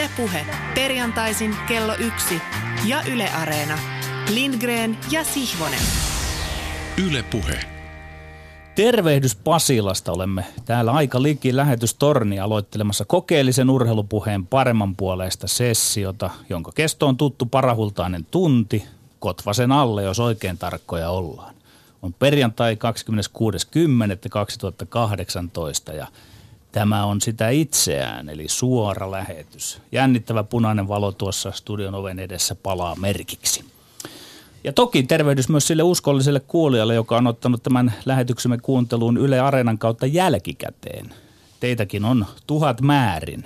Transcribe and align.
Ylepuhe 0.00 0.46
perjantaisin 0.74 1.56
kello 1.68 1.94
yksi 1.94 2.40
ja 2.86 3.02
Yle 3.12 3.28
Areena. 3.28 3.78
Lindgren 4.34 4.98
ja 5.10 5.24
Sihvonen. 5.24 5.80
Ylepuhe. 7.08 7.60
Tervehdys 8.74 9.36
Pasilasta. 9.36 10.12
Olemme 10.12 10.44
täällä 10.64 10.92
aika 10.92 11.22
liki 11.22 11.56
lähetystorni 11.56 12.40
aloittelemassa 12.40 13.04
kokeellisen 13.04 13.70
urheilupuheen 13.70 14.46
paremman 14.46 14.96
puoleista 14.96 15.48
sessiota, 15.48 16.30
jonka 16.48 16.72
kesto 16.74 17.06
on 17.06 17.16
tuttu 17.16 17.46
parahultainen 17.46 18.26
tunti, 18.30 18.84
Kotvasen 19.18 19.72
alle, 19.72 20.02
jos 20.02 20.20
oikein 20.20 20.58
tarkkoja 20.58 21.10
ollaan. 21.10 21.54
On 22.02 22.14
perjantai 22.18 22.78
26.10.2018 25.90 25.96
ja 25.96 26.06
Tämä 26.72 27.04
on 27.04 27.20
sitä 27.20 27.48
itseään, 27.48 28.28
eli 28.28 28.48
suora 28.48 29.10
lähetys. 29.10 29.82
Jännittävä 29.92 30.44
punainen 30.44 30.88
valo 30.88 31.12
tuossa 31.12 31.52
studion 31.52 31.94
oven 31.94 32.18
edessä 32.18 32.54
palaa 32.54 32.96
merkiksi. 32.96 33.64
Ja 34.64 34.72
toki 34.72 35.02
tervehdys 35.02 35.48
myös 35.48 35.66
sille 35.66 35.82
uskolliselle 35.82 36.40
kuulijalle, 36.40 36.94
joka 36.94 37.16
on 37.16 37.26
ottanut 37.26 37.62
tämän 37.62 37.94
lähetyksemme 38.04 38.58
kuunteluun 38.58 39.16
Yle 39.16 39.40
Areenan 39.40 39.78
kautta 39.78 40.06
jälkikäteen. 40.06 41.14
Teitäkin 41.60 42.04
on 42.04 42.26
tuhat 42.46 42.80
määrin. 42.80 43.44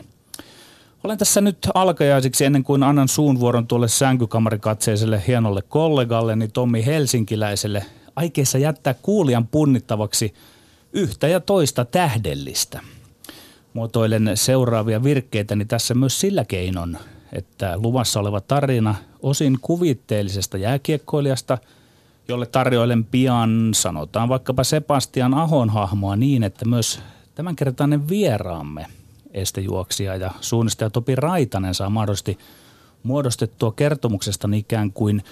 Olen 1.05 1.19
tässä 1.19 1.41
nyt 1.41 1.59
alkajaisiksi 1.75 2.45
ennen 2.45 2.65
kuin 2.65 2.83
annan 2.83 3.09
suunvuoron 3.09 3.67
tuolle 3.67 3.89
sänkykamarikatseiselle 3.89 5.23
hienolle 5.27 5.63
kollegalleni 5.63 6.49
Tommi 6.49 6.87
Helsinkiläiselle 6.87 7.87
aikeessa 8.17 8.59
jättää 8.59 8.95
kuulijan 8.95 9.47
punnittavaksi 9.47 10.35
yhtä 10.93 11.29
ja 11.29 11.41
toista 11.41 11.85
tähdellistä– 11.85 12.81
muotoilen 13.75 14.31
seuraavia 14.35 15.05
virkkeitä, 15.05 15.57
niin 15.57 15.69
tässä 15.69 15.95
myös 15.95 16.21
sillä 16.21 16.45
keinon, 16.45 16.99
että 17.33 17.79
luvassa 17.79 18.21
oleva 18.21 18.41
tarina 18.41 18.95
osin 19.23 19.59
kuvitteellisesta 19.61 20.59
jääkiekkoilijasta, 20.59 21.59
jolle 22.29 22.47
tarjoilen 22.47 23.05
pian, 23.05 23.71
sanotaan 23.75 24.29
vaikkapa 24.29 24.65
Sebastian 24.65 25.35
Ahon 25.35 25.71
hahmoa 25.71 26.17
niin, 26.17 26.43
että 26.43 26.65
myös 26.65 27.01
tämänkertainen 27.35 28.09
vieraamme, 28.09 28.87
estejuoksija 29.31 30.17
ja 30.17 30.31
suunnistaja 30.41 30.91
Topi 30.91 31.15
Raitanen 31.15 31.75
saa 31.75 31.91
mahdollisesti 31.91 32.39
muodostettua 33.03 33.73
kertomuksesta 33.73 34.49
ikään 34.55 34.93
kuin 34.93 35.23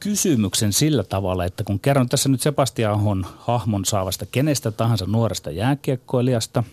kysymyksen 0.00 0.72
sillä 0.72 1.04
tavalla, 1.04 1.44
että 1.44 1.64
kun 1.64 1.80
kerron 1.80 2.08
tässä 2.08 2.28
nyt 2.28 2.40
Sebastian 2.40 2.92
Ahon 2.92 3.26
hahmon 3.38 3.84
saavasta 3.84 4.26
kenestä 4.26 4.70
tahansa 4.70 5.06
nuoresta 5.06 5.50
jääkiekkoilijasta– 5.50 6.64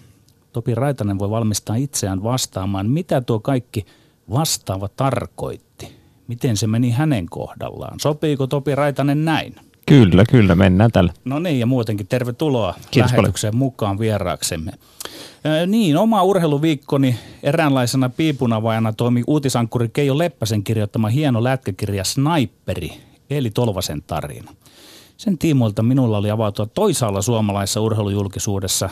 Topi 0.58 0.76
Raitanen 0.76 1.20
voi 1.20 1.30
valmistaa 1.30 1.76
itseään 1.76 2.24
vastaamaan, 2.24 2.90
mitä 2.90 3.22
tuo 3.22 3.40
kaikki 3.40 3.86
vastaava 4.34 4.88
tarkoitti. 4.96 5.98
Miten 6.28 6.58
se 6.58 6.68
meni 6.68 6.92
hänen 6.92 7.26
kohdallaan? 7.30 8.00
Sopiiko 8.00 8.48
Topi 8.48 8.76
Raitanen 8.76 9.26
näin? 9.26 9.56
Kyllä, 9.86 10.24
kyllä, 10.30 10.56
mennään 10.56 10.92
tällä. 10.92 11.14
No 11.26 11.40
niin, 11.40 11.60
ja 11.60 11.66
muutenkin 11.66 12.08
tervetuloa 12.08 12.74
Kiitos 12.92 13.12
lähetykseen 13.12 13.52
paljon. 13.52 13.60
mukaan 13.60 14.00
vieraaksemme. 14.00 14.72
Ö, 15.46 15.68
niin, 15.68 15.98
oma 15.98 16.24
urheiluviikkoni 16.24 17.16
eräänlaisena 17.44 18.10
piipunavajana 18.10 18.94
toimi 18.94 19.24
uutisankkuri 19.28 19.90
Keijo 19.90 20.18
Leppäsen 20.18 20.64
kirjoittama 20.64 21.08
hieno 21.08 21.44
lätkäkirja 21.44 22.04
Sniperi, 22.04 22.92
eli 23.30 23.50
Tolvasen 23.52 24.04
tarina. 24.08 24.52
Sen 25.18 25.38
tiimoilta 25.38 25.84
minulla 25.84 26.18
oli 26.18 26.32
avautua 26.32 26.66
toisaalla 26.66 27.22
suomalaisessa 27.22 27.82
urheilujulkisuudessa 27.82 28.90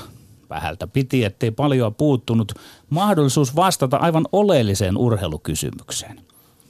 vähältä 0.56 0.88
piti, 0.88 1.23
ettei 1.23 1.52
paljon 1.52 1.95
puuttunut 1.95 2.52
mahdollisuus 2.89 3.56
vastata 3.56 3.98
aivan 3.98 4.25
oleelliseen 4.31 4.98
urheilukysymykseen. 4.98 6.22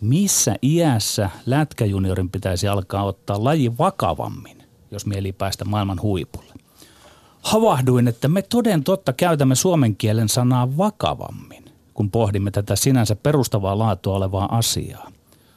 Missä 0.02 0.56
iässä 0.64 1.30
lätkäjuniorin 1.46 2.30
pitäisi 2.30 2.68
alkaa 2.68 3.04
ottaa 3.04 3.44
laji 3.44 3.78
vakavammin, 3.78 4.64
jos 4.92 5.06
mieli 5.06 5.32
päästä 5.32 5.66
maailman 5.66 6.02
huipulle? 6.02 6.54
Havahduin, 7.42 8.08
että 8.08 8.28
me 8.28 8.42
toden 8.42 8.84
totta 8.84 9.14
käytämme 9.14 9.56
suomen 9.56 9.96
kielen 9.96 10.30
sanaa 10.30 10.78
vakavammin, 10.78 11.66
kun 11.94 12.12
pohdimme 12.12 12.52
tätä 12.52 12.76
sinänsä 12.76 13.16
perustavaa 13.16 13.78
laatua 13.78 14.16
olevaa 14.16 14.58
asiaa. 14.58 15.12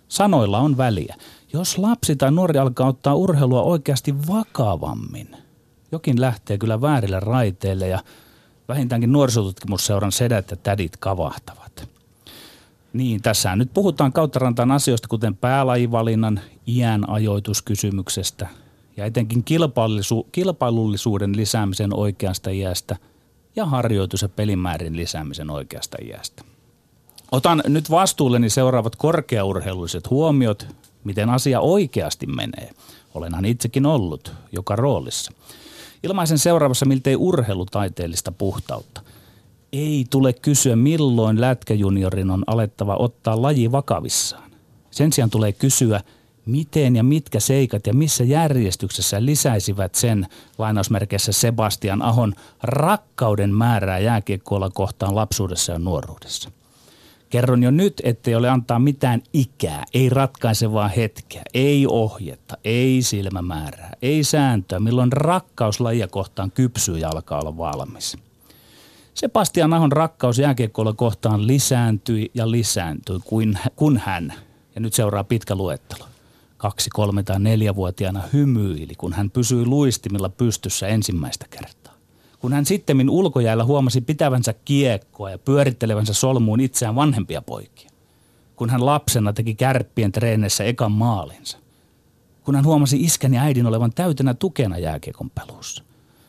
Sanoilla 0.09 0.59
on 0.59 0.77
väliä. 0.77 1.15
Jos 1.53 1.79
lapsi 1.79 2.17
tai 2.17 2.33
nuori 2.33 2.59
alkaa 2.59 2.89
ottaa 2.89 3.15
urheilua 3.15 3.63
oikeasti 3.63 4.27
vakavammin– 4.27 5.29
jokin 5.93 6.21
lähtee 6.21 6.59
kyllä 6.59 6.81
väärille 6.81 7.21
raiteille 7.21 7.89
ja 7.89 8.01
vähintäänkin 8.69 9.13
nuorisotutkimusseuran 9.13 10.13
sedät 10.13 10.51
ja 10.51 10.57
tädit 10.57 10.97
kavahtavat. 10.97 11.89
Niin, 12.93 13.23
tässä 13.23 13.57
nyt 13.57 13.75
puhutaan 13.75 14.13
kauttarantaan 14.13 14.71
asioista, 14.71 15.09
kuten 15.09 15.37
päälajivalinnan, 15.37 16.41
iän 16.69 17.11
ajoituskysymyksestä 17.11 18.47
ja 18.97 19.05
etenkin 19.05 19.45
kilpailullisu- 19.45 20.29
kilpailullisuuden 20.33 21.37
lisäämisen 21.37 21.95
oikeasta 21.95 22.51
iästä 22.51 22.97
ja 23.57 23.67
harjoitus- 23.67 24.23
ja 24.23 24.29
pelimäärin 24.29 24.97
lisäämisen 24.97 25.51
oikeasta 25.51 25.97
iästä. 26.05 26.45
Otan 27.33 27.63
nyt 27.67 27.91
vastuulleni 27.91 28.51
seuraavat 28.51 28.97
korkeaurheilulliset 28.97 30.11
huomiot, 30.11 30.67
miten 31.05 31.31
asia 31.31 31.61
oikeasti 31.61 32.27
menee. 32.27 32.71
Olenhan 33.15 33.45
itsekin 33.45 33.87
ollut 33.87 34.33
joka 34.53 34.77
roolissa– 34.77 35.33
Ilmaisen 36.03 36.39
seuraavassa 36.39 36.87
miltei 36.87 37.17
urheilutaiteellista 37.17 38.33
puhtautta. 38.33 39.01
Ei 39.73 40.07
tule 40.11 40.33
kysyä, 40.33 40.77
milloin 40.77 41.41
lätkäjuniorin 41.41 42.31
on 42.31 42.45
alettava 42.47 42.97
ottaa 42.99 43.43
laji 43.43 43.73
vakavissaan. 43.73 44.51
Sen 44.91 45.13
sijaan 45.13 45.31
tulee 45.31 45.53
kysyä, 45.53 46.01
miten 46.47 46.97
ja 46.97 47.03
mitkä 47.03 47.41
seikat 47.41 47.87
ja 47.87 47.95
missä 47.95 48.25
järjestyksessä 48.25 49.25
lisäisivät 49.25 49.95
sen 49.95 50.27
lainausmerkeissä 50.59 51.33
Sebastian 51.33 52.03
Ahon 52.03 52.35
rakkauden 52.63 53.55
määrää 53.55 53.99
jääkiekkoilla 53.99 54.71
kohtaan 54.71 55.15
lapsuudessa 55.15 55.73
ja 55.73 55.79
nuoruudessa. 55.79 56.51
Kerron 57.31 57.63
jo 57.63 57.71
nyt, 57.71 58.01
ettei 58.05 58.35
ole 58.35 58.49
antaa 58.49 58.79
mitään 58.79 59.23
ikää, 59.33 59.85
ei 59.95 60.09
ratkaisevaa 60.09 60.89
hetkeä, 60.89 61.43
ei 61.55 61.87
ohjetta, 61.87 62.57
ei 62.65 63.03
silmämäärää, 63.03 63.93
ei 64.03 64.25
sääntöä, 64.25 64.81
milloin 64.81 65.13
rakkaus 65.13 65.81
lajia 65.81 66.09
kohtaan 66.09 66.51
kypsyy 66.51 66.99
ja 66.99 67.09
alkaa 67.09 67.41
olla 67.41 67.57
valmis. 67.57 68.17
Sebastian 69.15 69.73
Ahon 69.73 69.93
rakkaus 69.93 70.39
jääkiekkoilla 70.39 70.93
kohtaan 70.93 71.47
lisääntyi 71.47 72.31
ja 72.35 72.51
lisääntyi, 72.51 73.19
kuin, 73.25 73.59
kun 73.77 74.01
hän, 74.05 74.35
ja 74.75 74.81
nyt 74.81 74.95
seuraa 74.95 75.25
pitkä 75.25 75.55
luettelo, 75.55 76.05
kaksi, 76.57 76.91
kolme 76.91 77.23
tai 77.23 77.41
neljävuotiaana 77.41 78.23
hymyili, 78.33 78.95
kun 78.99 79.13
hän 79.13 79.31
pysyi 79.31 79.67
luistimilla 79.67 80.29
pystyssä 80.29 80.87
ensimmäistä 80.87 81.47
kertaa 81.51 81.78
kun 82.41 82.53
hän 82.53 82.67
sittemmin 82.67 83.11
ulkojäällä 83.11 83.65
huomasi 83.65 84.01
pitävänsä 84.01 84.55
kiekkoa 84.65 85.31
ja 85.31 85.39
pyörittelevänsä 85.39 86.15
solmuun 86.15 86.61
itseään 86.61 86.95
vanhempia 86.95 87.43
poikia. 87.43 87.91
Kun 88.57 88.71
hän 88.71 88.87
lapsena 88.87 89.33
teki 89.33 89.55
kärppien 89.55 90.13
treeneissä 90.13 90.65
ekan 90.65 90.93
maalinsa. 90.93 91.59
Kun 92.45 92.55
hän 92.55 92.65
huomasi 92.65 93.01
iskän 93.01 93.35
ja 93.35 93.43
äidin 93.43 93.67
olevan 93.67 93.93
täytenä 93.93 94.35
tukena 94.35 94.79
jääkiekon 94.79 95.31
pelussa. 95.31 95.85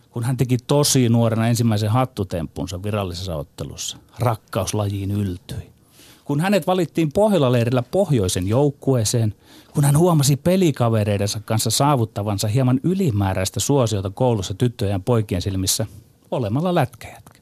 Kun 0.09 0.23
hän 0.23 0.37
teki 0.37 0.57
tosi 0.57 1.09
nuorena 1.09 1.47
ensimmäisen 1.47 1.89
hattutemppunsa 1.89 2.83
virallisessa 2.83 3.35
ottelussa. 3.35 3.97
Rakkauslajiin 4.19 5.11
yltyi. 5.11 5.69
Kun 6.29 6.39
hänet 6.39 6.67
valittiin 6.67 7.11
Pohjola-leirillä 7.13 7.83
pohjoisen 7.91 8.47
joukkueeseen, 8.47 9.35
kun 9.73 9.83
hän 9.83 9.97
huomasi 9.97 10.35
pelikavereidensa 10.35 11.39
kanssa 11.45 11.69
saavuttavansa 11.69 12.47
hieman 12.47 12.79
ylimääräistä 12.83 13.59
suosiota 13.59 14.09
koulussa 14.09 14.53
tyttöjen 14.53 14.91
ja 14.91 14.99
poikien 14.99 15.41
silmissä 15.41 15.85
olemalla 16.31 16.75
lätkäjätkä. 16.75 17.39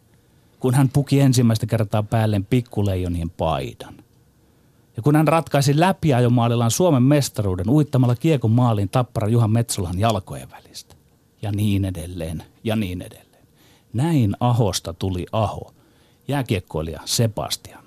Kun 0.60 0.74
hän 0.74 0.90
puki 0.90 1.20
ensimmäistä 1.20 1.66
kertaa 1.66 2.04
päälleen 2.04 2.46
pikkuleijonien 2.46 3.30
paidan. 3.30 3.96
Ja 4.98 5.04
kun 5.04 5.16
hän 5.16 5.28
ratkaisi 5.28 5.80
läpiajomaalillaan 5.80 6.72
Suomen 6.72 7.04
mestaruuden 7.04 7.70
uittamalla 7.70 8.16
kiekon 8.16 8.52
maaliin 8.52 8.90
tappara 8.90 9.28
Juhan 9.28 9.52
Metsolan 9.52 10.00
jalkojen 10.00 10.52
välistä. 10.52 10.96
Ja 11.42 11.52
niin 11.52 11.86
edelleen, 11.86 12.44
ja 12.64 12.76
niin 12.76 13.02
edelleen. 13.02 13.48
Näin 13.94 14.36
Ahosta 14.40 14.94
tuli 14.94 15.26
Aho, 15.32 15.74
jääkiekkoilija 16.28 17.02
Sebastian. 17.06 17.87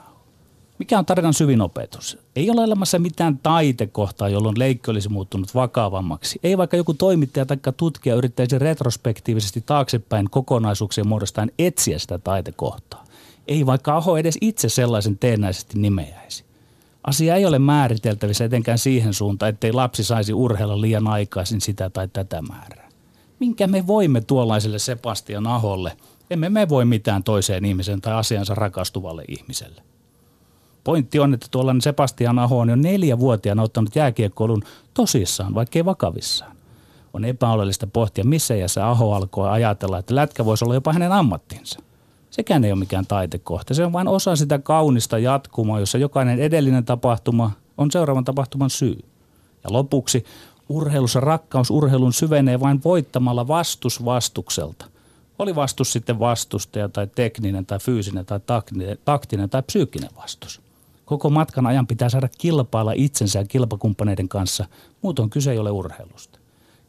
Mikä 0.81 0.99
on 0.99 1.06
tarinan 1.06 1.35
syvin 1.35 1.61
opetus? 1.61 2.19
Ei 2.37 2.50
ole 2.50 2.61
olemassa 2.61 2.99
mitään 2.99 3.38
taitekohtaa, 3.38 4.29
jolloin 4.29 4.59
leikki 4.59 4.91
olisi 4.91 5.09
muuttunut 5.09 5.55
vakavammaksi. 5.55 6.41
Ei 6.43 6.59
vaikka 6.59 6.77
joku 6.77 6.94
toimittaja 6.94 7.47
tai 7.47 7.56
tutkija 7.77 8.15
yrittäisi 8.15 8.59
retrospektiivisesti 8.59 9.61
taaksepäin 9.67 10.31
kokonaisuuksia 10.31 11.05
muodostaen 11.05 11.53
etsiä 11.59 11.99
sitä 11.99 12.19
taitekohtaa. 12.19 13.05
Ei 13.49 13.67
vaikka 13.67 13.97
Aho 13.97 14.17
edes 14.17 14.38
itse 14.41 14.69
sellaisen 14.69 15.19
teennäisesti 15.19 15.79
nimeäisi. 15.79 16.44
Asia 17.05 17.37
ei 17.37 17.47
ole 17.47 17.59
määriteltävissä 17.59 18.44
etenkään 18.44 18.79
siihen 18.79 19.15
suuntaan, 19.15 19.50
ettei 19.50 19.73
lapsi 19.73 20.05
saisi 20.05 20.32
urheilla 20.32 20.81
liian 20.81 21.06
aikaisin 21.09 21.61
sitä 21.61 21.91
tai 21.91 22.09
tätä 22.09 22.43
määrää. 22.43 22.88
Minkä 23.38 23.67
me 23.67 23.87
voimme 23.87 24.21
tuollaiselle 24.21 24.79
Sebastian 24.79 25.47
Aholle? 25.47 25.97
Emme 26.31 26.49
me 26.49 26.69
voi 26.69 26.85
mitään 26.85 27.23
toiseen 27.23 27.65
ihmiseen 27.65 28.00
tai 28.00 28.15
asiansa 28.15 28.55
rakastuvalle 28.55 29.25
ihmiselle. 29.29 29.82
Pointti 30.85 31.19
on, 31.19 31.35
että 31.35 31.47
tuollainen 31.50 31.81
Sebastian 31.81 32.38
Aho 32.38 32.59
on 32.59 32.69
jo 32.69 32.77
neljä 32.77 33.19
vuotiaana 33.19 33.62
ottanut 33.62 33.97
jääkiekkoilun 33.97 34.62
tosissaan, 34.94 35.55
vaikkei 35.55 35.85
vakavissaan. 35.85 36.56
On 37.15 37.25
epäolellista 37.25 37.87
pohtia, 37.87 38.25
missä 38.25 38.55
iässä 38.55 38.91
Aho 38.91 39.12
alkoi 39.12 39.50
ajatella, 39.50 39.99
että 39.99 40.15
lätkä 40.15 40.44
voisi 40.44 40.65
olla 40.65 40.75
jopa 40.75 40.93
hänen 40.93 41.12
ammattinsa. 41.12 41.81
Sekään 42.31 42.65
ei 42.65 42.73
ole 42.73 42.79
mikään 42.79 43.06
taitekohta. 43.06 43.75
Se 43.75 43.85
on 43.85 43.93
vain 43.93 44.09
osa 44.09 44.37
sitä 44.37 44.59
kaunista 44.59 45.19
jatkumaa, 45.19 45.81
jossa 45.81 45.99
jokainen 45.99 46.38
edellinen 46.38 46.85
tapahtuma 46.85 47.50
on 47.79 47.91
seuraavan 47.91 48.25
tapahtuman 48.25 48.71
syy. 48.71 48.99
Ja 49.65 49.73
lopuksi 49.73 50.25
urheilussa 50.69 51.21
rakkaus 51.21 51.71
urheilun 51.71 52.12
syvenee 52.12 52.61
vain 52.61 52.81
voittamalla 52.85 53.49
vastus 53.49 54.05
vastukselta. 54.05 54.87
Oli 55.38 55.55
vastus 55.55 55.93
sitten 55.93 56.19
vastustaja 56.19 56.88
tai 56.88 57.06
tekninen 57.06 57.67
tai 57.67 57.79
fyysinen 57.79 58.27
tai 58.27 58.41
taktinen 59.05 59.50
tai 59.50 59.62
psyykkinen 59.62 60.11
vastus. 60.17 60.61
Koko 61.11 61.31
matkan 61.31 61.67
ajan 61.67 61.87
pitää 61.87 62.09
saada 62.09 62.29
kilpailla 62.39 62.93
itsensä 62.93 63.39
ja 63.39 63.45
kilpakumppaneiden 63.45 64.29
kanssa, 64.29 64.65
muutoin 65.03 65.31
kyse 65.31 65.53
ei 65.53 65.59
ole 65.59 65.71
urheilusta. 65.71 66.39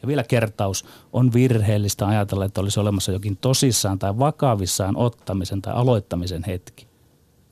Ja 0.01 0.07
vielä 0.07 0.23
kertaus, 0.23 0.85
on 1.13 1.33
virheellistä 1.33 2.07
ajatella, 2.07 2.45
että 2.45 2.62
olisi 2.62 2.79
olemassa 2.79 3.12
jokin 3.12 3.38
tosissaan 3.38 4.00
tai 4.00 4.19
vakavissaan 4.19 4.97
ottamisen 4.97 5.62
tai 5.62 5.73
aloittamisen 5.73 6.44
hetki. 6.47 6.88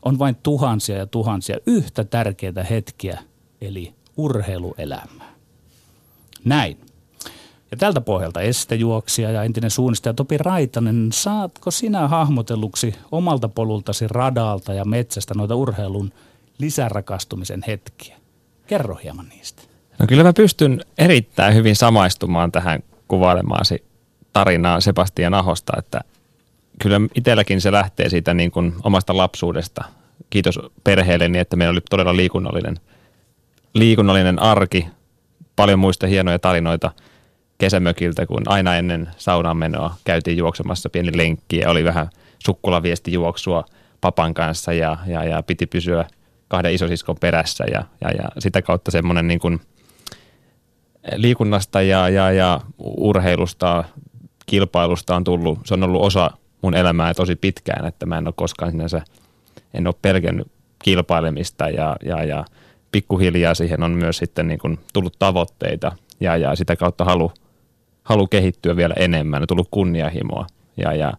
On 0.01 0.19
vain 0.19 0.35
tuhansia 0.43 0.97
ja 0.97 1.07
tuhansia 1.07 1.57
yhtä 1.65 2.03
tärkeitä 2.03 2.63
hetkiä, 2.63 3.19
eli 3.61 3.93
urheiluelämää. 4.17 5.33
Näin. 6.45 6.77
Ja 7.71 7.77
tältä 7.77 8.01
pohjalta 8.01 8.41
estejuoksija 8.41 9.31
ja 9.31 9.43
entinen 9.43 9.71
suunnistaja 9.71 10.13
Topi 10.13 10.37
Raitanen, 10.37 11.09
saatko 11.13 11.71
sinä 11.71 12.07
hahmotelluksi 12.07 12.95
omalta 13.11 13.49
polultasi 13.49 14.07
radalta 14.07 14.73
ja 14.73 14.85
metsästä 14.85 15.33
noita 15.33 15.55
urheilun 15.55 16.11
lisärakastumisen 16.59 17.63
hetkiä? 17.67 18.15
Kerro 18.67 18.95
hieman 18.95 19.29
niistä. 19.29 19.61
No 19.99 20.05
kyllä 20.07 20.23
mä 20.23 20.33
pystyn 20.33 20.81
erittäin 20.97 21.55
hyvin 21.55 21.75
samaistumaan 21.75 22.51
tähän 22.51 22.83
kuvailemaasi 23.07 23.83
tarinaa 24.33 24.81
Sebastian 24.81 25.33
Ahosta, 25.33 25.73
että 25.77 26.01
kyllä 26.81 27.01
itselläkin 27.15 27.61
se 27.61 27.71
lähtee 27.71 28.09
siitä 28.09 28.33
niin 28.33 28.51
kuin 28.51 28.73
omasta 28.83 29.17
lapsuudesta. 29.17 29.83
Kiitos 30.29 30.59
perheelleni, 30.83 31.39
että 31.39 31.55
meillä 31.55 31.71
oli 31.71 31.81
todella 31.89 32.15
liikunnallinen, 32.15 32.79
liikunnallinen 33.73 34.39
arki, 34.39 34.87
paljon 35.55 35.79
muista 35.79 36.07
hienoja 36.07 36.39
tarinoita 36.39 36.91
kesämökiltä, 37.57 38.25
kun 38.25 38.43
aina 38.45 38.75
ennen 38.75 39.09
saunaan 39.17 39.57
menoa 39.57 39.95
käytiin 40.03 40.37
juoksemassa 40.37 40.89
pieni 40.89 41.17
lenkki 41.17 41.57
ja 41.57 41.69
oli 41.69 41.83
vähän 41.83 42.09
juoksua 43.07 43.65
papan 44.01 44.33
kanssa 44.33 44.73
ja, 44.73 44.97
ja, 45.07 45.23
ja 45.23 45.43
piti 45.43 45.65
pysyä 45.65 46.05
kahden 46.49 46.73
isosiskon 46.73 47.15
perässä 47.21 47.63
ja, 47.71 47.83
ja, 48.01 48.11
ja 48.11 48.29
sitä 48.39 48.61
kautta 48.61 48.91
semmoinen 48.91 49.27
niin 49.27 49.39
kuin 49.39 49.61
liikunnasta 51.15 51.81
ja, 51.81 52.09
ja, 52.09 52.31
ja 52.31 52.61
urheilusta, 52.79 53.83
kilpailusta 54.45 55.15
on 55.15 55.23
tullut, 55.23 55.59
se 55.65 55.73
on 55.73 55.83
ollut 55.83 56.01
osa 56.01 56.31
mun 56.61 56.75
elämää 56.75 57.13
tosi 57.13 57.35
pitkään, 57.35 57.85
että 57.85 58.05
mä 58.05 58.17
en 58.17 58.27
ole 58.27 58.33
koskaan 58.37 58.71
sinänsä, 58.71 59.01
en 59.73 59.87
ole 59.87 59.95
pelkännyt 60.01 60.47
kilpailemista 60.83 61.69
ja, 61.69 61.95
ja, 62.05 62.23
ja 62.23 62.45
pikkuhiljaa 62.91 63.53
siihen 63.53 63.83
on 63.83 63.91
myös 63.91 64.17
sitten 64.17 64.47
niin 64.47 64.59
kuin 64.59 64.79
tullut 64.93 65.15
tavoitteita 65.19 65.91
ja, 66.19 66.37
ja 66.37 66.55
sitä 66.55 66.75
kautta 66.75 67.05
halu, 67.05 67.31
halu 68.03 68.27
kehittyä 68.27 68.75
vielä 68.75 68.93
enemmän, 68.97 69.41
on 69.43 69.47
tullut 69.47 69.67
kunnianhimoa. 69.71 70.47
Ja, 70.77 70.93
ja 70.93 71.13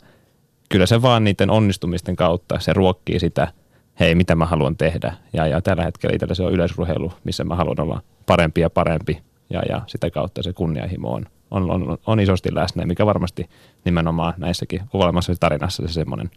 kyllä 0.69 0.87
se 0.87 1.03
vaan 1.03 1.25
niiden 1.25 1.50
onnistumisten 1.50 2.17
kautta, 2.17 2.61
se 2.61 2.73
ruokkii 2.73 3.21
sitä, 3.21 3.53
hei 4.00 4.14
mitä 4.14 4.35
mä 4.35 4.47
haluan 4.47 4.76
tehdä 4.76 5.14
ja, 5.32 5.47
ja 5.47 5.62
tällä 5.62 5.85
hetkellä 5.85 6.14
itsellä 6.14 6.35
se 6.35 6.43
on 6.43 6.52
yleisurheilu, 6.52 7.12
missä 7.25 7.44
mä 7.44 7.56
haluan 7.56 7.81
olla 7.81 8.02
parempi 8.26 8.61
ja 8.61 8.70
parempi 8.70 9.23
ja, 9.50 9.62
ja 9.69 9.82
sitä 9.87 10.11
kautta 10.11 10.43
se 10.43 10.52
kunnianhimo 10.52 11.12
on, 11.12 11.26
on, 11.50 11.70
on, 11.70 11.99
on 12.06 12.20
isosti 12.20 12.55
läsnä, 12.55 12.87
mikä 12.87 13.06
varmasti 13.06 13.49
nimenomaan 13.85 14.35
näissäkin 14.37 14.81
kuvailemassa 14.91 15.32
tarinassa 15.41 15.82
se 15.87 15.93
semmoinen, 15.93 16.31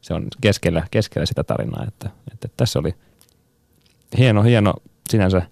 se 0.00 0.14
on 0.14 0.26
keskellä, 0.40 0.86
keskellä 0.90 1.26
sitä 1.26 1.44
tarinaa, 1.44 1.84
että, 1.88 2.10
että 2.32 2.48
tässä 2.56 2.78
oli– 2.78 2.94
hieno, 4.18 4.42
hieno 4.42 4.74
sinänsä 5.10 5.42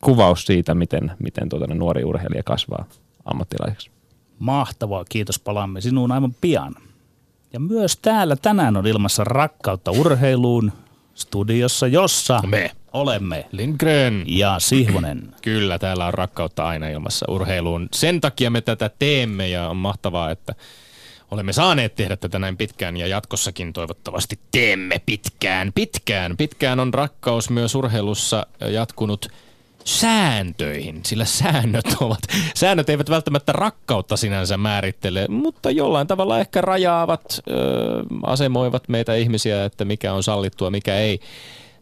kuvaus 0.00 0.46
siitä, 0.46 0.74
miten, 0.74 1.12
miten 1.18 1.48
tuota, 1.48 1.74
nuori 1.74 2.04
urheilija 2.04 2.42
kasvaa 2.42 2.84
ammattilaiseksi. 3.24 3.90
Mahtavaa, 4.38 5.04
kiitos. 5.08 5.38
Palaamme 5.38 5.80
sinuun 5.80 6.12
aivan 6.12 6.34
pian. 6.40 6.74
Ja 7.52 7.60
myös 7.60 7.96
täällä 7.96 8.36
tänään 8.36 8.76
on 8.76 8.86
ilmassa 8.86 9.24
rakkautta 9.24 9.90
urheiluun 9.90 10.72
studiossa, 11.14 11.86
jossa 11.86 12.40
me 12.46 12.70
olemme 12.92 13.46
Lindgren 13.52 14.24
ja 14.26 14.58
Sihvonen. 14.58 15.34
Kyllä, 15.42 15.78
täällä 15.78 16.06
on 16.06 16.14
rakkautta 16.14 16.66
aina 16.66 16.88
ilmassa 16.88 17.26
urheiluun. 17.28 17.88
Sen 17.92 18.20
takia 18.20 18.50
me 18.50 18.60
tätä 18.60 18.90
teemme 18.98 19.48
ja 19.48 19.68
on 19.68 19.76
mahtavaa, 19.76 20.30
että 20.30 20.54
olemme 21.30 21.52
saaneet 21.52 21.94
tehdä 21.94 22.16
tätä 22.16 22.38
näin 22.38 22.56
pitkään 22.56 22.96
ja 22.96 23.06
jatkossakin 23.06 23.72
toivottavasti 23.72 24.38
teemme 24.50 25.00
pitkään, 25.06 25.72
pitkään. 25.72 26.36
Pitkään 26.36 26.80
on 26.80 26.94
rakkaus 26.94 27.50
myös 27.50 27.74
urheilussa 27.74 28.46
jatkunut 28.60 29.28
sääntöihin, 29.86 31.00
sillä 31.04 31.24
säännöt 31.24 31.96
ovat, 32.00 32.18
säännöt 32.54 32.90
eivät 32.90 33.10
välttämättä 33.10 33.52
rakkautta 33.52 34.16
sinänsä 34.16 34.56
määrittele, 34.56 35.26
mutta 35.28 35.70
jollain 35.70 36.06
tavalla 36.06 36.40
ehkä 36.40 36.60
rajaavat, 36.60 37.40
ö, 37.50 37.52
asemoivat 38.22 38.88
meitä 38.88 39.14
ihmisiä, 39.14 39.64
että 39.64 39.84
mikä 39.84 40.12
on 40.12 40.22
sallittua, 40.22 40.70
mikä 40.70 40.96
ei. 40.96 41.20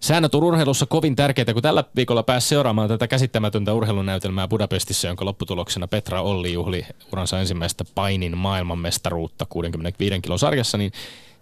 Säännöt 0.01 0.35
on 0.35 0.45
urheilussa 0.45 0.87
kovin 0.87 1.17
tärkeitä, 1.17 1.53
kun 1.53 1.63
tällä 1.63 1.85
viikolla 1.97 2.23
pääsi 2.23 2.49
seuraamaan 2.49 2.89
tätä 2.89 3.09
käsittämätöntä 3.09 3.73
urheilunäytelmää 3.73 4.49
Budapestissa, 4.49 5.09
jonka 5.09 5.25
lopputuloksena 5.25 5.89
Petra 5.89 6.23
Olli 6.23 6.53
juhli 6.53 6.87
uransa 7.13 7.41
ensimmäistä 7.41 7.85
painin 7.95 8.37
maailmanmestaruutta 8.37 9.47
65 9.49 10.21
kilon 10.21 10.39
sarjassa, 10.39 10.79
niin 10.79 10.93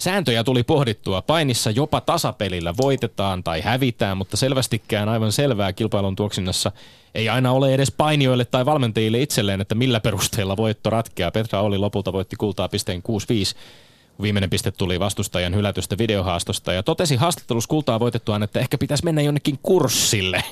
Sääntöjä 0.03 0.45
tuli 0.45 0.63
pohdittua. 0.63 1.23
Painissa 1.23 1.71
jopa 1.71 2.01
tasapelillä 2.01 2.75
voitetaan 2.77 3.45
tai 3.45 3.61
hävitään, 3.61 4.17
mutta 4.17 4.37
selvästikään 4.37 5.09
aivan 5.09 5.33
selvää 5.33 5.73
kilpailun 5.73 6.17
tuoksinnassa 6.17 6.73
ei 7.15 7.29
aina 7.29 7.53
ole 7.53 7.75
edes 7.75 7.91
painijoille 7.91 8.45
tai 8.45 8.67
valmentajille 8.67 9.23
itselleen, 9.23 9.61
että 9.61 9.75
millä 9.75 10.01
perusteella 10.01 10.57
voitto 10.57 10.91
ratkeaa. 10.91 11.31
Petra 11.31 11.61
oli 11.61 11.79
lopulta 11.79 12.13
voitti 12.13 12.37
kultaa 12.37 12.69
pisteen 12.69 13.03
6-5 13.55 13.57
Viimeinen 14.23 14.51
piste 14.51 14.71
tuli 14.71 15.01
vastustajan 15.01 15.55
hylätystä 15.55 15.99
videohaastosta 15.99 16.73
ja 16.73 16.83
totesi 16.83 17.17
haastattelussa 17.17 17.69
kultaa 17.69 18.01
voitettuaan, 18.01 18.43
että 18.43 18.61
ehkä 18.61 18.79
pitäisi 18.79 19.05
mennä 19.05 19.23
jonnekin 19.23 19.59
kurssille. 19.63 20.45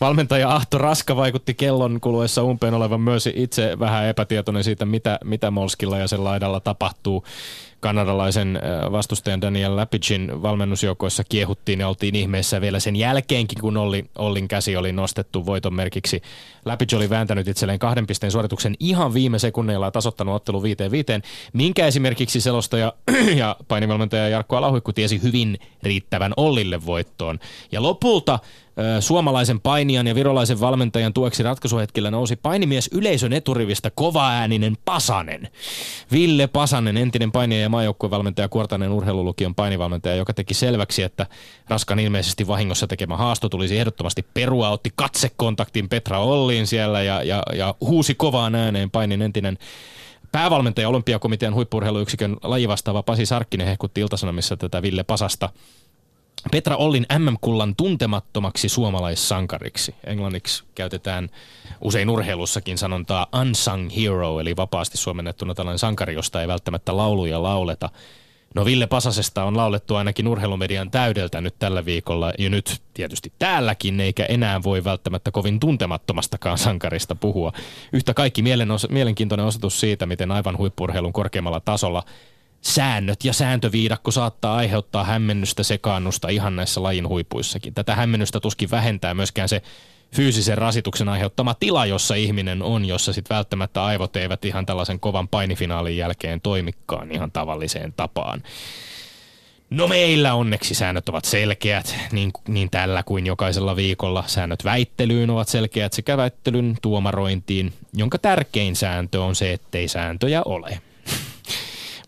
Valmentaja 0.00 0.54
Ahto 0.54 0.78
Raska 0.78 1.16
vaikutti 1.16 1.54
kellon 1.54 2.00
kuluessa 2.00 2.42
umpeen 2.42 2.74
olevan 2.74 3.00
myös 3.00 3.28
itse 3.34 3.78
vähän 3.78 4.06
epätietoinen 4.06 4.64
siitä, 4.64 4.84
mitä, 4.84 5.18
mitä 5.24 5.50
Molskilla 5.50 5.98
ja 5.98 6.08
sen 6.08 6.24
laidalla 6.24 6.60
tapahtuu 6.60 7.24
kanadalaisen 7.80 8.60
vastustajan 8.92 9.40
Daniel 9.40 9.76
Lapidgin 9.76 10.42
valmennusjoukoissa 10.42 11.24
kiehuttiin 11.28 11.80
ja 11.80 11.88
oltiin 11.88 12.14
ihmeessä 12.14 12.60
vielä 12.60 12.80
sen 12.80 12.96
jälkeenkin, 12.96 13.60
kun 13.60 13.76
Olli, 13.76 14.04
Ollin 14.18 14.48
käsi 14.48 14.76
oli 14.76 14.92
nostettu 14.92 15.46
voiton 15.46 15.74
merkiksi. 15.74 16.22
Lapidge 16.64 16.96
oli 16.96 17.10
vääntänyt 17.10 17.48
itselleen 17.48 17.78
kahden 17.78 18.06
pisteen 18.06 18.32
suorituksen 18.32 18.74
ihan 18.80 19.14
viime 19.14 19.38
sekunneilla 19.38 19.86
ja 19.86 19.90
tasoittanut 19.90 20.34
ottelu 20.34 20.62
viiteen 20.62 20.90
viiteen, 20.90 21.22
minkä 21.52 21.86
esimerkiksi 21.86 22.40
selostaja 22.40 22.92
ja 23.40 23.56
painivalmentaja 23.68 24.28
Jarkko 24.28 24.56
Alahuikku 24.56 24.92
tiesi 24.92 25.22
hyvin 25.22 25.58
riittävän 25.82 26.32
Ollille 26.36 26.86
voittoon. 26.86 27.38
Ja 27.72 27.82
lopulta 27.82 28.38
suomalaisen 29.00 29.60
painijan 29.60 30.06
ja 30.06 30.14
virolaisen 30.14 30.60
valmentajan 30.60 31.12
tueksi 31.12 31.42
ratkaisuhetkellä 31.42 32.10
nousi 32.10 32.36
painimies 32.36 32.90
yleisön 32.92 33.32
eturivistä 33.32 33.90
kovaääninen 33.94 34.76
Pasanen. 34.84 35.48
Ville 36.12 36.46
Pasanen, 36.46 36.96
entinen 36.96 37.32
painija 37.32 37.62
ja 37.62 37.68
maajoukkuevalmentaja 37.68 38.48
Kuortanen 38.48 38.90
urheilulukion 38.90 39.54
painivalmentaja, 39.54 40.14
joka 40.14 40.34
teki 40.34 40.54
selväksi, 40.54 41.02
että 41.02 41.26
Raskan 41.68 41.98
ilmeisesti 41.98 42.46
vahingossa 42.46 42.86
tekemä 42.86 43.16
haasto 43.16 43.48
tulisi 43.48 43.78
ehdottomasti 43.78 44.26
perua, 44.34 44.70
otti 44.70 44.90
katsekontaktin 44.96 45.88
Petra 45.88 46.18
Olliin 46.18 46.66
siellä 46.66 47.02
ja, 47.02 47.22
ja, 47.22 47.42
ja 47.54 47.74
huusi 47.80 48.14
kovaan 48.14 48.54
ääneen 48.54 48.90
painin 48.90 49.22
entinen 49.22 49.58
päävalmentaja 50.32 50.88
olympiakomitean 50.88 51.54
huippurheiluyksikön 51.54 52.36
lajivastaava 52.42 53.02
Pasi 53.02 53.26
Sarkkinen 53.26 53.66
hehkutti 53.66 54.00
iltasanomissa 54.00 54.56
tätä 54.56 54.82
Ville 54.82 55.04
Pasasta– 55.04 55.48
Petra 56.50 56.76
Ollin 56.76 57.06
MM-kullan 57.18 57.76
tuntemattomaksi 57.76 58.68
suomalaissankariksi. 58.68 59.94
Englanniksi 60.06 60.64
käytetään 60.74 61.28
usein 61.80 62.10
urheilussakin 62.10 62.78
sanontaa 62.78 63.26
unsung 63.40 63.90
hero, 63.96 64.40
eli 64.40 64.56
vapaasti 64.56 64.96
suomennettuna 64.96 65.54
tällainen 65.54 65.78
sankari, 65.78 66.14
josta 66.14 66.40
ei 66.40 66.48
välttämättä 66.48 66.96
lauluja 66.96 67.42
lauleta. 67.42 67.88
No 68.54 68.64
Ville 68.64 68.86
Pasasesta 68.86 69.44
on 69.44 69.56
laulettu 69.56 69.94
ainakin 69.94 70.28
urheilumedian 70.28 70.90
täydeltä 70.90 71.40
nyt 71.40 71.54
tällä 71.58 71.84
viikolla 71.84 72.32
ja 72.38 72.50
nyt 72.50 72.82
tietysti 72.94 73.32
täälläkin, 73.38 74.00
eikä 74.00 74.24
enää 74.24 74.62
voi 74.62 74.84
välttämättä 74.84 75.30
kovin 75.30 75.60
tuntemattomastakaan 75.60 76.58
sankarista 76.58 77.14
puhua. 77.14 77.52
Yhtä 77.92 78.14
kaikki 78.14 78.42
mielenkiintoinen 78.88 79.46
osoitus 79.46 79.80
siitä, 79.80 80.06
miten 80.06 80.30
aivan 80.30 80.58
huippurheilun 80.58 81.12
korkeammalla 81.12 81.60
tasolla– 81.60 82.02
säännöt 82.66 83.24
ja 83.24 83.32
sääntöviidakko 83.32 84.10
saattaa 84.10 84.56
aiheuttaa 84.56 85.04
hämmennystä 85.04 85.62
sekaannusta 85.62 86.28
ihan 86.28 86.56
näissä 86.56 86.82
lajin 86.82 87.08
huipuissakin. 87.08 87.74
Tätä 87.74 87.94
hämmennystä 87.94 88.40
tuskin 88.40 88.70
vähentää 88.70 89.14
myöskään 89.14 89.48
se 89.48 89.62
fyysisen 90.14 90.58
rasituksen 90.58 91.08
aiheuttama 91.08 91.54
tila, 91.54 91.86
jossa 91.86 92.14
ihminen 92.14 92.62
on, 92.62 92.84
jossa 92.84 93.12
sitten 93.12 93.34
välttämättä 93.34 93.84
aivot 93.84 94.16
eivät 94.16 94.44
ihan 94.44 94.66
tällaisen 94.66 95.00
kovan 95.00 95.28
painifinaalin 95.28 95.96
jälkeen 95.96 96.40
toimikaan 96.40 97.10
ihan 97.12 97.32
tavalliseen 97.32 97.92
tapaan. 97.96 98.42
No 99.70 99.88
meillä 99.88 100.34
onneksi 100.34 100.74
säännöt 100.74 101.08
ovat 101.08 101.24
selkeät, 101.24 101.96
niin, 102.12 102.32
niin 102.48 102.70
tällä 102.70 103.02
kuin 103.02 103.26
jokaisella 103.26 103.76
viikolla. 103.76 104.24
Säännöt 104.26 104.64
väittelyyn 104.64 105.30
ovat 105.30 105.48
selkeät 105.48 105.92
sekä 105.92 106.16
väittelyn 106.16 106.76
tuomarointiin, 106.82 107.72
jonka 107.94 108.18
tärkein 108.18 108.76
sääntö 108.76 109.22
on 109.22 109.34
se, 109.34 109.52
ettei 109.52 109.88
sääntöjä 109.88 110.42
ole. 110.44 110.80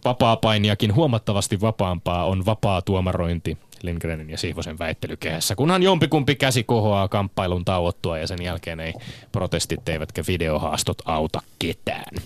Vapaa-painiakin 0.08 0.94
huomattavasti 0.94 1.60
vapaampaa 1.60 2.24
on 2.24 2.46
vapaa 2.46 2.82
tuomarointi 2.82 3.58
Lindgrenin 3.82 4.30
ja 4.30 4.38
Sihvosen 4.38 4.78
väittelykehässä, 4.78 5.54
kunhan 5.54 5.82
jompikumpi 5.82 6.34
käsi 6.34 6.64
kohoaa 6.64 7.08
kamppailun 7.08 7.64
tauottua 7.64 8.18
ja 8.18 8.26
sen 8.26 8.42
jälkeen 8.42 8.80
ei 8.80 8.94
protestit 9.32 9.88
eivätkä 9.88 10.22
videohaastot 10.28 11.02
auta 11.04 11.42
ketään. 11.58 12.16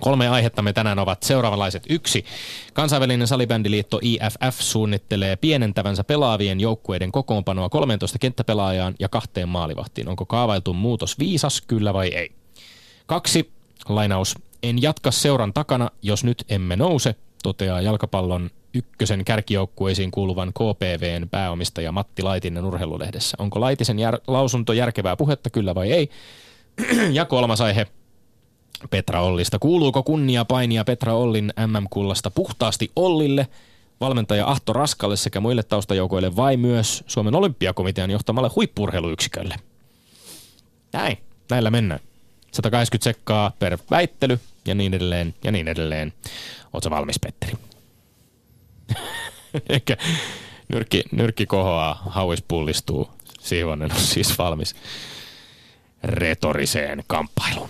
Kolme 0.00 0.26
me 0.62 0.72
tänään 0.72 0.98
ovat 0.98 1.22
seuraavanlaiset. 1.22 1.82
Yksi. 1.88 2.24
Kansainvälinen 2.72 3.26
salibändiliitto 3.26 3.98
IFF 4.02 4.60
suunnittelee 4.60 5.36
pienentävänsä 5.36 6.04
pelaavien 6.04 6.60
joukkueiden 6.60 7.12
kokoonpanoa 7.12 7.68
13 7.68 8.18
kenttäpelaajaan 8.18 8.94
ja 8.98 9.08
kahteen 9.08 9.48
maalivahtiin. 9.48 10.08
Onko 10.08 10.26
kaavailtu 10.26 10.74
muutos 10.74 11.18
viisas, 11.18 11.60
kyllä 11.60 11.94
vai 11.94 12.08
ei? 12.08 12.32
Kaksi. 13.06 13.50
Lainaus. 13.88 14.34
En 14.62 14.82
jatka 14.82 15.10
seuran 15.10 15.52
takana, 15.52 15.90
jos 16.02 16.24
nyt 16.24 16.44
emme 16.48 16.76
nouse, 16.76 17.14
toteaa 17.42 17.80
jalkapallon 17.80 18.50
ykkösen 18.74 19.24
kärkijoukkueisiin 19.24 20.10
kuuluvan 20.10 20.52
KPVn 20.52 21.28
pääomistaja 21.28 21.92
Matti 21.92 22.22
Laitinen 22.22 22.64
urheilulehdessä. 22.64 23.36
Onko 23.40 23.60
Laitisen 23.60 23.96
jär- 23.96 24.22
lausunto 24.26 24.72
järkevää 24.72 25.16
puhetta, 25.16 25.50
kyllä 25.50 25.74
vai 25.74 25.92
ei? 25.92 26.10
ja 27.12 27.24
kolmas 27.24 27.60
aihe. 27.60 27.86
Petra 28.90 29.20
Ollista. 29.20 29.58
Kuuluuko 29.58 30.02
kunnia 30.02 30.44
painia 30.44 30.84
Petra 30.84 31.14
Ollin 31.14 31.52
MM-kullasta 31.66 32.30
puhtaasti 32.30 32.90
Ollille, 32.96 33.46
valmentaja 34.00 34.48
Ahto 34.48 34.72
Raskalle 34.72 35.16
sekä 35.16 35.40
muille 35.40 35.62
taustajoukoille 35.62 36.36
vai 36.36 36.56
myös 36.56 37.04
Suomen 37.06 37.34
olympiakomitean 37.34 38.10
johtamalle 38.10 38.50
huippurheiluyksikölle? 38.56 39.54
Näin, 40.92 41.18
näillä 41.50 41.70
mennään. 41.70 42.00
180 42.52 43.04
sekkaa 43.04 43.52
per 43.58 43.78
väittely 43.90 44.40
ja 44.66 44.74
niin 44.74 44.94
edelleen 44.94 45.34
ja 45.44 45.52
niin 45.52 45.68
edelleen. 45.68 46.12
Oletko 46.72 46.90
valmis, 46.90 47.18
Petteri? 47.18 47.52
Ehkä 49.68 49.96
nyrkki, 50.68 51.02
nyrkki 51.12 51.46
kohoaa, 51.46 52.02
hauis 52.06 52.42
pullistuu. 52.42 53.10
Siivonen 53.40 53.92
on 53.92 54.00
siis 54.00 54.38
valmis 54.38 54.76
retoriseen 56.04 57.04
kamppailuun. 57.06 57.68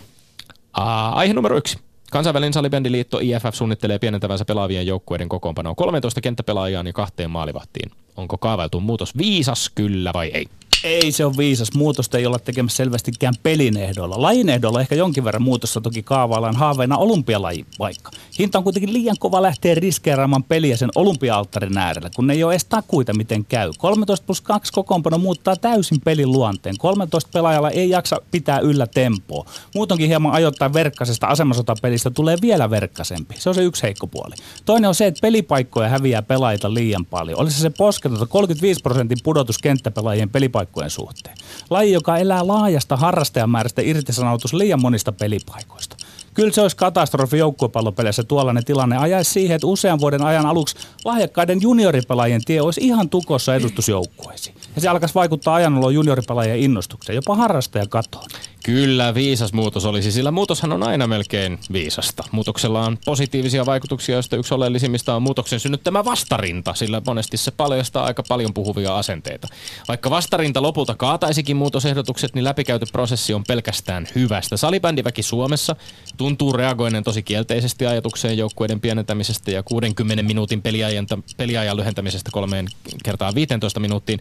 Uh, 0.79 1.17
aihe 1.17 1.35
numero 1.35 1.57
yksi. 1.57 1.79
Kansainvälinen 2.11 2.53
salibändiliitto 2.53 3.19
IFF 3.19 3.55
suunnittelee 3.55 3.99
pienentävänsä 3.99 4.45
pelaavien 4.45 4.87
joukkueiden 4.87 5.29
kokoonpanoa 5.29 5.75
13 5.75 6.21
kenttäpelaajaan 6.21 6.87
ja 6.87 6.93
kahteen 6.93 7.31
maalivahtiin. 7.31 7.91
Onko 8.17 8.39
kaavailtu 8.39 8.81
muutos 8.81 9.17
viisas, 9.17 9.71
kyllä 9.75 10.11
vai 10.15 10.31
ei? 10.35 10.47
Ei 10.85 11.13
se 11.13 11.25
on 11.25 11.37
viisas. 11.37 11.75
Muutosta 11.75 12.19
ei 12.19 12.27
olla 12.27 12.39
tekemässä 12.39 12.77
selvästikään 12.77 13.35
pelin 13.43 13.77
ehdoilla. 13.77 14.23
Lajin 14.23 14.49
ehdoilla 14.49 14.81
ehkä 14.81 14.95
jonkin 14.95 15.25
verran 15.25 15.43
muutosta 15.43 15.81
toki 15.81 16.03
kaavaillaan 16.03 16.57
haaveena 16.57 16.97
olympialaji 16.97 17.67
vaikka. 17.79 18.11
Hinta 18.39 18.59
on 18.59 18.65
kuitenkin 18.65 18.93
liian 18.93 19.17
kova 19.19 19.43
lähteä 19.43 19.75
riskeeraamaan 19.75 20.43
peliä 20.45 20.77
sen 20.77 20.91
olympia-alttarin 20.95 21.79
äärellä, 21.79 22.11
kun 22.17 22.27
ne 22.27 22.35
ei 22.35 22.45
ole 22.45 22.53
edes 22.53 22.65
takuita 22.65 23.15
miten 23.15 23.45
käy. 23.45 23.71
13 23.79 24.27
plus 24.27 24.41
2 24.41 24.73
kokoonpano 24.73 25.19
muuttaa 25.19 25.57
täysin 25.57 26.01
pelin 26.01 26.33
luonteen. 26.33 26.79
13 26.79 27.31
pelaajalla 27.33 27.71
ei 27.71 27.91
jaksa 27.91 28.17
pitää 28.31 28.59
yllä 28.59 28.87
tempoa. 28.87 29.45
Muutonkin 29.75 30.09
hieman 30.09 30.33
ajoittaa 30.33 30.73
verkkasesta 30.73 31.27
asemasotapelistä 31.27 32.11
tulee 32.11 32.37
vielä 32.43 32.71
verkkasempi. 32.71 33.35
Se 33.39 33.49
on 33.49 33.55
se 33.55 33.63
yksi 33.63 33.83
heikko 33.83 34.07
puoli. 34.07 34.35
Toinen 34.65 34.89
on 34.89 34.95
se, 34.95 35.07
että 35.07 35.21
pelipaikkoja 35.23 35.89
häviää 35.89 36.23
pelaajita 36.23 36.75
liian 36.75 37.07
paljon. 37.07 37.41
Olisi 37.41 37.61
se 37.61 37.71
posketonta 38.03 38.33
35 38.33 38.81
prosentin 38.83 39.19
pudotus 39.25 39.59
kenttäpelaajien 39.59 40.31
pelipaikkojen 40.31 40.91
suhteen. 40.91 41.37
Laji, 41.71 41.93
joka 41.93 42.19
elää 42.19 42.47
laajasta 42.47 42.97
harrastajamäärästä 42.97 43.83
irtisanoutus 43.83 44.53
liian 44.53 44.81
monista 44.81 45.13
pelipaikoista. 45.13 45.97
Kyllä 46.35 46.53
se 46.53 46.61
olisi 46.61 46.77
katastrofi 46.77 47.39
joukkuepallopeleissä 47.39 48.23
tuollainen 48.23 48.65
tilanne. 48.65 48.97
Ajaisi 48.97 49.31
siihen, 49.31 49.55
että 49.55 49.67
usean 49.67 50.01
vuoden 50.01 50.23
ajan 50.23 50.47
aluksi 50.47 50.77
lahjakkaiden 51.05 51.63
junioripelaajien 51.63 52.45
tie 52.45 52.61
olisi 52.61 52.81
ihan 52.81 53.09
tukossa 53.09 53.55
edustusjoukkueisiin. 53.55 54.57
Ja 54.75 54.81
se 54.81 54.89
alkaisi 54.89 55.15
vaikuttaa 55.15 55.55
ajanolon 55.55 55.95
junioripelaajien 55.95 56.59
innostukseen, 56.59 57.17
jopa 57.17 57.37
harrastaja 57.37 57.87
katoon. 57.87 58.27
Kyllä, 58.63 59.15
viisas 59.15 59.53
muutos 59.53 59.85
olisi, 59.85 60.13
sillä 60.13 60.31
muutoshan 60.31 60.73
on 60.73 60.83
aina 60.83 61.07
melkein 61.07 61.59
viisasta. 61.73 62.25
Muutoksella 62.33 62.87
on 62.87 62.99
positiivisia 63.05 63.67
vaikutuksia, 63.67 64.15
joista 64.15 64.37
yksi 64.37 64.55
oleellisimmista 64.55 65.17
on 65.17 65.23
muutoksen 65.23 65.61
synnyttämä 65.61 66.05
vastarinta, 66.05 66.75
sillä 66.75 67.03
monesti 67.07 67.37
se 67.37 67.51
paljastaa 67.51 68.05
aika 68.05 68.23
paljon 68.29 68.55
puhuvia 68.55 68.99
asenteita. 68.99 69.49
Vaikka 69.89 70.11
vastarinta 70.11 70.63
lopulta 70.63 70.95
kaataisikin 70.95 71.57
muutosehdotukset, 71.57 72.35
niin 72.35 72.45
läpikäyty 72.45 72.87
prosessi 72.93 73.35
on 73.35 73.45
pelkästään 73.49 74.09
hyvästä. 74.15 74.57
Salibändiväki 74.57 75.23
Suomessa 75.23 75.77
tuntuu 76.17 76.53
reagoinen 76.53 77.05
tosi 77.05 77.23
kielteisesti 77.23 77.87
ajatukseen 77.87 78.39
joukkueiden 78.39 78.81
pienentämisestä 78.81 79.51
ja 79.51 79.63
60 79.63 80.23
minuutin 80.23 80.63
peliajan, 80.63 81.07
peliajan 81.37 81.77
lyhentämisestä 81.77 82.31
kolmeen 82.33 82.69
kertaan 83.05 83.35
15 83.35 83.81
minuuttiin. 83.81 84.21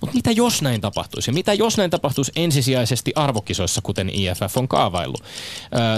Mutta 0.00 0.16
mitä 0.16 0.30
jos 0.30 0.62
näin 0.62 0.80
tapahtuisi? 0.80 1.32
Mitä 1.32 1.54
jos 1.54 1.76
näin 1.76 1.90
tapahtuisi 1.90 2.32
ensisijaisesti 2.36 3.12
arvokisoissa, 3.14 3.80
kuten 3.80 4.10
IFF 4.10 4.56
on 4.56 4.68
kaavaillut? 4.68 5.22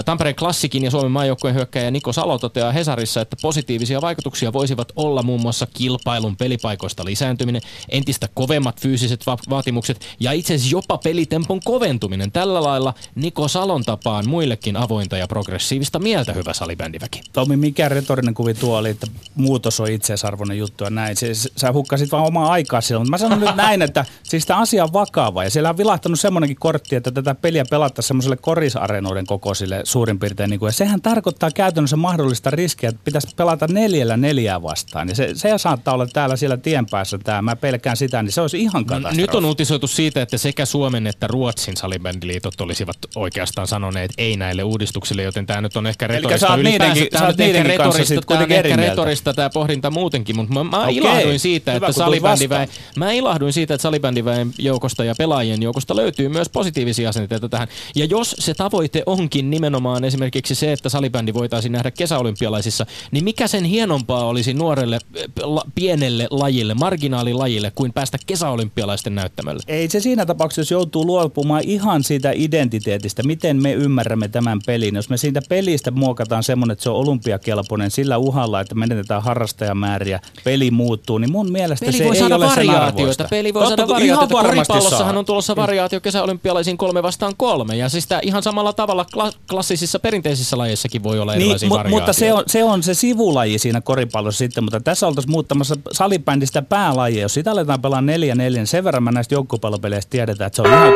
Tampereen 0.05 0.35
klassikin 0.35 0.83
ja 0.83 0.91
Suomen 0.91 1.11
maajoukkueen 1.11 1.55
hyökkäjä 1.55 1.91
Niko 1.91 2.13
Salo 2.13 2.37
toteaa 2.37 2.71
Hesarissa, 2.71 3.21
että 3.21 3.35
positiivisia 3.41 4.01
vaikutuksia 4.01 4.53
voisivat 4.53 4.91
olla 4.95 5.23
muun 5.23 5.41
muassa 5.41 5.67
kilpailun 5.73 6.37
pelipaikoista 6.37 7.05
lisääntyminen, 7.05 7.61
entistä 7.89 8.29
kovemmat 8.33 8.81
fyysiset 8.81 9.25
va- 9.25 9.37
vaatimukset 9.49 10.05
ja 10.19 10.31
itse 10.31 10.53
asiassa 10.53 10.75
jopa 10.75 10.97
pelitempon 10.97 11.59
koventuminen. 11.65 12.31
Tällä 12.31 12.63
lailla 12.63 12.93
Niko 13.15 13.47
Salon 13.47 13.83
tapaan 13.83 14.29
muillekin 14.29 14.77
avointa 14.77 15.17
ja 15.17 15.27
progressiivista 15.27 15.99
mieltä 15.99 16.33
hyvä 16.33 16.53
salibändiväki. 16.53 17.21
Tomi, 17.33 17.57
mikä 17.57 17.89
retorinen 17.89 18.33
kuvi 18.33 18.53
tuo 18.53 18.77
oli, 18.77 18.89
että 18.89 19.07
muutos 19.35 19.79
on 19.79 19.91
itseisarvoinen 19.91 20.57
juttu 20.57 20.83
ja 20.83 20.89
näin. 20.89 21.15
Se, 21.15 21.33
sä 21.33 21.71
hukkasit 21.73 22.11
vaan 22.11 22.27
omaa 22.27 22.51
aikaa 22.51 22.81
silloin, 22.81 23.03
mutta 23.03 23.11
mä 23.11 23.17
sanon 23.29 23.39
nyt 23.39 23.55
näin, 23.55 23.81
että 23.89 24.05
siis 24.23 24.45
tämä 24.45 24.59
asia 24.59 24.83
on 24.83 24.93
vakava 24.93 25.43
ja 25.43 25.49
siellä 25.49 25.69
on 25.69 25.77
vilahtanut 25.77 26.19
semmoinenkin 26.19 26.57
kortti, 26.59 26.95
että 26.95 27.11
tätä 27.11 27.35
peliä 27.35 27.65
pelattaisiin 27.69 28.07
semmoiselle 28.07 28.37
korisarenoiden 28.37 29.25
kokoisille 29.25 29.81
suurin 29.83 30.19
piirtein. 30.19 30.49
Niin 30.49 30.59
kuin, 30.59 30.67
ja 30.67 30.73
sehän 30.73 31.01
tarkoittaa 31.01 31.51
käytännössä 31.51 31.95
mahdollista 31.95 32.49
riskiä, 32.49 32.89
että 32.89 33.01
pitäisi 33.03 33.27
pelata 33.35 33.67
neljällä 33.67 34.17
neljää 34.17 34.61
vastaan. 34.61 35.09
Ja 35.09 35.15
se, 35.15 35.29
se 35.33 35.57
saattaa 35.57 35.93
olla 35.93 36.07
täällä 36.07 36.35
siellä 36.35 36.57
tien 36.57 36.85
päässä 36.91 37.17
tämä, 37.17 37.41
mä 37.41 37.55
pelkään 37.55 37.97
sitä, 37.97 38.23
niin 38.23 38.31
se 38.31 38.41
olisi 38.41 38.61
ihan 38.61 38.85
katastrofi. 38.85 39.17
Nyt 39.17 39.35
on 39.35 39.45
uutisoitu 39.45 39.87
siitä, 39.87 40.21
että 40.21 40.37
sekä 40.37 40.65
Suomen 40.65 41.07
että 41.07 41.27
Ruotsin 41.27 41.77
salibändiliitot 41.77 42.61
olisivat 42.61 42.97
oikeastaan 43.15 43.67
sanoneet 43.67 44.11
ei 44.17 44.37
näille 44.37 44.63
uudistuksille, 44.63 45.23
joten 45.23 45.45
tämä 45.45 45.61
nyt 45.61 45.77
on 45.77 45.87
ehkä 45.87 46.07
retorista 46.07 46.55
ylipäänsä. 46.55 47.05
Tämä 47.11 47.27
on 47.27 47.41
ehkä 47.41 47.63
retorista, 47.63 48.21
tämä 48.27 48.39
on 48.39 48.51
ehkä 48.51 48.75
retorista 48.75 49.33
tämä 49.33 49.49
pohdinta 49.49 49.89
muutenkin, 49.91 50.35
mutta 50.35 50.53
mä, 50.53 50.63
mä 50.63 50.79
okay. 50.79 50.93
ilahduin 50.93 51.39
siitä, 51.39 51.71
Hyvä, 51.71 51.87
että 51.87 51.99
salibändiväen, 51.99 52.69
mä 52.95 53.11
ilahduin 53.11 53.53
siitä, 53.53 53.73
että 53.79 53.87
salibändiväen 53.87 54.51
joukosta 54.57 55.03
ja 55.03 55.13
pelaajien 55.17 55.61
joukosta 55.61 55.95
löytyy 55.95 56.29
myös 56.29 56.49
positiivisia 56.49 57.09
asenteita 57.09 57.49
tähän. 57.49 57.67
Ja 57.95 58.05
jos 58.05 58.35
se 58.39 58.53
tavoite 58.53 59.03
onkin 59.05 59.49
nimenomaan 59.49 60.03
esimerkiksi 60.03 60.55
se, 60.55 60.71
että 60.71 60.89
salibändi 60.89 61.33
voitaisiin 61.33 61.71
nähdä 61.71 61.91
kesäolympialaisissa, 61.91 62.85
niin 63.11 63.23
mikä 63.23 63.47
sen 63.47 63.63
hienompaa 63.63 64.25
olisi 64.25 64.53
nuorelle 64.53 64.99
la, 65.41 65.63
pienelle 65.75 66.27
lajille, 66.31 66.73
marginaalilajille, 66.73 67.71
kuin 67.75 67.93
päästä 67.93 68.17
kesäolympialaisten 68.25 69.15
näyttämölle? 69.15 69.63
Ei 69.67 69.89
se 69.89 69.99
siinä 69.99 70.25
tapauksessa, 70.25 70.61
jos 70.61 70.71
joutuu 70.71 71.05
luopumaan 71.05 71.63
ihan 71.63 72.03
siitä 72.03 72.31
identiteetistä, 72.35 73.23
miten 73.23 73.61
me 73.61 73.73
ymmärrämme 73.73 74.27
tämän 74.27 74.59
pelin. 74.65 74.95
Jos 74.95 75.09
me 75.09 75.17
siitä 75.17 75.41
pelistä 75.49 75.91
muokataan 75.91 76.43
semmoinen, 76.43 76.73
että 76.73 76.83
se 76.83 76.89
on 76.89 76.95
olympiakelpoinen 76.95 77.91
sillä 77.91 78.17
uhalla, 78.17 78.61
että 78.61 78.75
menetetään 78.75 79.23
harrastajamääriä, 79.23 80.19
peli 80.43 80.71
muuttuu, 80.71 81.17
niin 81.17 81.31
mun 81.31 81.51
mielestä 81.51 81.85
peli 81.85 81.97
se 81.97 82.03
voi 82.03 82.15
ei 82.15 82.19
saada 82.19 82.35
ole 82.35 82.45
variaatioita. 82.45 83.27
Peli 83.29 83.53
voi 83.53 83.68
saada 83.69 83.87
variaatioita. 83.87 84.47
Koripallossahan 84.47 85.17
on 85.17 85.25
tulossa 85.25 85.55
variaatio 85.55 86.01
kesäolympialaisiin 86.01 86.77
kolme 86.77 87.03
vastaan 87.03 87.33
kolme. 87.37 87.75
Ja 87.75 87.89
siis 87.89 88.07
tämä 88.07 88.21
ihan 88.23 88.43
samalla 88.43 88.73
tavalla 88.73 89.05
kla- 89.15 89.33
klassisissa 89.49 89.99
perinteisissä 89.99 90.57
lajeissakin 90.57 91.03
voi 91.03 91.19
olla 91.19 91.31
niin, 91.31 91.41
erilaisia 91.41 91.69
mu- 91.69 91.71
variaatioita. 91.71 91.99
Mutta 92.01 92.13
se 92.13 92.33
on, 92.33 92.43
se 92.47 92.63
on 92.63 92.83
se 92.83 92.93
sivulaji 92.93 93.59
siinä 93.59 93.81
koripallossa 93.81 94.37
sitten, 94.37 94.63
mutta 94.63 94.79
tässä 94.79 95.07
oltaisiin 95.07 95.31
muuttamassa 95.31 95.75
salibändistä 95.91 96.61
päälajia. 96.61 97.21
Jos 97.21 97.33
sitä 97.33 97.51
aletaan 97.51 97.81
pelaa 97.81 98.01
neljä 98.01 98.35
neljä, 98.35 98.59
niin 98.59 98.67
sen 98.67 98.83
verran 98.83 99.03
mä 99.03 99.11
näistä 99.11 99.35
joukkopallopeleistä 99.35 100.09
tiedetään, 100.09 100.47
että 100.47 100.55
se 100.55 100.61
on 100.61 100.73
ihan... 100.73 100.93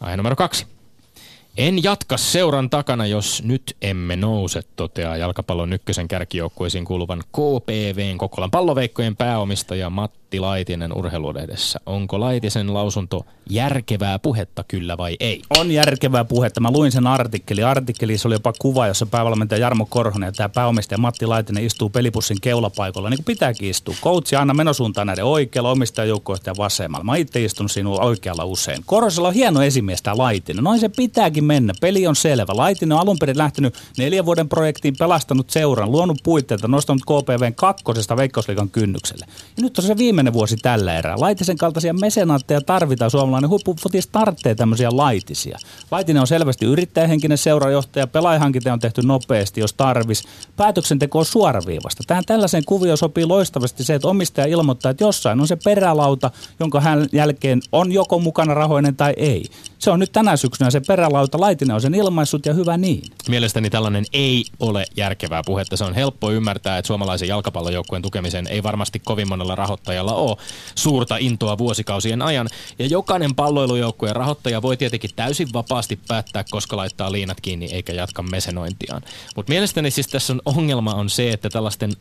Aihe 0.00 0.16
numero 0.16 0.36
kaksi. 0.36 0.66
En 1.58 1.82
jatka 1.82 2.16
seuran 2.16 2.70
takana, 2.70 3.06
jos 3.06 3.42
nyt 3.42 3.76
emme 3.82 4.16
nouse, 4.16 4.60
toteaa 4.76 5.16
jalkapallon 5.16 5.72
ykkösen 5.72 6.08
kärkijoukkueisiin 6.08 6.84
kuuluvan 6.84 7.22
KPVn 7.32 8.18
Kokkolan 8.18 8.50
palloveikkojen 8.50 9.16
pääomistaja 9.16 9.90
Matti 9.90 10.17
Laitinen 10.36 10.92
urheilulehdessä. 10.96 11.80
Onko 11.86 12.20
Laitisen 12.20 12.74
lausunto 12.74 13.26
järkevää 13.50 14.18
puhetta 14.18 14.64
kyllä 14.68 14.96
vai 14.96 15.16
ei? 15.20 15.42
On 15.58 15.70
järkevää 15.70 16.24
puhetta. 16.24 16.60
Mä 16.60 16.70
luin 16.70 16.92
sen 16.92 17.06
artikkeli. 17.06 17.62
Artikkelissa 17.62 18.28
oli 18.28 18.34
jopa 18.34 18.52
kuva, 18.58 18.86
jossa 18.86 19.06
päävalmentaja 19.06 19.60
Jarmo 19.60 19.86
Korhonen 19.86 20.26
ja 20.26 20.32
tämä 20.32 20.48
pääomistaja 20.48 20.98
Matti 20.98 21.26
Laitinen 21.26 21.64
istuu 21.64 21.90
pelipussin 21.90 22.40
keulapaikalla, 22.40 23.10
niin 23.10 23.18
kuin 23.18 23.24
pitääkin 23.24 23.70
istua. 23.70 23.94
Coachi 24.02 24.36
aina 24.36 24.54
menosuuntaan 24.54 25.06
näiden 25.06 25.24
oikealla, 25.24 25.70
omistajajoukkoista 25.70 26.50
ja 26.50 26.54
vasemmalla. 26.58 27.04
Mä 27.04 27.16
itse 27.16 27.44
istunut 27.44 27.72
sinua 27.72 28.00
oikealla 28.00 28.44
usein. 28.44 28.82
Korhosella 28.86 29.28
on 29.28 29.34
hieno 29.34 29.62
esimies 29.62 30.02
tämä 30.02 30.18
Laitinen. 30.18 30.64
Noin 30.64 30.80
se 30.80 30.88
pitääkin 30.88 31.44
mennä. 31.44 31.72
Peli 31.80 32.06
on 32.06 32.16
selvä. 32.16 32.52
Laitinen 32.56 32.92
on 32.92 33.00
alun 33.00 33.18
perin 33.18 33.38
lähtenyt 33.38 33.74
neljän 33.98 34.26
vuoden 34.26 34.48
projektiin, 34.48 34.94
pelastanut 34.98 35.50
seuran, 35.50 35.92
luonut 35.92 36.18
puitteita, 36.22 36.68
nostanut 36.68 37.02
KPVn 37.02 37.54
kakkosesta 37.54 38.16
Veikkausliikan 38.16 38.68
kynnykselle. 38.70 39.26
Ja 39.56 39.62
nyt 39.62 39.78
on 39.78 39.84
se 39.84 39.96
viimeinen 40.18 40.32
vuosi 40.32 40.56
tällä 40.56 40.98
erää. 40.98 41.20
Laitisen 41.20 41.56
kaltaisia 41.56 41.92
mesenaatteja 41.92 42.60
tarvitaan. 42.60 43.10
Suomalainen 43.10 43.50
huippufotis 43.50 44.06
tarvitsee 44.06 44.54
tämmöisiä 44.54 44.88
laitisia. 44.92 45.58
Laitinen 45.90 46.20
on 46.20 46.26
selvästi 46.26 46.66
yrittäjähenkinen 46.66 47.38
seurajohtaja. 47.38 48.06
Pelaajahankinta 48.06 48.72
on 48.72 48.80
tehty 48.80 49.02
nopeasti, 49.02 49.60
jos 49.60 49.72
tarvis. 49.72 50.24
Päätöksenteko 50.56 51.18
on 51.18 51.24
suoraviivasta. 51.24 52.02
Tähän 52.06 52.24
tällaiseen 52.24 52.64
kuvioon 52.64 52.98
sopii 52.98 53.24
loistavasti 53.24 53.84
se, 53.84 53.94
että 53.94 54.08
omistaja 54.08 54.46
ilmoittaa, 54.46 54.90
että 54.90 55.04
jossain 55.04 55.40
on 55.40 55.48
se 55.48 55.56
perälauta, 55.64 56.30
jonka 56.60 56.80
hän 56.80 57.08
jälkeen 57.12 57.60
on 57.72 57.92
joko 57.92 58.18
mukana 58.18 58.54
rahoinen 58.54 58.96
tai 58.96 59.12
ei. 59.16 59.44
Se 59.78 59.90
on 59.90 59.98
nyt 59.98 60.12
tänä 60.12 60.36
syksynä 60.36 60.70
se 60.70 60.80
perälauta. 60.80 61.40
Laitinen 61.40 61.74
on 61.74 61.80
sen 61.80 61.94
ilmaissut 61.94 62.46
ja 62.46 62.54
hyvä 62.54 62.76
niin. 62.76 63.02
Mielestäni 63.28 63.70
tällainen 63.70 64.04
ei 64.12 64.44
ole 64.60 64.84
järkevää 64.96 65.42
puhetta. 65.46 65.76
Se 65.76 65.84
on 65.84 65.94
helppo 65.94 66.30
ymmärtää, 66.30 66.78
että 66.78 66.86
suomalaisen 66.86 67.28
jalkapallojoukkueen 67.28 68.02
tukemiseen 68.02 68.46
ei 68.46 68.62
varmasti 68.62 68.98
kovin 68.98 69.28
monella 69.28 69.54
rahoittajalla 69.54 70.07
ole 70.14 70.36
suurta 70.74 71.16
intoa 71.16 71.58
vuosikausien 71.58 72.22
ajan. 72.22 72.48
Ja 72.78 72.86
jokainen 72.86 73.34
palloilujoukkueen 73.34 74.16
rahoittaja 74.16 74.62
voi 74.62 74.76
tietenkin 74.76 75.10
täysin 75.16 75.48
vapaasti 75.52 75.98
päättää, 76.08 76.44
koska 76.50 76.76
laittaa 76.76 77.12
liinat 77.12 77.40
kiinni 77.40 77.66
eikä 77.66 77.92
jatka 77.92 78.22
mesenointiaan. 78.22 79.02
Mutta 79.36 79.52
mielestäni 79.52 79.90
siis 79.90 80.08
tässä 80.08 80.32
on 80.32 80.40
ongelma 80.44 80.94
on 80.94 81.10
se, 81.10 81.30
että 81.30 81.50
tällaisten 81.50 81.92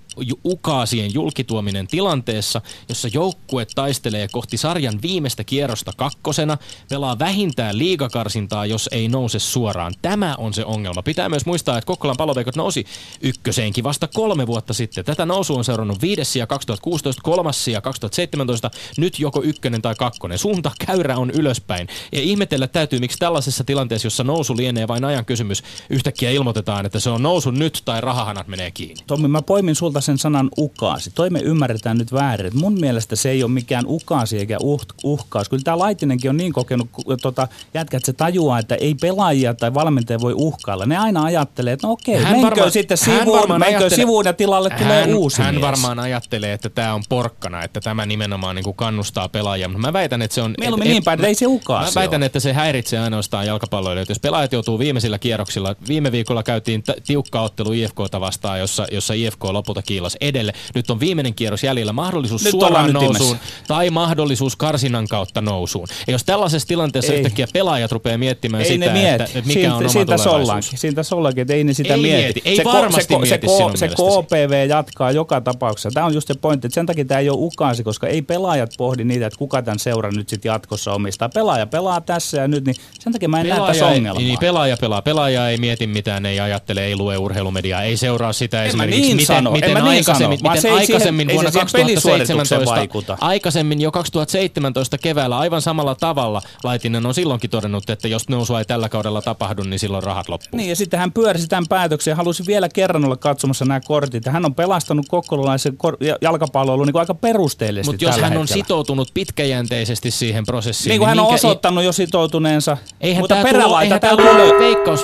ukaasien 0.45 1.13
julkituominen 1.13 1.87
tilanteessa, 1.87 2.61
jossa 2.89 3.07
joukkue 3.13 3.67
taistelee 3.75 4.27
kohti 4.31 4.57
sarjan 4.57 5.01
viimeistä 5.01 5.43
kierrosta 5.43 5.91
kakkosena, 5.97 6.57
pelaa 6.89 7.19
vähintään 7.19 7.77
liigakarsintaa, 7.77 8.65
jos 8.65 8.89
ei 8.91 9.07
nouse 9.07 9.39
suoraan. 9.39 9.93
Tämä 10.01 10.35
on 10.37 10.53
se 10.53 10.65
ongelma. 10.65 11.01
Pitää 11.01 11.29
myös 11.29 11.45
muistaa, 11.45 11.77
että 11.77 11.87
Kokkolan 11.87 12.17
paloveikot 12.17 12.55
nousi 12.55 12.85
ykköseenkin 13.21 13.83
vasta 13.83 14.07
kolme 14.07 14.47
vuotta 14.47 14.73
sitten. 14.73 15.05
Tätä 15.05 15.25
nousu 15.25 15.55
on 15.55 15.63
seurannut 15.63 16.01
viides 16.01 16.35
ja 16.35 16.47
2016, 16.47 17.21
kolmas 17.21 17.67
ja 17.67 17.81
2017, 18.01 18.71
nyt 18.97 19.19
joko 19.19 19.43
ykkönen 19.43 19.81
tai 19.81 19.95
kakkonen. 19.95 20.37
Suunta 20.37 20.71
käyrä 20.85 21.17
on 21.17 21.29
ylöspäin. 21.29 21.87
Ja 22.11 22.21
ihmetellä 22.21 22.67
täytyy, 22.67 22.99
miksi 22.99 23.17
tällaisessa 23.17 23.63
tilanteessa, 23.63 24.05
jossa 24.05 24.23
nousu 24.23 24.57
lienee 24.57 24.87
vain 24.87 25.05
ajan 25.05 25.25
kysymys, 25.25 25.63
yhtäkkiä 25.89 26.29
ilmoitetaan, 26.31 26.85
että 26.85 26.99
se 26.99 27.09
on 27.09 27.23
nousu 27.23 27.51
nyt 27.51 27.81
tai 27.85 28.01
rahahanat 28.01 28.47
menee 28.47 28.71
kiinni. 28.71 29.03
Tommi, 29.07 29.27
mä 29.27 29.41
poimin 29.41 29.75
sulta 29.75 30.01
sen 30.01 30.17
sanan 30.17 30.49
ukaasi. 30.57 31.11
Toi 31.11 31.29
me 31.29 31.39
ymmärretään 31.39 31.97
nyt 31.97 32.13
väärin. 32.13 32.51
Mun 32.59 32.79
mielestä 32.79 33.15
se 33.15 33.29
ei 33.29 33.43
ole 33.43 33.51
mikään 33.51 33.85
ukaasi 33.87 34.37
eikä 34.37 34.57
uh, 34.61 34.81
uhkaus. 35.03 35.49
Kyllä 35.49 35.63
tämä 35.63 35.79
Laitinenkin 35.79 36.29
on 36.29 36.37
niin 36.37 36.53
kokenut 36.53 36.89
tota, 37.21 37.47
jätkä, 37.73 37.97
että 37.97 38.05
se 38.05 38.13
tajuaa, 38.13 38.59
että 38.59 38.75
ei 38.75 38.95
pelaajia 38.95 39.53
tai 39.53 39.73
valmentaja 39.73 40.19
voi 40.19 40.33
uhkailla. 40.35 40.85
Ne 40.85 40.97
aina 40.97 41.23
ajattelee, 41.23 41.73
että 41.73 41.87
no 41.87 41.93
okei, 41.93 42.23
hän 42.23 42.31
menkö 42.31 42.55
varma, 42.59 42.69
sitten 42.69 42.97
sivuun, 42.97 43.59
menkö 43.59 43.89
sivuun 43.89 44.25
ja 44.25 44.33
tilalle 44.33 44.69
hän, 44.69 44.79
tulee 44.79 45.15
uusi 45.15 45.41
Hän 45.41 45.55
mies. 45.55 45.61
varmaan 45.61 45.99
ajattelee, 45.99 46.53
että 46.53 46.69
tämä 46.69 46.93
on 46.93 47.03
porkkana, 47.09 47.63
että 47.63 47.81
tämä 47.87 48.05
nimenomaan 48.05 48.55
niin 48.55 48.63
kuin 48.63 48.75
kannustaa 48.75 49.29
pelaajia. 49.29 49.67
Mutta 49.67 49.87
mä 49.87 49.93
väitän, 49.93 50.21
että 50.21 50.35
se 50.35 50.41
on... 50.41 50.53
Mieluummin 50.59 50.89
niin 50.89 51.03
päin, 51.03 51.19
että 51.19 51.27
ei 51.27 51.35
se 51.35 51.47
ukaasi 51.47 51.95
Mä 51.95 52.01
väitän, 52.01 52.21
ole. 52.21 52.25
että 52.25 52.39
se 52.39 52.53
häiritsee 52.53 52.99
ainoastaan 52.99 53.47
jalkapalloille. 53.47 54.05
Jos 54.09 54.19
pelaajat 54.19 54.53
joutuu 54.53 54.79
viimeisillä 54.79 55.19
kierroksilla, 55.19 55.75
viime 55.87 56.11
viikolla 56.11 56.43
käytiin 56.43 56.83
t- 56.83 57.03
tiukka 57.05 57.41
ottelu 57.41 57.71
IFKta 57.71 58.19
vastaan, 58.19 58.59
jossa, 58.59 58.87
jossa 58.91 59.13
IFK 59.13 59.43
lopulta 59.43 59.81
kiilas 59.81 60.17
edelle. 60.21 60.53
Nyt 60.75 60.89
on 60.89 60.99
viimeinen 60.99 61.33
kierros 61.33 61.63
jäljellä, 61.63 61.93
mahdollisuus 61.93 62.43
nyt 62.43 62.51
suoraan 62.51 62.93
nousuun 62.93 63.37
tai 63.67 63.89
mahdollisuus 63.89 64.55
karsinan 64.55 65.07
kautta 65.07 65.41
nousuun. 65.41 65.87
Ja 66.07 66.11
jos 66.11 66.23
tällaisessa 66.23 66.67
tilanteessa 66.67 67.13
ei. 67.13 67.19
yhtäkkiä 67.19 67.47
pelaajat 67.53 67.91
rupeaa 67.91 68.17
miettimään 68.17 68.63
ei 68.63 68.69
sitä, 68.69 68.85
että, 68.85 69.23
että 69.23 69.41
mikä 69.45 69.53
siitä, 69.53 69.75
on 69.75 69.79
oma 69.79 69.89
siitä 69.89 70.17
sollaankin, 70.17 70.79
siitä 70.79 71.03
sollaankin, 71.03 71.41
että 71.41 71.53
ei 71.53 71.63
ne 71.63 71.73
sitä 71.73 71.93
ei 71.93 72.01
mieti. 72.01 72.23
mieti. 72.23 72.41
Ei 72.45 72.55
se, 72.55 72.63
varmasti 72.63 73.13
se, 73.13 73.19
mieti 73.19 73.47
se, 73.47 73.55
se, 73.75 73.87
se 73.87 73.95
KPV 73.95 74.69
jatkaa 74.69 75.11
joka 75.11 75.41
tapauksessa. 75.41 75.91
Tämä 75.91 76.05
on 76.05 76.13
just 76.13 76.27
se 76.27 76.33
pointti, 76.41 76.67
että 76.67 76.75
sen 76.75 76.85
takia 76.85 77.05
tämä 77.05 77.19
ei 77.19 77.29
ole 77.29 77.39
ukaasi, 77.81 77.83
koska 77.83 78.07
ei 78.07 78.21
pelaajat 78.21 78.71
pohdi 78.77 79.03
niitä, 79.03 79.27
että 79.27 79.37
kuka 79.37 79.61
tämän 79.61 79.79
seuran 79.79 80.13
nyt 80.15 80.29
sitten 80.29 80.49
jatkossa 80.49 80.93
omistaa. 80.93 81.29
Pelaaja 81.29 81.67
pelaa 81.67 82.01
tässä 82.01 82.37
ja 82.37 82.47
nyt, 82.47 82.65
niin 82.65 82.75
sen 82.99 83.13
takia 83.13 83.29
mä 83.29 83.39
en 83.39 83.45
pelaaja 83.45 83.61
näe 83.61 83.71
tässä 83.71 83.87
ongelmaa. 83.87 84.23
Niin, 84.23 84.39
pelaaja 84.39 84.77
pelaa. 84.77 85.01
Pelaaja 85.01 85.49
ei 85.49 85.57
mieti 85.57 85.87
mitään, 85.87 86.25
ei 86.25 86.39
ajattele, 86.39 86.85
ei 86.85 86.95
lue 86.95 87.17
urheilumediaa, 87.17 87.81
ei 87.81 87.97
seuraa 87.97 88.33
sitä 88.33 88.61
en 88.61 88.67
esimerkiksi, 88.67 89.01
niin 89.01 89.15
miten, 89.15 89.35
sano. 89.35 89.51
miten 89.51 89.73
niin 89.73 89.83
aikaisemmin, 89.83 90.39
sano. 90.39 90.53
miten 90.53 90.73
aikaisemmin 90.73 91.27
vuonna 91.33 91.51
2017, 91.51 93.17
aikaisemmin 93.21 93.81
jo 93.81 93.91
2017 93.91 94.97
keväällä 94.97 95.37
aivan 95.37 95.61
samalla 95.61 95.95
tavalla 95.95 96.41
Laitinen 96.63 97.05
on 97.05 97.13
silloinkin 97.13 97.49
todennut, 97.49 97.89
että 97.89 98.07
jos 98.07 98.29
nousua 98.29 98.59
ei 98.59 98.65
tällä 98.65 98.89
kaudella 98.89 99.21
tapahdu, 99.21 99.63
niin 99.63 99.79
silloin 99.79 100.03
rahat 100.03 100.29
loppuu. 100.29 100.57
Niin 100.57 100.69
ja 100.69 100.75
sitten 100.75 100.99
hän 100.99 101.11
pyörisi 101.11 101.47
tämän 101.47 101.67
päätöksen 101.69 102.11
ja 102.11 102.15
halusi 102.15 102.43
vielä 102.47 102.69
kerran 102.69 103.05
olla 103.05 103.17
katsomassa 103.17 103.65
nämä 103.65 103.79
kortit. 103.79 104.25
Hän 104.25 104.45
on 104.45 104.55
pelastanut 104.55 105.05
kokkolalaisen 105.09 105.77
jalkapalloilun 106.21 106.87
niin 106.87 106.97
aika 106.97 107.13
perusteellisesti 107.13 107.66
Mutta 107.85 108.03
jos 108.03 108.15
hän 108.15 108.23
hetkellä. 108.23 108.41
on 108.41 108.47
sitoutunut 108.47 109.11
pitkäjänteisesti 109.13 110.11
siihen 110.11 110.45
prosessiin. 110.45 110.89
Niin 110.89 110.99
kuin 110.99 111.07
niin 111.07 111.17
hän 111.17 111.27
on 111.27 111.33
osoittanut 111.33 111.83
jo 111.83 111.91
sitoutuneensa. 111.91 112.77
Eihän 113.01 113.21
mutta 113.21 113.35
tää 113.35 113.43
perälaita 113.43 113.83
eihän 113.83 113.99
tää 113.99 114.15
tulee. 114.17 114.59
veikkaus. 114.59 115.03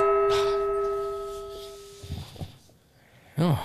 Joo. 3.38 3.58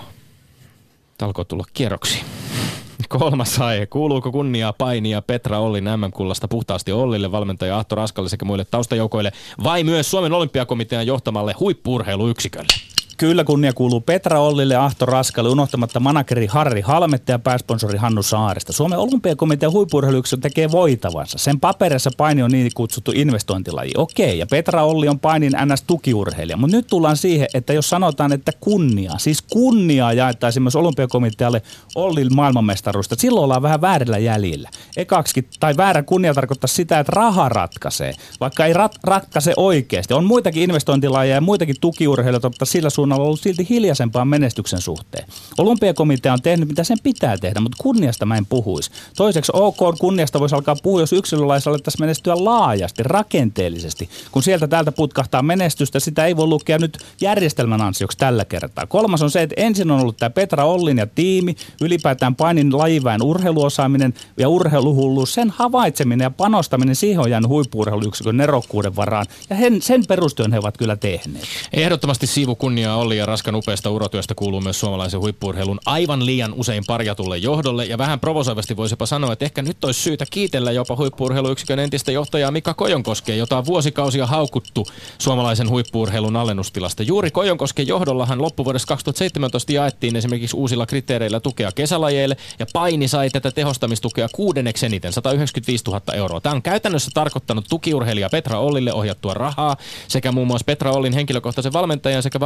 Alkoi 1.21 1.45
tulla 1.45 1.63
kierroksi. 1.73 2.21
Kolmas 3.09 3.59
aihe. 3.59 3.85
Kuuluuko 3.85 4.31
kunniaa 4.31 4.73
painia 4.73 5.21
Petra 5.21 5.59
Ollin 5.59 5.83
MM-kullasta 5.83 6.47
puhtaasti 6.47 6.91
Ollille, 6.91 7.31
valmentaja 7.31 7.77
Ahto 7.77 7.95
Raskalle 7.95 8.29
sekä 8.29 8.45
muille 8.45 8.65
taustajoukoille, 8.65 9.31
vai 9.63 9.83
myös 9.83 10.11
Suomen 10.11 10.33
olympiakomitean 10.33 11.07
johtamalle 11.07 11.53
huippuurheiluyksikölle? 11.59 12.98
Kyllä 13.19 13.43
kunnia 13.43 13.73
kuuluu 13.73 14.01
Petra 14.01 14.39
Ollille 14.39 14.75
Ahto 14.75 15.05
Raskalle, 15.05 15.49
unohtamatta 15.49 15.99
manakeri 15.99 16.47
Harri 16.47 16.81
Halmetta 16.81 17.31
ja 17.31 17.39
pääsponsori 17.39 17.97
Hannu 17.97 18.23
Saarista. 18.23 18.73
Suomen 18.73 18.99
olympiakomitean 18.99 19.71
huippurheiluyksikkö 19.71 20.41
tekee 20.41 20.71
voitavansa. 20.71 21.37
Sen 21.37 21.59
paperissa 21.59 22.09
paini 22.17 22.43
on 22.43 22.51
niin 22.51 22.71
kutsuttu 22.75 23.11
investointilaji. 23.15 23.91
Okei, 23.97 24.39
ja 24.39 24.47
Petra 24.47 24.83
Olli 24.83 25.07
on 25.07 25.19
painin 25.19 25.53
NS-tukiurheilija. 25.53 26.57
Mutta 26.57 26.77
nyt 26.77 26.87
tullaan 26.87 27.17
siihen, 27.17 27.47
että 27.53 27.73
jos 27.73 27.89
sanotaan, 27.89 28.31
että 28.31 28.51
kunnia, 28.59 29.11
siis 29.17 29.41
kunnia 29.41 30.13
jaettaisiin 30.13 30.63
myös 30.63 30.75
olympiakomitealle 30.75 31.61
Ollin 31.95 32.35
maailmanmestaruudesta, 32.35 33.15
silloin 33.17 33.43
ollaan 33.43 33.61
vähän 33.61 33.81
väärillä 33.81 34.17
jäljillä. 34.17 34.69
Ekaksi, 34.97 35.47
tai 35.59 35.77
väärä 35.77 36.03
kunnia 36.03 36.33
tarkoittaa 36.33 36.67
sitä, 36.67 36.99
että 36.99 37.11
raha 37.15 37.49
ratkaisee, 37.49 38.13
vaikka 38.39 38.65
ei 38.65 38.73
rat, 38.73 38.95
ratkaise 39.03 39.53
oikeasti. 39.57 40.13
On 40.13 40.25
muitakin 40.25 40.63
investointilajeja 40.63 41.35
ja 41.35 41.41
muitakin 41.41 41.75
tukiurheilijoita, 41.81 42.49
mutta 42.49 42.65
sillä 42.65 42.89
suunnalla 42.89 43.08
on 43.11 43.21
ollut 43.21 43.39
silti 43.39 43.67
hiljaisempaa 43.69 44.25
menestyksen 44.25 44.81
suhteen. 44.81 45.27
Olympiakomitea 45.57 46.33
on 46.33 46.41
tehnyt, 46.41 46.69
mitä 46.69 46.83
sen 46.83 46.97
pitää 47.03 47.37
tehdä, 47.37 47.59
mutta 47.59 47.77
kunniasta 47.81 48.25
mä 48.25 48.37
en 48.37 48.45
puhuisi. 48.45 48.91
Toiseksi 49.17 49.51
OK 49.55 49.97
kunniasta 49.99 50.39
voisi 50.39 50.55
alkaa 50.55 50.75
puhua, 50.83 50.99
jos 50.99 51.13
yksilölaisella 51.13 51.73
alettaisiin 51.73 52.01
menestyä 52.01 52.45
laajasti, 52.45 53.03
rakenteellisesti. 53.03 54.09
Kun 54.31 54.43
sieltä 54.43 54.67
täältä 54.67 54.91
putkahtaa 54.91 55.41
menestystä, 55.41 55.99
sitä 55.99 56.25
ei 56.25 56.37
voi 56.37 56.47
lukea 56.47 56.77
nyt 56.77 56.97
järjestelmän 57.21 57.81
ansioksi 57.81 58.17
tällä 58.17 58.45
kertaa. 58.45 58.87
Kolmas 58.87 59.21
on 59.21 59.31
se, 59.31 59.41
että 59.41 59.55
ensin 59.57 59.91
on 59.91 59.99
ollut 59.99 60.17
tämä 60.17 60.29
Petra 60.29 60.65
Ollin 60.65 60.97
ja 60.97 61.07
tiimi, 61.07 61.55
ylipäätään 61.81 62.35
painin 62.35 62.77
lajiväen 62.77 63.23
urheiluosaaminen 63.23 64.13
ja 64.37 64.49
urheiluhulluus, 64.49 65.33
sen 65.33 65.49
havaitseminen 65.49 66.25
ja 66.25 66.31
panostaminen, 66.31 66.95
siihen 66.95 67.19
on 67.19 67.31
jäänyt 67.31 67.49
huippuurheiluyksikön 67.49 68.37
nerokkuuden 68.37 68.95
varaan. 68.95 69.25
Ja 69.49 69.55
hen, 69.55 69.81
sen 69.81 70.05
perustyön 70.07 70.51
he 70.51 70.59
ovat 70.59 70.77
kyllä 70.77 70.95
tehneet. 70.95 71.45
Ehdottomasti 71.73 72.27
siivu 72.27 72.55
kunniaa 72.55 72.97
Olli 72.99 73.17
ja 73.17 73.25
Raskan 73.25 73.55
upeasta 73.55 73.89
urotyöstä 73.89 74.35
kuuluu 74.35 74.61
myös 74.61 74.79
suomalaisen 74.79 75.19
huippuurheilun 75.19 75.79
aivan 75.85 76.25
liian 76.25 76.53
usein 76.53 76.83
parjatulle 76.87 77.37
johdolle. 77.37 77.85
Ja 77.85 77.97
vähän 77.97 78.19
provosoivasti 78.19 78.77
voisipa 78.77 79.05
sanoa, 79.05 79.33
että 79.33 79.45
ehkä 79.45 79.61
nyt 79.61 79.83
olisi 79.83 79.99
syytä 79.99 80.25
kiitellä 80.31 80.71
jopa 80.71 80.95
huippuurheiluyksikön 80.95 81.79
entistä 81.79 82.11
johtajaa 82.11 82.51
Mika 82.51 82.73
Kojonkoskea, 82.73 83.35
jota 83.35 83.57
on 83.57 83.65
vuosikausia 83.65 84.25
haukuttu 84.25 84.87
suomalaisen 85.17 85.69
huippuurheilun 85.69 86.35
alennustilasta. 86.35 87.03
Juuri 87.03 87.31
Kojonkosken 87.31 87.87
johdollahan 87.87 88.41
loppuvuodesta 88.41 88.87
2017 88.87 89.71
jaettiin 89.71 90.15
esimerkiksi 90.15 90.57
uusilla 90.57 90.85
kriteereillä 90.85 91.39
tukea 91.39 91.71
kesälajeille 91.71 92.37
ja 92.59 92.65
paini 92.73 93.07
sai 93.07 93.29
tätä 93.29 93.51
tehostamistukea 93.51 94.27
kuudenneksi 94.35 94.85
eniten, 94.85 95.13
195 95.13 95.83
000 95.87 96.01
euroa. 96.13 96.41
Tämä 96.41 96.55
on 96.55 96.61
käytännössä 96.61 97.11
tarkoittanut 97.13 97.65
tukiurheilija 97.69 98.29
Petra 98.29 98.59
Ollille 98.59 98.93
ohjattua 98.93 99.33
rahaa 99.33 99.77
sekä 100.07 100.31
muun 100.31 100.47
muassa 100.47 100.65
Petra 100.65 100.91
Ollin 100.91 101.13
henkilökohtaisen 101.13 101.73
valmentajan 101.73 102.23
sekä 102.23 102.39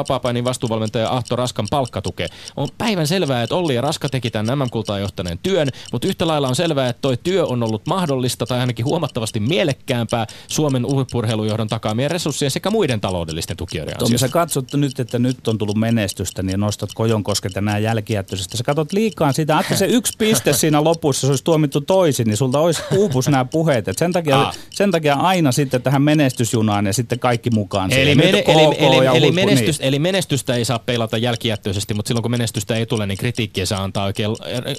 vapaapainin 0.44 0.54
vastuuvalmentaja 0.54 1.10
Ahto 1.10 1.36
Raskan 1.36 1.68
palkkatukea. 1.70 2.28
On 2.56 2.68
päivän 2.78 3.08
selvää, 3.08 3.44
että 3.44 3.56
Olli 3.56 3.76
ja 3.76 3.82
Raska 3.82 4.10
teki 4.10 4.32
tämän 4.32 4.60
MM-kultaa 4.60 5.00
johtaneen 5.00 5.40
työn, 5.44 5.68
mutta 5.92 6.08
yhtä 6.08 6.28
lailla 6.28 6.48
on 6.48 6.56
selvää, 6.56 6.90
että 6.90 7.02
toi 7.02 7.18
työ 7.18 7.46
on 7.46 7.64
ollut 7.64 7.88
mahdollista 7.88 8.46
tai 8.46 8.60
ainakin 8.60 8.86
huomattavasti 8.86 9.40
mielekkäämpää 9.40 10.28
Suomen 10.48 10.86
huippurheilujohdon 10.86 11.68
takaamien 11.68 12.12
resurssien 12.12 12.52
sekä 12.52 12.70
muiden 12.70 13.02
taloudellisten 13.02 13.58
tukijoiden 13.58 13.96
Tommi, 14.00 14.18
sä 14.18 14.30
katsot 14.30 14.74
nyt, 14.74 15.00
että 15.00 15.20
nyt 15.20 15.48
on 15.48 15.58
tullut 15.58 15.78
menestystä, 15.78 16.44
niin 16.44 16.60
nostat 16.60 16.90
Kojonkosket 16.94 17.56
ja 17.56 17.62
nämä 17.62 17.78
jälkijättöisestä. 17.78 18.58
Sä 18.58 18.64
katsot 18.64 18.94
liikaa 18.94 19.34
sitä, 19.34 19.60
että 19.60 19.76
se 19.76 19.86
yksi 19.86 20.14
piste 20.18 20.54
siinä 20.64 20.84
lopussa 20.84 21.22
se 21.22 21.32
olisi 21.32 21.44
tuomittu 21.44 21.82
toisin, 21.82 22.28
niin 22.28 22.38
sulta 22.38 22.60
olisi 22.60 22.82
uupus 22.92 23.28
nämä 23.28 23.46
puheet. 23.46 23.88
Et 23.88 23.98
sen, 23.98 24.12
takia, 24.12 24.54
sen 24.70 24.92
takia 24.92 25.14
aina 25.14 25.52
sitten 25.52 25.82
tähän 25.82 26.02
menestysjunaan 26.02 26.86
ja 26.86 26.94
sitten 26.94 27.20
kaikki 27.20 27.50
mukaan. 27.50 27.94
Eli, 27.94 28.16
mene, 28.16 28.44
eli, 28.48 28.64
eli, 28.78 29.18
eli, 29.18 29.32
menestys, 29.32 29.80
niin. 29.80 29.88
eli 29.88 30.00
menestystä 30.34 30.56
ei 30.56 30.66
saa 30.66 30.80
peilata 30.80 31.18
jälkijättöisesti, 31.18 31.94
mutta 31.94 32.08
silloin 32.08 32.22
kun 32.22 32.32
menestystä 32.32 32.76
ei 32.76 32.86
tule, 32.86 33.08
niin 33.08 33.18
kritiikkiä 33.18 33.66
saa 33.66 33.84
antaa 33.84 34.06
oikein. 34.06 34.32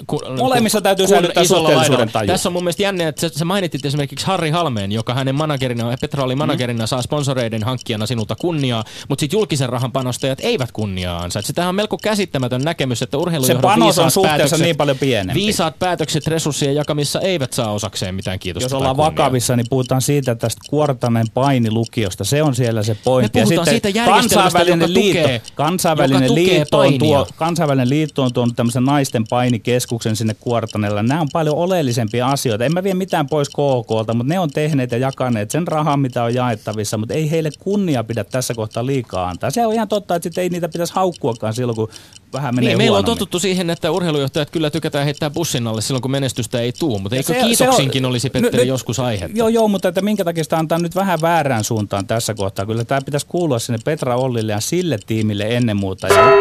Ku, 0.07 0.21
Molemmissa 0.37 0.81
täytyy 0.81 1.07
säilyttää 1.07 1.43
suhteellisuuden 1.43 2.11
taju. 2.11 2.27
Tässä 2.27 2.49
on 2.49 2.53
mun 2.53 2.63
mielestä 2.63 2.83
jännä, 2.83 3.07
että 3.07 3.29
sä, 3.29 3.45
mainitit 3.45 3.85
esimerkiksi 3.85 4.25
Harri 4.25 4.49
Halmeen, 4.49 4.91
joka 4.91 5.13
hänen 5.13 5.35
managerina 5.35 5.95
Petra 6.01 6.23
oli 6.23 6.35
managerina 6.35 6.83
mm. 6.83 6.87
saa 6.87 7.01
sponsoreiden 7.01 7.63
hankkijana 7.63 8.05
sinulta 8.05 8.35
kunniaa, 8.35 8.83
mutta 9.09 9.19
sitten 9.19 9.37
julkisen 9.37 9.69
rahan 9.69 9.91
panostajat 9.91 10.39
eivät 10.41 10.71
kunniaa 10.71 11.19
ansaitse. 11.19 11.53
Tämähän 11.53 11.69
on 11.69 11.75
melko 11.75 11.97
käsittämätön 11.97 12.61
näkemys, 12.61 13.01
että 13.01 13.17
urheilujohdon 13.17 13.57
Se 13.57 13.61
panos 13.61 13.99
on 13.99 14.11
suhteessa 14.11 14.57
niin 14.57 14.77
paljon 14.77 14.97
pienempi. 14.97 15.41
Viisaat 15.41 15.79
päätökset 15.79 16.27
resurssien 16.27 16.75
jakamissa 16.75 17.19
eivät 17.21 17.53
saa 17.53 17.71
osakseen 17.71 18.15
mitään 18.15 18.39
kiitosta. 18.39 18.65
Jos 18.65 18.73
ollaan 18.73 18.97
vakavissa, 18.97 19.55
niin 19.55 19.65
puhutaan 19.69 20.01
siitä 20.01 20.35
tästä 20.35 20.61
kuortanen 20.69 21.25
painilukiosta. 21.33 22.23
Se 22.23 22.43
on 22.43 22.55
siellä 22.55 22.83
se 22.83 22.97
pointti. 23.03 23.45
Me 23.45 23.55
ja 23.55 23.65
siitä 23.65 23.89
kansainvälinen 24.05 24.79
joka 24.79 24.93
liitto, 24.93 25.21
tukee, 25.21 25.41
kansainvälinen, 25.55 26.35
liitto 26.35 26.79
on 26.79 26.97
tuo, 26.97 27.27
kansainvälinen 27.35 27.89
liitto 27.89 28.23
on 28.23 28.33
tuonut 28.33 28.55
tämmöisen 28.55 28.83
naisten 28.83 29.23
painikeskuksen 29.29 30.15
sinne 30.15 30.33
kuortanella. 30.39 31.03
Nämä 31.03 31.21
on 31.21 31.27
paljon 31.33 31.55
oleellisempia 31.55 32.27
asioita. 32.27 32.65
En 32.65 32.73
mä 32.73 32.83
vie 32.83 32.93
mitään 32.93 33.27
pois 33.27 33.49
KKlta, 33.49 34.13
mutta 34.13 34.33
ne 34.33 34.39
on 34.39 34.49
tehneet 34.49 34.91
ja 34.91 34.97
jakaneet 34.97 35.51
sen 35.51 35.67
rahan, 35.67 35.99
mitä 35.99 36.23
on 36.23 36.33
jaettavissa, 36.33 36.97
mutta 36.97 37.13
ei 37.13 37.31
heille 37.31 37.49
kunnia 37.59 38.03
pidä 38.03 38.23
tässä 38.23 38.53
kohtaa 38.53 38.85
liikaa 38.85 39.29
antaa. 39.29 39.51
Se 39.51 39.65
on 39.65 39.73
ihan 39.73 39.87
totta, 39.87 40.15
että 40.15 40.23
sitten 40.23 40.41
ei 40.41 40.49
niitä 40.49 40.69
pitäisi 40.69 40.93
haukkuakaan 40.93 41.53
silloin, 41.53 41.75
kun 41.75 41.89
vähän 42.35 42.55
menee 42.55 42.67
niin, 42.67 42.77
Meillä 42.77 42.97
on 42.97 43.05
totuttu 43.05 43.39
siihen, 43.39 43.69
että 43.69 43.91
urheilujohtajat 43.91 44.49
kyllä 44.49 44.69
tykätään 44.69 45.05
heittää 45.05 45.29
bussin 45.29 45.67
alle 45.67 45.81
silloin, 45.81 46.01
kun 46.01 46.11
menestystä 46.11 46.61
ei 46.61 46.71
tule, 46.71 47.01
mutta 47.01 47.15
eikö 47.15 47.33
se, 47.33 47.39
kiitoksinkin 47.43 48.01
se 48.01 48.05
on, 48.05 48.09
olisi, 48.09 48.29
Petteri, 48.29 48.57
nyt, 48.57 48.67
joskus 48.67 48.99
aihetta? 48.99 49.37
Joo, 49.37 49.47
joo, 49.47 49.67
mutta 49.67 49.87
että 49.87 50.01
minkä 50.01 50.23
takia 50.23 50.43
sitä 50.43 50.57
antaa 50.57 50.79
nyt 50.79 50.95
vähän 50.95 51.21
väärään 51.21 51.63
suuntaan 51.63 52.07
tässä 52.07 52.33
kohtaa. 52.33 52.65
Kyllä 52.65 52.83
tämä 52.83 53.01
pitäisi 53.01 53.25
kuulua 53.25 53.59
sinne 53.59 53.79
Petra 53.85 54.15
Ollille 54.15 54.51
ja 54.51 54.59
sille 54.59 54.97
tiimille 55.07 55.43
ennen 55.49 55.77
muuta. 55.77 56.07
Ja, 56.07 56.31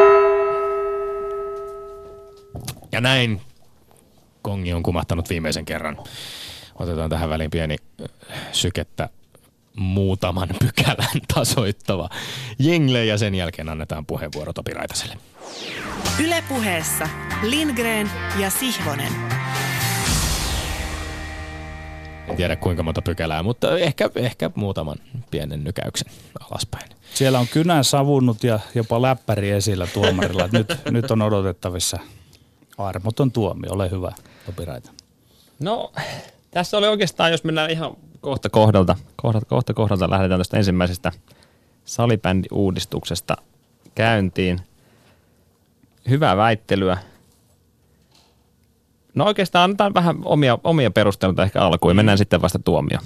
ja 2.92 3.00
näin 3.00 3.40
kongi 4.42 4.72
on 4.72 4.82
kumahtanut 4.82 5.30
viimeisen 5.30 5.64
kerran. 5.64 5.98
Otetaan 6.74 7.10
tähän 7.10 7.30
väliin 7.30 7.50
pieni 7.50 7.76
sykettä 8.52 9.08
muutaman 9.76 10.48
pykälän 10.64 11.20
tasoittava 11.34 12.08
jingle 12.58 13.04
ja 13.04 13.18
sen 13.18 13.34
jälkeen 13.34 13.68
annetaan 13.68 14.06
puheenvuoro 14.06 14.52
Topi 14.52 14.72
Raitaselle. 14.72 15.16
Ylepuheessa 16.24 17.08
Lindgren 17.42 18.10
ja 18.38 18.50
Sihvonen. 18.50 19.12
En 22.28 22.36
tiedä 22.36 22.56
kuinka 22.56 22.82
monta 22.82 23.02
pykälää, 23.02 23.42
mutta 23.42 23.78
ehkä, 23.78 24.10
ehkä 24.14 24.50
muutaman 24.54 24.96
pienen 25.30 25.64
nykäyksen 25.64 26.12
alaspäin. 26.50 26.90
Siellä 27.14 27.38
on 27.38 27.48
kynä 27.48 27.82
savunut 27.82 28.44
ja 28.44 28.60
jopa 28.74 29.02
läppäri 29.02 29.50
esillä 29.50 29.86
tuomarilla. 29.86 30.48
nyt, 30.52 30.68
nyt 30.90 31.10
on 31.10 31.22
odotettavissa 31.22 31.98
armoton 32.78 33.32
tuomio. 33.32 33.72
Ole 33.72 33.90
hyvä, 33.90 34.12
Topi 34.46 34.64
Raita. 34.64 34.90
No, 35.60 35.92
tässä 36.50 36.78
oli 36.78 36.88
oikeastaan, 36.88 37.30
jos 37.30 37.44
mennään 37.44 37.70
ihan 37.70 37.96
kohta 38.20 38.48
kohdalta, 38.48 38.96
kohta, 39.16 39.40
kohta 39.46 39.74
kohdalta 39.74 40.10
lähdetään 40.10 40.40
tästä 40.40 40.56
ensimmäisestä 40.56 41.12
salibändi-uudistuksesta 41.84 43.36
käyntiin. 43.94 44.60
Hyvää 46.08 46.36
väittelyä. 46.36 46.98
No 49.14 49.24
oikeastaan 49.24 49.64
annetaan 49.64 49.94
vähän 49.94 50.16
omia, 50.24 50.58
omia 50.64 50.90
perusteluita 50.90 51.42
ehkä 51.42 51.60
alkuun 51.60 51.90
ja 51.90 51.94
mennään 51.94 52.18
sitten 52.18 52.42
vasta 52.42 52.58
tuomio. 52.58 52.98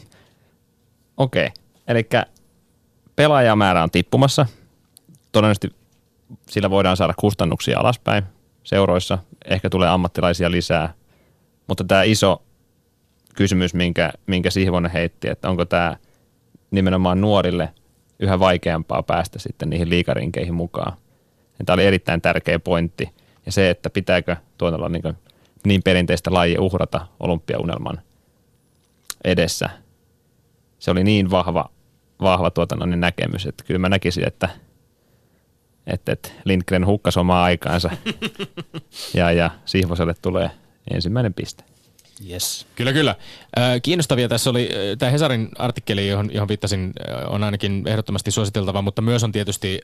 Okei, 1.16 1.46
okay. 1.46 1.64
eli 1.88 2.08
pelaajamäärä 3.16 3.82
on 3.82 3.90
tippumassa. 3.90 4.46
Todennäköisesti 5.32 5.76
sillä 6.48 6.70
voidaan 6.70 6.96
saada 6.96 7.14
kustannuksia 7.16 7.78
alaspäin 7.78 8.24
seuroissa. 8.64 9.18
Ehkä 9.44 9.70
tulee 9.70 9.88
ammattilaisia 9.88 10.50
lisää. 10.50 10.94
Mutta 11.66 11.84
tämä 11.84 12.02
iso 12.02 12.42
kysymys, 13.34 13.74
minkä, 13.74 14.12
minkä 14.26 14.50
Sihvonen 14.50 14.90
heitti, 14.90 15.28
että 15.28 15.50
onko 15.50 15.64
tämä 15.64 15.96
nimenomaan 16.70 17.20
nuorille 17.20 17.74
yhä 18.20 18.38
vaikeampaa 18.38 19.02
päästä 19.02 19.38
sitten 19.38 19.70
niihin 19.70 19.90
liikarinkeihin 19.90 20.54
mukaan. 20.54 20.92
Ja 21.58 21.64
tämä 21.64 21.74
oli 21.74 21.86
erittäin 21.86 22.20
tärkeä 22.20 22.58
pointti. 22.58 23.08
Ja 23.46 23.52
se, 23.52 23.70
että 23.70 23.90
pitääkö 23.90 24.36
tuolla 24.58 24.88
niin, 24.88 25.02
niin 25.64 25.82
perinteistä 25.82 26.34
lajia 26.34 26.60
uhrata 26.60 27.06
olympiaunelman 27.20 28.00
edessä. 29.24 29.70
Se 30.78 30.90
oli 30.90 31.04
niin 31.04 31.30
vahva, 31.30 31.70
vahva 32.20 32.50
tuota, 32.50 32.76
no, 32.76 32.86
niin 32.86 33.00
näkemys, 33.00 33.46
että 33.46 33.64
kyllä 33.64 33.78
mä 33.78 33.88
näkisin, 33.88 34.26
että, 34.26 34.48
että, 35.86 36.12
että 36.12 36.28
Lindgren 36.44 36.86
hukkas 36.86 37.16
omaa 37.16 37.44
aikaansa 37.44 37.90
ja, 39.14 39.32
ja 39.32 39.50
Sihvoselle 39.64 40.14
tulee 40.22 40.50
ensimmäinen 40.94 41.34
piste. 41.34 41.64
Yes. 42.30 42.66
Kyllä, 42.76 42.92
kyllä. 42.92 43.14
Kiinnostavia 43.82 44.28
tässä 44.28 44.50
oli, 44.50 44.70
tämä 44.98 45.12
Hesarin 45.12 45.48
artikkeli, 45.58 46.08
johon, 46.08 46.34
johon 46.34 46.48
viittasin, 46.48 46.92
on 47.28 47.44
ainakin 47.44 47.82
ehdottomasti 47.86 48.30
suositeltava, 48.30 48.82
mutta 48.82 49.02
myös 49.02 49.24
on 49.24 49.32
tietysti 49.32 49.80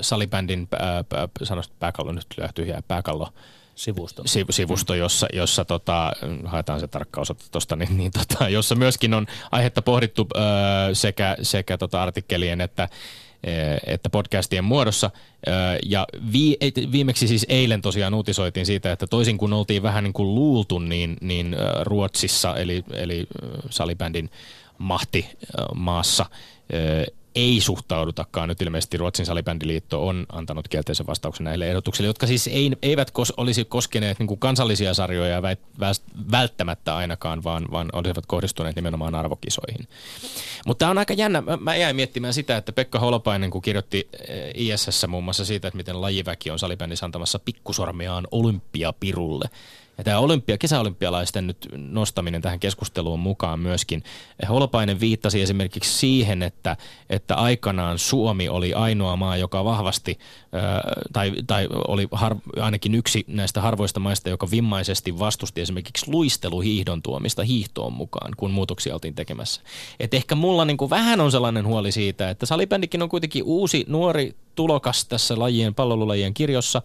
salibändin, 0.00 0.68
sanoisin 1.42 1.74
pääkallo, 1.78 2.12
nyt 2.12 2.26
löytyy 2.36 2.64
tyhjää, 2.64 2.82
pääkallo, 2.88 3.28
sivusto, 3.74 4.22
siv, 4.26 4.46
sivusto 4.50 4.94
jossa, 4.94 5.26
jossa 5.32 5.64
tota, 5.64 6.12
haetaan 6.44 6.80
se 6.80 6.88
tarkka 6.88 7.20
osoite 7.20 7.44
tuosta, 7.50 7.76
niin, 7.76 7.96
niin 7.96 8.10
tota, 8.10 8.48
jossa 8.48 8.74
myöskin 8.74 9.14
on 9.14 9.26
aihetta 9.50 9.82
pohdittu 9.82 10.28
äh, 10.36 10.42
sekä, 10.92 11.36
sekä 11.42 11.78
tota 11.78 12.02
artikkelien 12.02 12.60
että 12.60 12.88
Eh, 13.44 13.80
että 13.94 14.10
podcastien 14.10 14.64
muodossa. 14.64 15.10
Eh, 15.46 15.78
ja 15.86 16.06
viimeksi 16.92 17.28
siis 17.28 17.46
eilen 17.48 17.82
tosiaan 17.82 18.14
uutisoitiin 18.14 18.66
siitä, 18.66 18.92
että 18.92 19.06
toisin 19.06 19.38
kuin 19.38 19.52
oltiin 19.52 19.82
vähän 19.82 20.04
niin 20.04 20.12
kuin 20.12 20.34
luultu, 20.34 20.78
niin, 20.78 21.16
niin 21.20 21.56
Ruotsissa, 21.82 22.56
eli, 22.56 22.84
eli 22.92 23.26
salibändin 23.70 24.30
mahti 24.78 25.26
maassa, 25.74 26.26
ei 27.34 27.60
suhtaudutakaan. 27.60 28.48
Nyt 28.48 28.62
ilmeisesti 28.62 28.96
Ruotsin 28.96 29.26
salibändiliitto 29.26 30.06
on 30.06 30.26
antanut 30.32 30.68
kielteisen 30.68 31.06
vastauksen 31.06 31.44
näille 31.44 31.68
ehdotuksille, 31.68 32.06
jotka 32.06 32.26
siis 32.26 32.46
ei, 32.46 32.72
eivät 32.82 33.10
kos, 33.10 33.32
olisi 33.36 33.64
koskeneet 33.64 34.18
niin 34.18 34.26
kuin 34.26 34.40
kansallisia 34.40 34.94
sarjoja 34.94 35.42
välttämättä 36.30 36.96
ainakaan, 36.96 37.44
vaan, 37.44 37.66
vaan 37.70 37.88
olisivat 37.92 38.26
kohdistuneet 38.26 38.76
nimenomaan 38.76 39.14
arvokisoihin. 39.14 39.88
Mutta 40.66 40.78
tämä 40.78 40.90
on 40.90 40.98
aika 40.98 41.12
jännä. 41.12 41.40
Mä, 41.40 41.56
mä 41.56 41.76
jäin 41.76 41.96
miettimään 41.96 42.34
sitä, 42.34 42.56
että 42.56 42.72
Pekka 42.72 42.98
Holopainen, 42.98 43.50
kun 43.50 43.62
kirjoitti 43.62 44.08
eh, 44.28 44.52
ISS 44.54 45.06
muun 45.08 45.24
muassa 45.24 45.44
siitä, 45.44 45.68
että 45.68 45.76
miten 45.76 46.00
lajiväki 46.00 46.50
on 46.50 46.58
salibändissä 46.58 47.06
antamassa 47.06 47.38
pikkusormiaan 47.38 48.26
olympiapirulle– 48.30 49.44
ja 50.00 50.04
tämä 50.04 50.18
olympia, 50.18 50.58
kesäolympialaisten 50.58 51.46
nyt 51.46 51.68
nostaminen 51.76 52.42
tähän 52.42 52.60
keskusteluun 52.60 53.20
mukaan 53.20 53.60
myöskin. 53.60 54.02
Holopainen 54.48 55.00
viittasi 55.00 55.42
esimerkiksi 55.42 55.98
siihen, 55.98 56.42
että, 56.42 56.76
että 57.10 57.34
aikanaan 57.34 57.98
Suomi 57.98 58.48
oli 58.48 58.74
ainoa 58.74 59.16
maa, 59.16 59.36
joka 59.36 59.64
vahvasti, 59.64 60.18
tai, 61.12 61.32
tai 61.46 61.68
oli 61.88 62.08
har, 62.12 62.36
ainakin 62.60 62.94
yksi 62.94 63.24
näistä 63.26 63.60
harvoista 63.60 64.00
maista, 64.00 64.28
joka 64.28 64.50
vimmaisesti 64.50 65.18
vastusti 65.18 65.60
esimerkiksi 65.60 66.10
luisteluhiihdon 66.10 67.02
tuomista 67.02 67.42
hiihtoon 67.44 67.92
mukaan, 67.92 68.32
kun 68.36 68.50
muutoksia 68.50 68.94
oltiin 68.94 69.14
tekemässä. 69.14 69.62
Et 70.00 70.14
ehkä 70.14 70.34
mulla 70.34 70.64
niin 70.64 70.76
kuin 70.76 70.90
vähän 70.90 71.20
on 71.20 71.32
sellainen 71.32 71.66
huoli 71.66 71.92
siitä, 71.92 72.30
että 72.30 72.46
salibändikin 72.46 73.02
on 73.02 73.08
kuitenkin 73.08 73.44
uusi, 73.44 73.84
nuori, 73.88 74.34
tulokas 74.54 75.04
tässä 75.04 75.38
lajien, 75.38 75.74
pallolulajien 75.74 76.34
kirjossa. 76.34 76.82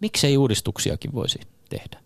Miksei 0.00 0.36
uudistuksiakin 0.36 1.14
voisi 1.14 1.38
tehdä? 1.68 1.99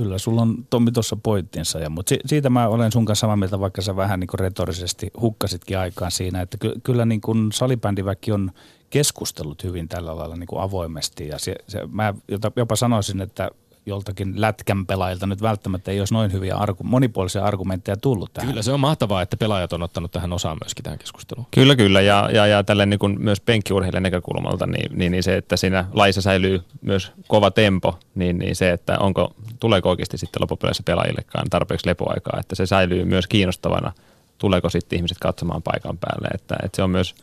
Kyllä, 0.00 0.18
sulla 0.18 0.42
on 0.42 0.66
Tommi 0.70 0.92
tuossa 0.92 1.16
pointtinsa, 1.22 1.78
ja, 1.78 1.90
mutta 1.90 2.08
si- 2.08 2.20
siitä 2.26 2.50
mä 2.50 2.68
olen 2.68 2.92
sun 2.92 3.04
kanssa 3.04 3.20
samaa 3.20 3.36
mieltä, 3.36 3.60
vaikka 3.60 3.82
sä 3.82 3.96
vähän 3.96 4.20
niin 4.20 4.28
retorisesti 4.40 5.10
hukkasitkin 5.20 5.78
aikaan 5.78 6.10
siinä, 6.10 6.40
että 6.40 6.58
ky- 6.58 6.74
kyllä 6.82 7.04
niin 7.06 7.20
kuin 7.20 7.52
salibändiväki 7.52 8.32
on 8.32 8.50
keskustellut 8.90 9.64
hyvin 9.64 9.88
tällä 9.88 10.16
lailla 10.16 10.36
niin 10.36 10.46
kuin 10.46 10.62
avoimesti, 10.62 11.28
ja 11.28 11.38
se, 11.38 11.54
se, 11.68 11.80
mä 11.92 12.14
jopa 12.56 12.76
sanoisin, 12.76 13.20
että 13.20 13.50
joltakin 13.86 14.40
lätkän 14.40 14.86
pelaajilta 14.86 15.26
nyt 15.26 15.42
välttämättä 15.42 15.90
ei 15.90 15.98
olisi 16.00 16.14
noin 16.14 16.32
hyviä 16.32 16.54
argu- 16.54 16.82
monipuolisia 16.82 17.44
argumentteja 17.44 17.96
tullut 17.96 18.32
tähän. 18.32 18.48
Kyllä 18.48 18.62
se 18.62 18.72
on 18.72 18.80
mahtavaa, 18.80 19.22
että 19.22 19.36
pelaajat 19.36 19.72
on 19.72 19.82
ottanut 19.82 20.12
tähän 20.12 20.32
osaan 20.32 20.58
myöskin 20.64 20.82
tähän 20.82 20.98
keskusteluun. 20.98 21.46
Kyllä, 21.50 21.76
kyllä. 21.76 22.00
Ja, 22.00 22.28
ja, 22.32 22.46
ja 22.46 22.64
tälle 22.64 22.86
niin 22.86 22.98
kuin 22.98 23.20
myös 23.20 23.40
penkkiurheilijan 23.40 24.02
näkökulmalta, 24.02 24.66
niin, 24.66 24.98
niin, 24.98 25.12
niin, 25.12 25.22
se, 25.22 25.36
että 25.36 25.56
siinä 25.56 25.84
laissa 25.92 26.22
säilyy 26.22 26.62
myös 26.82 27.12
kova 27.28 27.50
tempo, 27.50 27.98
niin, 28.14 28.38
niin 28.38 28.56
se, 28.56 28.70
että 28.70 28.98
onko, 28.98 29.34
tuleeko 29.60 29.90
oikeasti 29.90 30.18
sitten 30.18 30.42
loppupeleissä 30.42 30.82
pelaajillekaan 30.86 31.50
tarpeeksi 31.50 31.88
lepoaikaa, 31.88 32.40
että 32.40 32.54
se 32.54 32.66
säilyy 32.66 33.04
myös 33.04 33.26
kiinnostavana, 33.26 33.92
tuleeko 34.38 34.70
sitten 34.70 34.96
ihmiset 34.96 35.18
katsomaan 35.18 35.62
paikan 35.62 35.98
päälle. 35.98 36.28
Että, 36.34 36.56
että 36.62 36.76
se 36.76 36.82
on 36.82 36.90
myös 36.90 37.14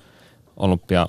olympia 0.58 1.08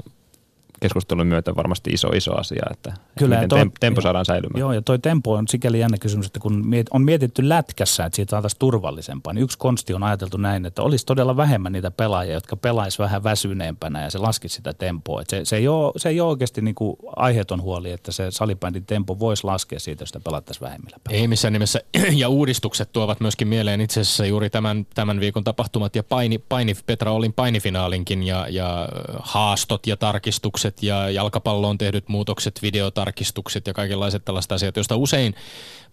keskustelun 0.80 1.26
myötä 1.26 1.56
varmasti 1.56 1.90
iso, 1.90 2.08
iso 2.08 2.34
asia, 2.34 2.62
että 2.70 2.92
Kyllä, 3.18 3.34
miten 3.34 3.48
toi, 3.48 3.70
tempo 3.80 4.00
saadaan 4.00 4.24
säilymään. 4.24 4.60
Joo, 4.60 4.72
ja 4.72 4.82
toi 4.82 4.98
tempo 4.98 5.32
on 5.32 5.48
sikäli 5.48 5.80
jännä 5.80 5.98
kysymys, 5.98 6.26
että 6.26 6.40
kun 6.40 6.64
on 6.90 7.02
mietitty 7.02 7.48
lätkässä, 7.48 8.04
että 8.04 8.16
siitä 8.16 8.30
saataisiin 8.30 8.58
turvallisempaa, 8.58 9.32
niin 9.32 9.42
yksi 9.42 9.58
konsti 9.58 9.94
on 9.94 10.02
ajateltu 10.02 10.36
näin, 10.36 10.66
että 10.66 10.82
olisi 10.82 11.06
todella 11.06 11.36
vähemmän 11.36 11.72
niitä 11.72 11.90
pelaajia, 11.90 12.34
jotka 12.34 12.56
pelaisi 12.56 12.98
vähän 12.98 13.24
väsyneempänä 13.24 14.02
ja 14.02 14.10
se 14.10 14.18
laskisi 14.18 14.54
sitä 14.54 14.74
tempoa. 14.74 15.20
Että 15.20 15.36
se, 15.36 15.44
se, 15.44 15.56
ei 15.56 15.68
ole, 15.68 15.92
se 15.96 16.08
ei 16.08 16.20
ole 16.20 16.30
oikeasti 16.30 16.60
niin 16.60 16.74
kuin 16.74 16.96
aiheeton 17.16 17.62
huoli, 17.62 17.90
että 17.90 18.12
se 18.12 18.30
salibändin 18.30 18.86
tempo 18.86 19.18
voisi 19.18 19.44
laskea 19.44 19.80
siitä, 19.80 20.02
jos 20.02 20.08
sitä 20.08 20.20
pelattaisiin 20.20 20.66
vähemmillä 20.66 20.96
pelaajilla. 21.04 21.22
Ei 21.22 21.28
missään 21.28 21.52
nimessä, 21.52 21.80
ja 22.22 22.28
uudistukset 22.28 22.92
tuovat 22.92 23.20
myöskin 23.20 23.48
mieleen 23.48 23.80
itse 23.80 24.00
asiassa 24.00 24.26
juuri 24.26 24.50
tämän, 24.50 24.86
tämän 24.94 25.20
viikon 25.20 25.44
tapahtumat 25.44 25.96
ja 25.96 26.02
paini, 26.02 26.38
paini, 26.38 26.74
Petra 26.86 27.12
Olin 27.12 27.32
painifinaalinkin 27.32 28.22
ja, 28.22 28.46
ja 28.48 28.88
haastot 29.18 29.86
ja 29.86 29.96
tarkistukset 29.96 30.67
muutokset 30.68 30.82
ja 30.82 31.10
jalkapalloon 31.10 31.78
tehdyt 31.78 32.08
muutokset, 32.08 32.62
videotarkistukset 32.62 33.66
ja 33.66 33.74
kaikenlaiset 33.74 34.24
tällaiset 34.24 34.52
asiat, 34.52 34.76
joista 34.76 34.96
usein 34.96 35.34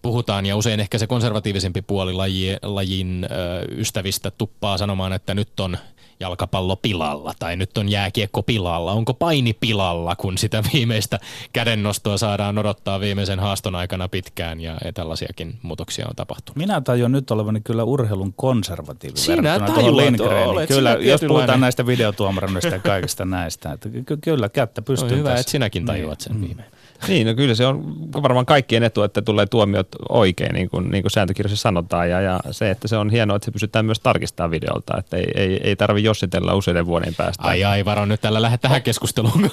puhutaan. 0.02 0.46
Ja 0.46 0.56
usein 0.56 0.80
ehkä 0.80 0.98
se 0.98 1.06
konservatiivisempi 1.06 1.82
puoli 1.82 2.12
laji, 2.12 2.56
lajin 2.62 3.24
ö, 3.24 3.64
ystävistä 3.76 4.30
tuppaa 4.30 4.78
sanomaan, 4.78 5.12
että 5.12 5.34
nyt 5.34 5.60
on 5.60 5.78
jalkapallo 6.20 6.76
pilalla 6.76 7.32
tai 7.38 7.56
nyt 7.56 7.78
on 7.78 7.88
jääkiekko 7.88 8.42
pilalla. 8.42 8.92
Onko 8.92 9.14
paini 9.14 9.52
pilalla, 9.52 10.16
kun 10.16 10.38
sitä 10.38 10.62
viimeistä 10.72 11.18
kädennostoa 11.52 12.18
saadaan 12.18 12.58
odottaa 12.58 13.00
viimeisen 13.00 13.40
haaston 13.40 13.74
aikana 13.74 14.08
pitkään 14.08 14.60
ja 14.60 14.78
tällaisiakin 14.94 15.58
muutoksia 15.62 16.06
on 16.08 16.16
tapahtunut. 16.16 16.56
Minä 16.56 16.80
tajun 16.80 17.12
nyt 17.12 17.30
olevani 17.30 17.60
kyllä 17.60 17.84
urheilun 17.84 18.32
konservatiivi 18.32 19.16
Sinä 19.16 19.60
tajuat, 19.60 20.20
olet 20.46 20.68
Kyllä, 20.68 20.96
jos 21.00 21.20
puhutaan 21.28 21.60
näistä 21.60 21.86
videotuomarannoista 21.86 22.74
ja 22.74 22.78
kaikista 22.78 23.24
näistä. 23.24 23.72
Että 23.72 23.88
ky- 23.88 24.16
kyllä, 24.16 24.48
kättä 24.48 24.82
pystyy 24.82 25.18
Hyvä, 25.18 25.28
tässä. 25.28 25.40
että 25.40 25.50
sinäkin 25.50 25.86
tajuat 25.86 26.20
sen 26.20 26.36
mm. 26.36 26.40
viimein. 26.40 26.68
Niin, 27.08 27.26
no 27.26 27.34
kyllä 27.34 27.54
se 27.54 27.66
on 27.66 27.94
varmaan 28.22 28.46
kaikkien 28.46 28.82
etu, 28.82 29.02
että 29.02 29.22
tulee 29.22 29.46
tuomiot 29.46 29.88
oikein, 30.08 30.54
niin 30.54 30.70
kuin, 30.70 30.90
niin 30.90 31.02
kuin 31.02 31.10
sääntökirjassa 31.10 31.56
sanotaan. 31.56 32.10
Ja, 32.10 32.20
ja 32.20 32.40
se, 32.50 32.70
että 32.70 32.88
se 32.88 32.96
on 32.96 33.10
hienoa, 33.10 33.36
että 33.36 33.44
se 33.44 33.50
pystytään 33.50 33.84
myös 33.84 34.00
tarkistamaan 34.00 34.50
videolta, 34.50 34.98
että 34.98 35.16
ei, 35.16 35.26
ei, 35.34 35.60
ei 35.64 35.76
tarvi 35.76 36.02
jossitella 36.02 36.54
useiden 36.54 36.86
vuoden 36.86 37.14
päästä. 37.14 37.42
Ai 37.42 37.64
ai, 37.64 37.84
varo 37.84 38.06
nyt 38.06 38.20
tällä 38.20 38.42
lähde 38.42 38.58
tähän 38.58 38.82
keskusteluun. 38.82 39.50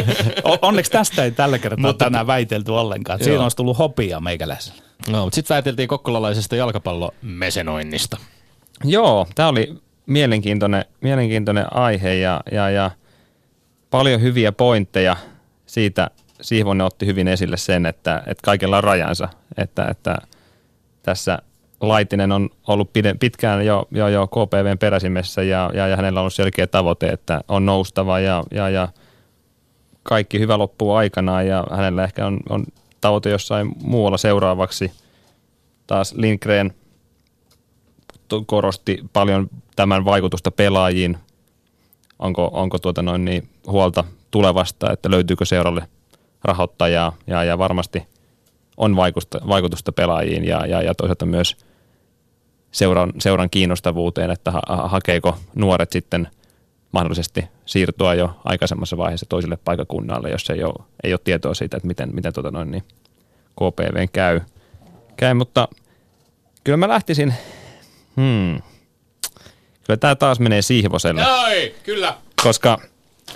Onneksi 0.62 0.90
tästä 0.90 1.24
ei 1.24 1.30
tällä 1.30 1.58
kertaa 1.58 1.86
mutta, 1.86 2.04
tänään 2.04 2.26
väitelty 2.26 2.72
ollenkaan. 2.72 3.24
Siinä 3.24 3.42
olisi 3.42 3.56
tullut 3.56 3.78
hopia 3.78 4.20
meikäläisellä. 4.20 4.82
No, 5.10 5.24
mutta 5.24 5.34
sitten 5.34 5.54
väiteltiin 5.54 5.88
kokkolalaisesta 5.88 6.56
jalkapallomesenoinnista. 6.56 8.16
Joo, 8.84 9.26
tämä 9.34 9.48
oli 9.48 9.74
mielenkiintoinen, 10.06 10.84
mielenkiintoinen 11.00 11.76
aihe 11.76 12.14
ja, 12.14 12.40
ja, 12.52 12.70
ja 12.70 12.90
paljon 13.90 14.20
hyviä 14.20 14.52
pointteja 14.52 15.16
siitä– 15.66 16.10
Siivonen 16.42 16.86
otti 16.86 17.06
hyvin 17.06 17.28
esille 17.28 17.56
sen, 17.56 17.86
että, 17.86 18.22
että 18.26 18.42
kaikella 18.44 18.76
on 18.76 18.84
rajansa, 18.84 19.28
että, 19.56 19.86
että 19.90 20.18
tässä 21.02 21.38
Laitinen 21.80 22.32
on 22.32 22.50
ollut 22.66 22.90
pitkään 23.20 23.66
jo, 23.66 23.88
jo, 23.90 24.08
jo 24.08 24.26
KPVn 24.26 24.78
peräsimessä 24.78 25.42
ja, 25.42 25.70
ja, 25.74 25.86
ja 25.86 25.96
hänellä 25.96 26.20
on 26.20 26.22
ollut 26.22 26.34
selkeä 26.34 26.66
tavoite, 26.66 27.06
että 27.06 27.40
on 27.48 27.66
noustava 27.66 28.20
ja, 28.20 28.44
ja, 28.50 28.68
ja 28.68 28.88
kaikki 30.02 30.38
hyvä 30.38 30.58
loppuu 30.58 30.92
aikanaan 30.94 31.46
ja 31.46 31.66
hänellä 31.70 32.04
ehkä 32.04 32.26
on, 32.26 32.40
on 32.48 32.64
tavoite 33.00 33.30
jossain 33.30 33.72
muualla 33.82 34.18
seuraavaksi. 34.18 34.92
Taas 35.86 36.14
Lindgren 36.16 36.74
korosti 38.46 39.04
paljon 39.12 39.50
tämän 39.76 40.04
vaikutusta 40.04 40.50
pelaajiin. 40.50 41.18
Onko, 42.18 42.50
onko 42.52 42.78
tuota 42.78 43.02
noin 43.02 43.24
niin 43.24 43.48
huolta 43.66 44.04
tulevasta, 44.30 44.92
että 44.92 45.10
löytyykö 45.10 45.44
seuralle 45.44 45.88
rahoittajaa 46.44 47.16
ja, 47.26 47.44
ja 47.44 47.58
varmasti 47.58 48.06
on 48.76 48.96
vaikutusta, 48.96 49.40
vaikutusta 49.48 49.92
pelaajiin 49.92 50.44
ja, 50.44 50.66
ja, 50.66 50.82
ja 50.82 50.94
toisaalta 50.94 51.26
myös 51.26 51.56
seuran, 52.70 53.12
seuran 53.18 53.50
kiinnostavuuteen, 53.50 54.30
että 54.30 54.50
ha, 54.50 54.62
hakeeko 54.66 55.38
nuoret 55.54 55.92
sitten 55.92 56.28
mahdollisesti 56.92 57.44
siirtyä 57.66 58.14
jo 58.14 58.40
aikaisemmassa 58.44 58.96
vaiheessa 58.96 59.26
toiselle 59.28 59.58
paikakunnalle, 59.64 60.30
jos 60.30 60.50
ei 60.50 60.64
ole, 60.64 60.84
ei 61.04 61.12
ole 61.12 61.20
tietoa 61.24 61.54
siitä, 61.54 61.76
että 61.76 61.86
miten, 61.86 62.14
miten 62.14 62.32
tota 62.32 62.50
noin, 62.50 62.70
niin 62.70 62.82
KPV 63.56 64.06
käy. 64.12 64.40
käy. 65.16 65.34
Mutta 65.34 65.68
kyllä 66.64 66.76
mä 66.76 66.88
lähtisin, 66.88 67.34
hmm, 68.16 68.62
kyllä 69.86 69.96
tämä 70.00 70.14
taas 70.14 70.40
menee 70.40 70.62
Siihvoselle. 70.62 71.22
Ai, 71.22 71.74
kyllä. 71.82 72.14
Koska 72.42 72.78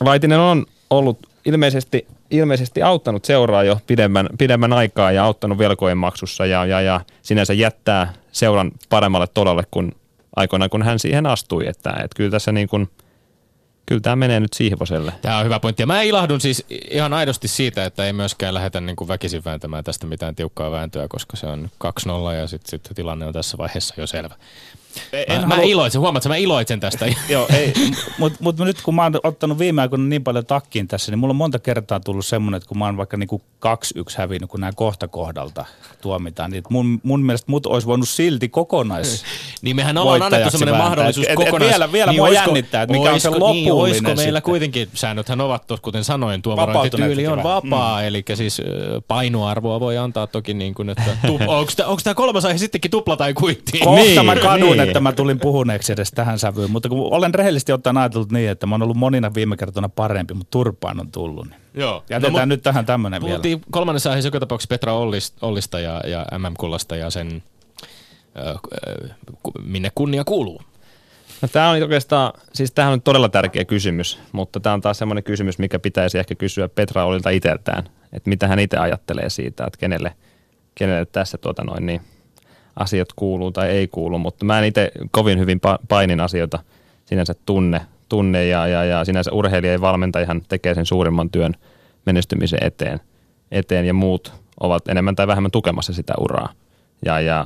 Laitinen 0.00 0.38
on 0.38 0.66
ollut 0.90 1.18
ilmeisesti 1.44 2.06
ilmeisesti 2.30 2.82
auttanut 2.82 3.24
seuraa 3.24 3.64
jo 3.64 3.80
pidemmän, 3.86 4.28
pidemmän 4.38 4.72
aikaa 4.72 5.12
ja 5.12 5.24
auttanut 5.24 5.58
velkojen 5.58 5.98
maksussa 5.98 6.46
ja, 6.46 6.66
ja, 6.66 6.80
ja 6.80 7.00
sinänsä 7.22 7.52
jättää 7.52 8.12
seuran 8.32 8.72
paremmalle 8.88 9.26
tolalle 9.26 9.62
kuin 9.70 9.92
aikoinaan, 10.36 10.70
kun 10.70 10.82
hän 10.82 10.98
siihen 10.98 11.26
astui. 11.26 11.66
Että, 11.66 11.90
että 11.90 12.16
kyllä 12.16 12.30
tässä 12.30 12.52
niin 12.52 12.68
kuin, 12.68 12.88
kyllä 13.86 14.00
tämä 14.00 14.16
menee 14.16 14.40
nyt 14.40 14.52
Siihvoselle. 14.52 15.12
Tämä 15.22 15.38
on 15.38 15.44
hyvä 15.44 15.60
pointti. 15.60 15.82
Ja 15.82 15.86
mä 15.86 16.02
ilahdun 16.02 16.40
siis 16.40 16.64
ihan 16.90 17.12
aidosti 17.12 17.48
siitä, 17.48 17.84
että 17.84 18.06
ei 18.06 18.12
myöskään 18.12 18.54
lähdetä 18.54 18.80
niin 18.80 18.96
kuin 18.96 19.08
väkisin 19.08 19.44
vääntämään 19.44 19.84
tästä 19.84 20.06
mitään 20.06 20.34
tiukkaa 20.34 20.70
vääntöä, 20.70 21.08
koska 21.08 21.36
se 21.36 21.46
on 21.46 21.70
2-0 21.84 21.88
ja 22.34 22.46
sitten 22.46 22.70
sit 22.70 22.94
tilanne 22.94 23.26
on 23.26 23.32
tässä 23.32 23.58
vaiheessa 23.58 23.94
jo 23.98 24.06
selvä. 24.06 24.34
En 25.12 25.40
mä, 25.40 25.40
halua... 25.40 25.56
mä 25.56 25.62
iloitsen, 25.62 26.00
huomaat, 26.00 26.20
että 26.20 26.28
mä 26.28 26.36
iloitsen 26.36 26.80
tästä. 26.80 27.06
Joo, 27.28 27.46
ei, 27.56 27.72
mutta 28.18 28.38
mut 28.42 28.58
nyt 28.58 28.82
kun 28.82 28.94
mä 28.94 29.02
oon 29.02 29.20
ottanut 29.22 29.58
viime 29.58 29.82
aikoina 29.82 30.04
niin 30.04 30.24
paljon 30.24 30.46
takkiin 30.46 30.88
tässä, 30.88 31.12
niin 31.12 31.18
mulla 31.18 31.32
on 31.32 31.36
monta 31.36 31.58
kertaa 31.58 32.00
tullut 32.00 32.26
semmoinen, 32.26 32.56
että 32.56 32.68
kun 32.68 32.78
mä 32.78 32.84
oon 32.84 32.96
vaikka 32.96 33.16
niinku 33.16 33.42
2-1 33.66 33.68
hävinnyt, 34.18 34.50
kun 34.50 34.60
nämä 34.60 34.72
kohta 34.72 35.08
kohdalta 35.08 35.64
tuomitaan, 36.00 36.50
niin 36.50 36.62
mun, 36.70 37.00
mun 37.02 37.22
mielestä 37.22 37.50
mut 37.50 37.66
olisi 37.66 37.86
voinut 37.86 38.08
silti 38.08 38.48
kokonais 38.48 39.24
Niin 39.62 39.76
mehän 39.76 39.98
ollaan 39.98 40.22
annettu 40.22 40.50
semmoinen 40.50 40.76
mahdollisuus 40.76 41.26
et, 41.26 41.32
et, 41.32 41.36
kokonais... 41.36 41.70
vielä, 41.70 41.92
vielä 41.92 42.10
niin 42.10 42.20
mua 42.20 42.28
oisko, 42.28 42.44
jännittää, 42.44 42.82
että 42.82 42.92
mikä 42.92 43.12
oisko, 43.12 43.28
on 43.28 43.34
se 43.34 43.38
lopullinen 43.38 43.64
niin, 43.64 43.72
oisko 43.72 44.02
meillä 44.02 44.22
sitten. 44.22 44.42
kuitenkin, 44.42 44.88
säännöthän 44.94 45.40
ovat, 45.40 45.62
kuten 45.82 46.04
sanoin, 46.04 46.42
tuomarointityyli 46.42 47.26
on 47.26 47.42
vapaa, 47.42 48.00
mm. 48.00 48.06
eli 48.06 48.24
siis 48.34 48.62
painoarvoa 49.08 49.80
voi 49.80 49.98
antaa 49.98 50.26
toki 50.26 50.54
niin 50.54 50.74
kuin, 50.74 50.90
että 50.90 51.16
onko 51.86 52.00
tämä 52.04 52.14
kolmas 52.14 52.44
aihe 52.44 52.58
sittenkin 52.58 52.90
tupla 52.90 53.16
tai 53.16 53.34
kuitti? 53.34 53.78
Kohta 53.78 54.02
niin, 54.02 54.26
mä 54.26 54.36
kadun, 54.36 54.76
niin. 54.76 54.85
Että 54.86 55.00
mä 55.00 55.12
tulin 55.12 55.40
puhuneeksi 55.40 55.92
edes 55.92 56.10
tähän 56.10 56.38
sävyyn, 56.38 56.70
mutta 56.70 56.88
kun 56.88 57.12
olen 57.14 57.34
rehellisesti 57.34 57.72
ottaen 57.72 57.96
ajatellut 57.96 58.32
niin, 58.32 58.50
että 58.50 58.66
mä 58.66 58.74
oon 58.74 58.82
ollut 58.82 58.96
monina 58.96 59.34
viime 59.34 59.56
kertona 59.56 59.88
parempi, 59.88 60.34
mutta 60.34 60.50
turpaan 60.50 61.00
on 61.00 61.10
tullut. 61.10 61.46
Niin 61.46 61.60
Joo. 61.74 62.04
Jätetään 62.10 62.48
no, 62.48 62.54
nyt 62.54 62.62
tähän 62.62 62.86
tämmöinen 62.86 63.24
vielä. 63.24 63.40
kolmannessa 63.70 64.10
aiheessa 64.10 64.26
joka 64.26 64.40
tapauksessa 64.40 64.68
Petra 64.68 64.92
Ollista 65.42 65.80
ja, 65.80 66.00
ja 66.06 66.26
MM-kullasta 66.38 66.96
ja 66.96 67.10
sen, 67.10 67.42
äh, 68.38 68.56
minne 69.64 69.90
kunnia 69.94 70.24
kuuluu. 70.24 70.60
No, 71.42 71.48
tämä 71.48 71.70
on 71.70 71.82
oikeastaan, 71.82 72.32
siis 72.52 72.72
tämähän 72.72 72.92
on 72.92 73.02
todella 73.02 73.28
tärkeä 73.28 73.64
kysymys, 73.64 74.18
mutta 74.32 74.60
tämä 74.60 74.74
on 74.74 74.80
taas 74.80 74.98
semmoinen 74.98 75.24
kysymys, 75.24 75.58
mikä 75.58 75.78
pitäisi 75.78 76.18
ehkä 76.18 76.34
kysyä 76.34 76.68
Petra 76.68 77.04
Ollilta 77.04 77.30
itseltään, 77.30 77.84
että 78.12 78.30
mitä 78.30 78.48
hän 78.48 78.58
itse 78.58 78.76
ajattelee 78.76 79.30
siitä, 79.30 79.64
että 79.64 79.78
kenelle, 79.78 80.14
kenelle 80.74 81.06
tässä 81.06 81.38
tuota 81.38 81.64
noin, 81.64 81.86
niin 81.86 82.00
asiat 82.76 83.08
kuuluu 83.16 83.52
tai 83.52 83.68
ei 83.68 83.88
kuulu, 83.88 84.18
mutta 84.18 84.44
mä 84.44 84.58
en 84.58 84.64
itse 84.64 84.92
kovin 85.10 85.38
hyvin 85.38 85.60
painin 85.88 86.20
asioita 86.20 86.58
sinänsä 87.04 87.34
tunne, 87.46 87.80
tunne 88.08 88.46
ja, 88.46 88.66
ja, 88.66 88.84
ja 88.84 89.04
sinänsä 89.04 89.32
urheilija 89.32 89.72
ja 89.72 89.80
valmentajahan 89.80 90.42
tekee 90.48 90.74
sen 90.74 90.86
suurimman 90.86 91.30
työn 91.30 91.54
menestymisen 92.06 92.58
eteen, 92.62 93.00
eteen 93.50 93.86
ja 93.86 93.94
muut 93.94 94.32
ovat 94.60 94.88
enemmän 94.88 95.16
tai 95.16 95.26
vähemmän 95.26 95.50
tukemassa 95.50 95.92
sitä 95.92 96.14
uraa. 96.18 96.52
Ja, 97.04 97.20
ja 97.20 97.44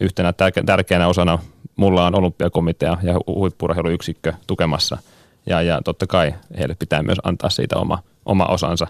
yhtenä 0.00 0.32
tärkeänä 0.66 1.08
osana 1.08 1.38
mulla 1.76 2.06
on 2.06 2.14
olympiakomitea 2.14 2.96
ja 3.02 3.14
huippurheiluyksikkö 3.26 4.32
tukemassa. 4.46 4.98
Ja, 5.46 5.62
ja 5.62 5.80
totta 5.84 6.06
kai 6.06 6.34
heille 6.58 6.76
pitää 6.78 7.02
myös 7.02 7.18
antaa 7.24 7.50
siitä 7.50 7.76
oma 7.76 7.98
oma 8.26 8.46
osansa. 8.46 8.86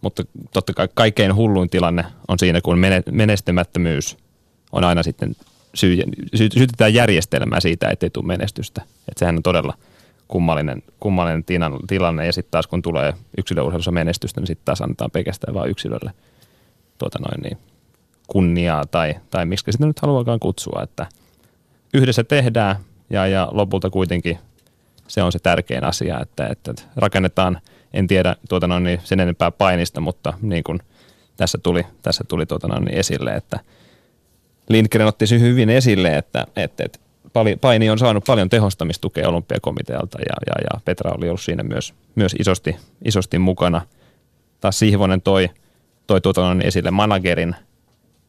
Mutta 0.00 0.22
totta 0.52 0.72
kai 0.74 0.88
kaikkein 0.94 1.34
hulluin 1.34 1.70
tilanne 1.70 2.04
on 2.28 2.38
siinä, 2.38 2.60
kun 2.60 2.78
menestymättömyys 3.10 4.16
on 4.72 4.84
aina 4.84 5.02
sitten 5.02 5.36
syy, 5.74 5.96
sy, 6.34 6.48
syytetään 6.54 6.94
järjestelmää 6.94 7.60
siitä, 7.60 7.88
ettei 7.88 8.10
tule 8.10 8.26
menestystä. 8.26 8.82
Että 9.08 9.18
sehän 9.18 9.36
on 9.36 9.42
todella 9.42 9.74
kummallinen, 10.28 10.82
kummallinen 11.00 11.44
tilanne. 11.86 12.26
Ja 12.26 12.32
sitten 12.32 12.50
taas 12.50 12.66
kun 12.66 12.82
tulee 12.82 13.14
yksilöurheilussa 13.38 13.90
menestystä, 13.90 14.40
niin 14.40 14.46
sitten 14.46 14.64
taas 14.64 14.80
annetaan 14.80 15.10
pelkästään 15.10 15.54
vain 15.54 15.70
yksilölle 15.70 16.12
tuota 16.98 17.18
noin 17.18 17.42
niin, 17.42 17.58
kunniaa 18.26 18.86
tai, 18.86 19.14
tai 19.30 19.46
miksi 19.46 19.72
sitä 19.72 19.86
nyt 19.86 20.00
haluakaan 20.00 20.40
kutsua, 20.40 20.82
että 20.82 21.06
yhdessä 21.94 22.24
tehdään 22.24 22.76
ja, 23.10 23.26
ja 23.26 23.48
lopulta 23.52 23.90
kuitenkin 23.90 24.38
se 25.08 25.22
on 25.22 25.32
se 25.32 25.38
tärkein 25.38 25.84
asia, 25.84 26.20
että, 26.20 26.46
että 26.46 26.74
rakennetaan, 26.96 27.60
en 27.92 28.06
tiedä 28.06 28.36
tuota 28.48 28.66
noin, 28.66 28.82
niin 28.82 29.00
sen 29.04 29.20
enempää 29.20 29.50
painista, 29.50 30.00
mutta 30.00 30.32
niin 30.42 30.64
kuin 30.64 30.80
tässä 31.36 31.58
tuli, 31.62 31.86
tässä 32.02 32.24
tuli 32.28 32.46
tuota 32.46 32.68
noin, 32.68 32.84
niin 32.84 32.98
esille, 32.98 33.34
että 33.34 33.60
Lindgren 34.70 35.06
otti 35.06 35.26
sen 35.26 35.40
hyvin 35.40 35.70
esille, 35.70 36.16
että, 36.16 36.46
että, 36.56 36.84
että 36.84 36.98
paini 37.60 37.90
on 37.90 37.98
saanut 37.98 38.24
paljon 38.26 38.48
tehostamistukea 38.48 39.28
olympiakomitealta 39.28 40.18
ja, 40.18 40.34
ja, 40.46 40.54
ja 40.62 40.80
Petra 40.84 41.12
oli 41.18 41.28
ollut 41.28 41.40
siinä 41.40 41.62
myös, 41.62 41.94
myös 42.14 42.36
isosti, 42.38 42.76
isosti 43.04 43.38
mukana. 43.38 43.82
Taas 44.60 44.78
Sihvonen 44.78 45.22
toi, 45.22 45.50
toi 46.06 46.20
tuota 46.20 46.40
noin 46.40 46.66
esille 46.66 46.90
managerin– 46.90 47.56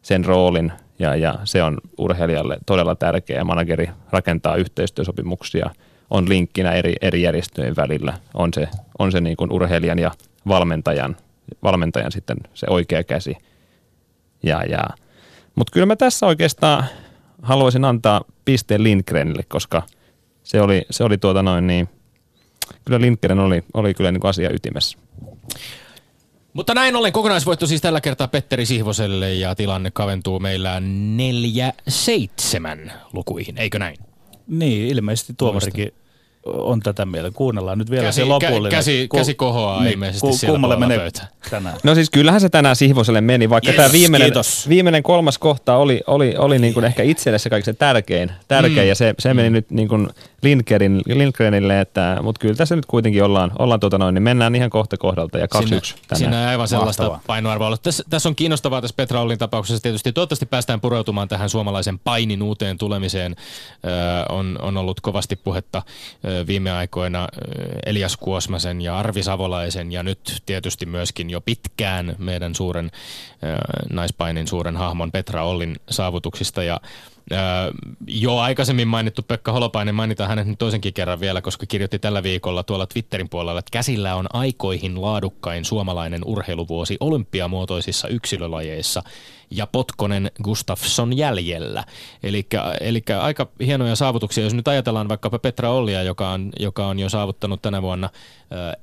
sen 0.02 0.26
roolin 0.26 0.72
ja, 1.00 1.16
ja 1.16 1.40
se 1.44 1.64
on 1.64 1.78
urheilijalle 1.98 2.58
todella 2.66 2.96
tärkeä. 2.96 3.44
Manageri 3.44 3.90
rakentaa 4.10 4.56
yhteistyösopimuksia, 4.56 5.70
on 6.10 6.30
linkkinä 6.30 6.72
eri, 6.72 6.94
eri 7.02 7.22
järjestöjen 7.22 7.76
välillä, 7.76 8.14
on 8.34 8.54
se, 8.54 8.68
on 9.00 9.12
se 9.12 9.22
niin 9.22 9.38
kuin 9.38 9.52
urheilijan 9.52 10.00
ja 10.00 10.12
valmentajan, 10.48 11.18
valmentajan 11.64 12.12
sitten 12.12 12.38
se 12.54 12.66
oikea 12.70 13.04
käsi. 13.04 13.38
Ja, 14.44 14.64
ja. 14.64 14.80
Mutta 15.56 15.72
kyllä 15.72 15.86
mä 15.86 15.96
tässä 15.96 16.26
oikeastaan 16.26 16.86
haluaisin 17.42 17.86
antaa 17.86 18.22
pisteen 18.46 18.84
Lindgrenille, 18.84 19.44
koska 19.44 19.84
se 20.44 20.62
oli, 20.62 20.86
se 20.90 21.04
oli 21.04 21.18
tuota 21.18 21.44
noin 21.44 21.68
niin, 21.68 21.90
kyllä 22.86 23.02
Lindgren 23.02 23.40
oli, 23.40 23.64
oli 23.74 23.94
kyllä 23.94 24.12
niin 24.12 24.22
kuin 24.22 24.30
asia 24.30 24.54
ytimessä. 24.54 24.98
Mutta 26.54 26.74
näin 26.74 26.96
ollen 26.96 27.14
kokonaisvoitto 27.14 27.68
siis 27.68 27.82
tällä 27.82 28.02
kertaa 28.02 28.28
Petteri 28.28 28.66
Sihvoselle 28.66 29.34
ja 29.34 29.56
tilanne 29.56 29.92
kaventuu 29.92 30.40
meillä 30.40 30.80
neljä 31.16 31.74
seitsemän 31.88 32.94
lukuihin, 33.14 33.58
eikö 33.58 33.80
näin? 33.80 33.98
Niin, 34.48 34.88
ilmeisesti 34.88 35.34
tuomarikin 35.38 35.94
on 36.46 36.80
tätä 36.80 37.06
mieltä. 37.06 37.32
Kuunnellaan 37.32 37.78
nyt 37.78 37.92
vielä 37.92 38.06
käsi, 38.06 38.16
se 38.16 38.26
lopullinen. 38.26 38.72
Käsi, 38.72 39.08
ku, 39.08 39.18
käsi 39.18 39.34
kohoaa 39.34 39.84
niin, 39.84 39.94
ilmeisesti 39.94 40.28
ku, 40.28 40.38
siellä 40.38 40.54
kummalle 40.54 40.78
menee 40.78 40.98
pöytä. 40.98 41.28
tänään. 41.50 41.76
No 41.84 41.96
siis 41.96 42.10
kyllähän 42.10 42.42
se 42.42 42.50
tänään 42.50 42.76
Sihvoselle 42.76 43.22
meni, 43.22 43.50
vaikka 43.50 43.70
yes, 43.70 43.76
tämä 43.76 43.92
viimeinen, 43.92 44.32
viimeinen 44.70 45.04
kolmas 45.04 45.38
kohta 45.38 45.76
oli, 45.76 46.02
oli, 46.08 46.36
oli 46.38 46.60
niin 46.60 46.74
kuin 46.74 46.84
ehkä 46.84 47.04
itselle 47.04 47.40
se 47.40 47.50
kaikista 47.50 47.74
tärkein, 47.74 48.32
tärkein 48.48 48.86
mm. 48.86 48.90
ja 48.90 48.96
se, 48.96 49.14
se 49.20 49.34
meni 49.34 49.50
mm. 49.50 49.54
nyt 49.54 49.72
niin 49.72 49.88
kuin 49.88 50.10
Lindgrenin, 50.44 51.02
Lindgrenille, 51.06 51.82
että, 51.82 52.18
mutta 52.24 52.40
kyllä 52.40 52.56
tässä 52.56 52.76
nyt 52.76 52.86
kuitenkin 52.86 53.24
ollaan, 53.24 53.52
ollaan 53.60 53.80
tuota 53.80 53.98
noin, 53.98 54.14
niin 54.14 54.24
mennään 54.24 54.56
ihan 54.56 54.70
kohta 54.70 54.98
kohdalta 54.98 55.38
ja 55.38 55.46
2-1 55.46 55.48
tänään. 55.60 55.80
Siinä 56.16 56.42
ei 56.42 56.48
aivan 56.48 56.68
sellaista 56.68 57.04
Mahtavaa. 57.04 57.22
painoarvoa 57.28 57.68
ollut. 57.68 57.82
Tässä, 57.82 58.04
tässä 58.10 58.30
on 58.30 58.36
kiinnostavaa 58.36 58.82
tässä 58.82 58.96
Petra 58.98 59.22
Ollin 59.22 59.38
tapauksessa 59.40 59.84
tietysti. 59.84 60.14
Toivottavasti 60.14 60.46
päästään 60.46 60.82
pureutumaan 60.82 61.28
tähän 61.28 61.50
suomalaisen 61.50 62.00
painin 62.00 62.44
uuteen 62.44 62.78
tulemiseen. 62.78 63.36
Ö, 63.86 64.34
on, 64.34 64.58
on 64.62 64.78
ollut 64.78 65.02
kovasti 65.02 65.36
puhetta 65.36 65.82
ö, 66.26 66.48
viime 66.48 66.72
aikoina 66.72 67.28
Elias 67.86 68.18
Kuosmasen 68.18 68.82
ja 68.82 68.98
Arvi 69.00 69.24
Savolaisen 69.24 69.92
ja 69.92 70.04
nyt 70.04 70.42
tietysti 70.46 70.86
myöskin 70.86 71.30
jo 71.30 71.42
pitkään 71.42 72.16
meidän 72.18 72.56
suuren 72.56 72.92
ö, 73.44 73.58
naispainin 73.94 74.48
suuren 74.48 74.78
hahmon 74.78 75.12
Petra 75.12 75.44
Ollin 75.44 75.76
saavutuksista 75.90 76.64
ja 76.64 76.80
jo 78.08 78.38
aikaisemmin 78.38 78.88
mainittu 78.88 79.22
Pekka 79.22 79.52
Holopainen, 79.52 79.96
mainitaan 79.96 80.30
hänet 80.30 80.48
nyt 80.48 80.60
toisenkin 80.60 80.94
kerran 80.94 81.20
vielä, 81.20 81.42
koska 81.42 81.66
kirjoitti 81.66 82.00
tällä 82.00 82.24
viikolla 82.24 82.64
tuolla 82.64 82.88
Twitterin 82.88 83.30
puolella, 83.30 83.60
että 83.60 83.72
käsillä 83.72 84.16
on 84.16 84.28
aikoihin 84.34 85.02
laadukkain 85.02 85.66
suomalainen 85.66 86.22
urheiluvuosi 86.26 86.98
olympiamuotoisissa 87.00 88.08
yksilölajeissa 88.08 89.04
ja 89.52 89.68
Potkonen 89.68 90.32
Gustafsson 90.44 91.18
jäljellä. 91.18 91.84
Eli 92.24 93.04
aika 93.22 93.48
hienoja 93.66 93.96
saavutuksia, 93.96 94.44
jos 94.44 94.54
nyt 94.54 94.68
ajatellaan 94.68 95.10
vaikkapa 95.10 95.40
Petra 95.40 95.72
Ollia, 95.72 96.04
joka 96.04 96.30
on, 96.30 96.50
joka 96.60 96.88
on 96.88 97.00
jo 97.00 97.10
saavuttanut 97.10 97.62
tänä 97.62 97.82
vuonna 97.82 98.10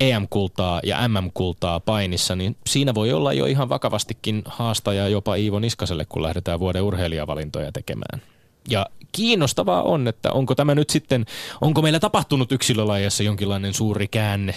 EM-kultaa 0.01 0.81
ja 0.85 1.09
MM-kultaa 1.09 1.81
painissa, 1.81 2.37
niin 2.37 2.57
siinä 2.67 2.95
voi 2.95 3.13
olla 3.13 3.33
jo 3.33 3.47
ihan 3.47 3.69
vakavastikin 3.69 4.43
haastaja 4.47 5.09
jopa 5.09 5.35
Iivo 5.35 5.59
Niskaselle, 5.59 6.05
kun 6.09 6.23
lähdetään 6.23 6.61
vuoden 6.61 6.83
urheilijavalintoja 6.83 7.73
tekemään. 7.73 8.23
Ja 8.71 8.87
kiinnostavaa 9.13 9.83
on, 9.83 10.09
että 10.09 10.33
onko 10.33 10.55
tämä 10.55 10.75
nyt 10.75 10.91
sitten, 10.91 11.27
onko 11.61 11.83
meillä 11.83 12.01
tapahtunut 12.01 12.53
yksilölajassa 12.53 13.23
jonkinlainen 13.23 13.75
suuri 13.75 14.09
käänne 14.09 14.55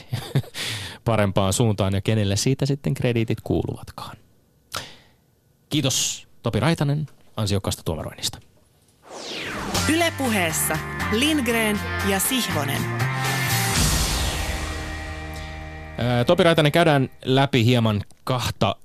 parempaan 1.05 1.53
suuntaan 1.53 1.93
ja 1.93 2.01
kenelle 2.01 2.35
siitä 2.35 2.65
sitten 2.65 2.93
krediitit 2.93 3.41
kuuluvatkaan. 3.43 4.17
Kiitos 5.69 6.27
Topi 6.43 6.59
Raitanen 6.59 7.07
ansiokkaasta 7.37 7.83
tuomaroinnista. 7.83 8.39
Ylepuheessa 9.93 10.77
Lindgren 11.11 11.79
ja 12.09 12.19
Sihvonen. 12.19 12.81
Topi 16.27 16.43
Raitanen, 16.43 16.71
käydään 16.71 17.09
läpi 17.25 17.65
hieman 17.65 18.01
kahta 18.23 18.75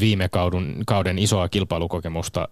viime 0.00 0.28
kauden, 0.28 0.82
kauden 0.86 1.18
isoa 1.18 1.48
kilpailukokemusta 1.48 2.48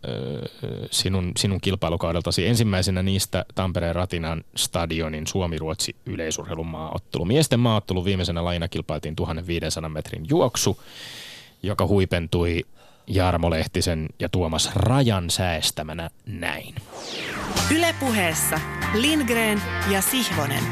sinun, 0.90 1.32
sinun 1.36 1.60
kilpailukaudeltasi. 1.60 2.46
Ensimmäisenä 2.46 3.02
niistä 3.02 3.44
Tampereen 3.54 3.94
Ratinan 3.94 4.44
stadionin 4.56 5.26
Suomi-Ruotsi 5.26 5.96
yleisurheilun 6.06 6.66
maaottelu. 6.66 7.24
Miesten 7.24 7.60
maaottelu 7.60 8.04
viimeisenä 8.04 8.44
lajina 8.44 8.68
kilpailtiin 8.68 9.16
1500 9.16 9.88
metrin 9.88 10.26
juoksu, 10.28 10.80
joka 11.62 11.86
huipentui 11.86 12.64
Jarmo 13.06 13.50
Lehtisen 13.50 14.08
ja 14.20 14.28
Tuomas 14.28 14.70
Rajan 14.74 15.30
säästämänä 15.30 16.10
näin. 16.26 16.74
Ylepuheessa 17.76 18.60
Lindgren 18.94 19.62
ja 19.90 20.00
Sihvonen. 20.00 20.64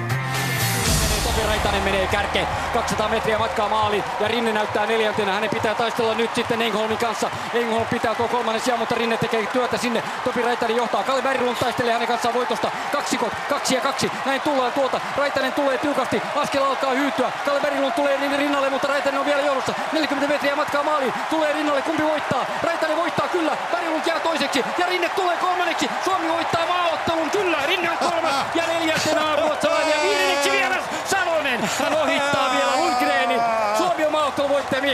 Topi 1.32 1.46
Raitanen 1.46 1.82
menee 1.82 2.06
kärkeen. 2.06 2.46
200 2.74 3.08
metriä 3.08 3.38
matkaa 3.38 3.68
maali 3.68 4.04
ja 4.20 4.28
Rinne 4.28 4.52
näyttää 4.52 4.86
neljäntenä. 4.86 5.32
Hänen 5.32 5.50
pitää 5.50 5.74
taistella 5.74 6.14
nyt 6.14 6.34
sitten 6.34 6.62
Engholmin 6.62 6.98
kanssa. 6.98 7.30
Engholm 7.54 7.86
pitää 7.86 8.14
tuo 8.14 8.28
kolmannen 8.28 8.62
sijaan, 8.62 8.78
mutta 8.78 8.94
Rinne 8.94 9.16
tekee 9.16 9.46
työtä 9.46 9.76
sinne. 9.78 10.02
Topi 10.24 10.42
Raitanen 10.42 10.76
johtaa. 10.76 11.02
Kalle 11.02 11.22
Berglund 11.22 11.56
taistelee 11.56 11.92
hänen 11.92 12.08
kanssaan 12.08 12.34
voitosta. 12.34 12.70
Kaksikot, 12.92 13.32
kaksi 13.48 13.74
ja 13.74 13.80
kaksi. 13.80 14.10
Näin 14.26 14.40
tullaan 14.40 14.72
tuolta. 14.72 15.00
Raitanen 15.16 15.52
tulee 15.52 15.78
tiukasti. 15.78 16.22
Askel 16.36 16.64
alkaa 16.64 16.90
hyytyä. 16.90 17.32
Kalle 17.44 17.60
Berglund 17.60 17.92
tulee 17.92 18.18
niin 18.18 18.38
rinnalle, 18.38 18.70
mutta 18.70 18.88
Raitanen 18.88 19.20
on 19.20 19.26
vielä 19.26 19.42
johdossa. 19.42 19.74
40 19.92 20.32
metriä 20.32 20.56
matkaa 20.56 20.82
maaliin. 20.82 21.12
Tulee 21.30 21.52
rinnalle. 21.52 21.82
Kumpi 21.82 22.02
voittaa? 22.02 22.46
Raitanen 22.62 22.96
voittaa 22.96 23.28
kyllä. 23.28 23.56
Berglund 23.70 24.06
jää 24.06 24.20
toiseksi. 24.20 24.64
Ja 24.78 24.86
Rinne 24.86 25.08
tulee 25.08 25.36
kolmanneksi. 25.36 25.90
Suomi 26.04 26.28
voittaa 26.28 26.66
maaottelun. 26.66 27.30
Kyllä. 27.30 27.58
Rinne 27.66 27.90
on 27.90 27.98
kolmas. 27.98 28.34
Ja 28.54 28.66
neljäntenä 28.66 29.36
ruotsalainen. 29.36 29.90
Ja 29.90 30.02
viidenneksi 30.02 30.50
vieras 30.50 30.84
Salonen. 31.04 31.60
Hän 31.78 31.94
ohittaa 31.94 32.50
vielä 32.52 32.76
Lundgrenin. 32.76 33.40
Suomi 33.78 34.04
on 34.04 34.12
maaottelu 34.12 34.48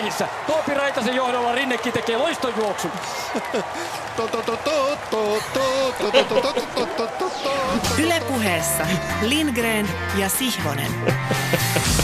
miehissä. 0.08 0.28
Toopi 0.46 0.74
Raitasen 0.74 1.14
johdolla 1.14 1.52
Rinnekin 1.52 1.92
tekee 1.92 2.16
loistonjuoksun. 2.16 2.90
Ylepuheessa 7.98 8.86
Lindgren 9.22 9.88
ja 10.16 10.28
Sihvonen. 10.28 10.92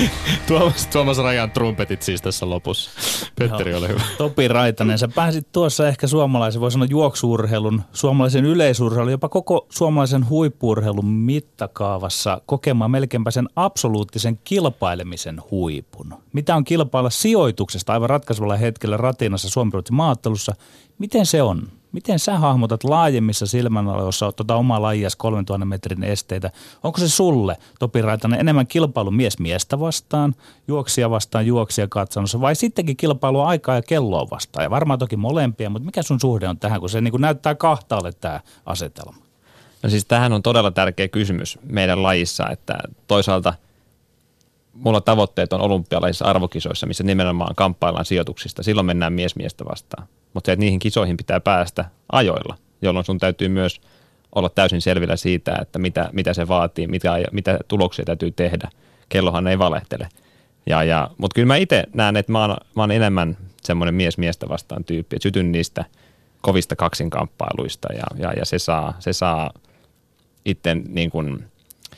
Tuomas, 0.48 0.86
Tuomas 0.86 1.18
Rajan 1.18 1.50
trumpetit 1.50 2.02
siis 2.02 2.22
tässä 2.22 2.50
lopussa. 2.50 2.90
Petteri, 3.38 3.74
ole 3.74 3.88
hyvä. 3.88 4.00
Topi 4.18 4.48
Raitanen, 4.48 4.98
sä 4.98 5.08
pääsit 5.08 5.52
tuossa 5.52 5.88
ehkä 5.88 6.06
suomalaisen, 6.06 6.60
voi 6.60 6.72
sanoa 6.72 6.86
juoksuurheilun, 6.90 7.82
suomalaisen 7.92 8.44
yleisurheilun, 8.44 9.12
jopa 9.12 9.28
koko 9.28 9.66
suomalaisen 9.70 10.28
huippurheilun 10.28 11.06
mittakaavassa 11.06 12.40
kokemaan 12.46 12.90
melkeinpä 12.90 13.30
sen 13.30 13.48
absoluuttisen 13.56 14.38
kilpailemisen 14.44 15.40
huipun. 15.50 16.14
Mitä 16.32 16.56
on 16.56 16.64
kilpailla 16.64 17.10
sijoituksesta 17.10 17.92
aivan 17.92 18.10
ratkaisevalla 18.10 18.56
hetkellä 18.56 18.96
ratinassa 18.96 19.50
Suomen 19.50 19.82
maattelussa? 19.90 20.54
Miten 20.98 21.26
se 21.26 21.42
on? 21.42 21.68
Miten 21.92 22.18
sä 22.18 22.38
hahmotat 22.38 22.84
laajemmissa 22.84 23.46
silmänaloissa 23.46 24.32
tuota 24.32 24.56
omaa 24.56 24.82
lajias 24.82 25.16
3000 25.16 25.64
metrin 25.66 26.04
esteitä? 26.04 26.50
Onko 26.82 26.98
se 26.98 27.08
sulle, 27.08 27.56
Topi 27.78 28.02
Raitanen, 28.02 28.40
enemmän 28.40 28.66
kilpailu 28.66 29.10
mies 29.10 29.38
miestä 29.38 29.80
vastaan, 29.80 30.34
juoksia 30.68 31.10
vastaan 31.10 31.46
juoksia 31.46 31.88
katsannossa 31.88 32.40
vai 32.40 32.54
sittenkin 32.54 32.96
kilpailu 32.96 33.40
aikaa 33.40 33.74
ja 33.74 33.82
kelloa 33.82 34.30
vastaan? 34.30 34.64
Ja 34.64 34.70
varmaan 34.70 34.98
toki 34.98 35.16
molempia, 35.16 35.70
mutta 35.70 35.86
mikä 35.86 36.02
sun 36.02 36.20
suhde 36.20 36.48
on 36.48 36.58
tähän, 36.58 36.80
kun 36.80 36.90
se 36.90 37.00
niin 37.00 37.12
kuin 37.12 37.20
näyttää 37.20 37.54
kahtaalle 37.54 38.12
tämä 38.12 38.40
asetelma? 38.66 39.22
No 39.82 39.90
siis 39.90 40.04
tähän 40.04 40.32
on 40.32 40.42
todella 40.42 40.70
tärkeä 40.70 41.08
kysymys 41.08 41.58
meidän 41.62 42.02
lajissa, 42.02 42.48
että 42.50 42.78
toisaalta 43.06 43.54
mulla 44.72 45.00
tavoitteet 45.00 45.52
on 45.52 45.60
olympialaisissa 45.60 46.24
arvokisoissa, 46.24 46.86
missä 46.86 47.04
nimenomaan 47.04 47.54
kamppaillaan 47.54 48.04
sijoituksista. 48.04 48.62
Silloin 48.62 48.86
mennään 48.86 49.12
mies 49.12 49.36
miestä 49.36 49.64
vastaan. 49.64 50.08
Mutta 50.34 50.48
se, 50.48 50.52
että 50.52 50.60
niihin 50.60 50.78
kisoihin 50.78 51.16
pitää 51.16 51.40
päästä 51.40 51.84
ajoilla, 52.12 52.56
jolloin 52.82 53.04
sun 53.04 53.18
täytyy 53.18 53.48
myös 53.48 53.80
olla 54.34 54.48
täysin 54.48 54.80
selvillä 54.80 55.16
siitä, 55.16 55.58
että 55.62 55.78
mitä, 55.78 56.10
mitä 56.12 56.34
se 56.34 56.48
vaatii, 56.48 56.86
mitä, 56.86 57.18
mitä 57.32 57.58
tuloksia 57.68 58.04
täytyy 58.04 58.30
tehdä. 58.30 58.70
Kellohan 59.08 59.46
ei 59.46 59.58
valehtele. 59.58 60.08
Ja, 60.66 60.84
ja, 60.84 61.10
mutta 61.18 61.34
kyllä 61.34 61.46
mä 61.46 61.56
itse 61.56 61.84
näen, 61.94 62.16
että 62.16 62.32
mä 62.32 62.40
oon, 62.40 62.56
mä 62.76 62.82
oon 62.82 62.90
enemmän 62.90 63.36
semmoinen 63.62 63.94
mies 63.94 64.18
miestä 64.18 64.48
vastaan 64.48 64.84
tyyppi, 64.84 65.16
että 65.16 65.22
sytyn 65.22 65.52
niistä 65.52 65.84
kovista 66.40 66.76
kaksinkamppailuista 66.76 67.92
ja, 67.92 68.04
ja, 68.18 68.32
ja 68.32 68.44
se 68.44 68.58
saa, 68.58 68.94
se 68.98 69.12
saa 69.12 69.50
itse 70.44 70.74
niin 70.74 71.10
kuin, 71.10 71.44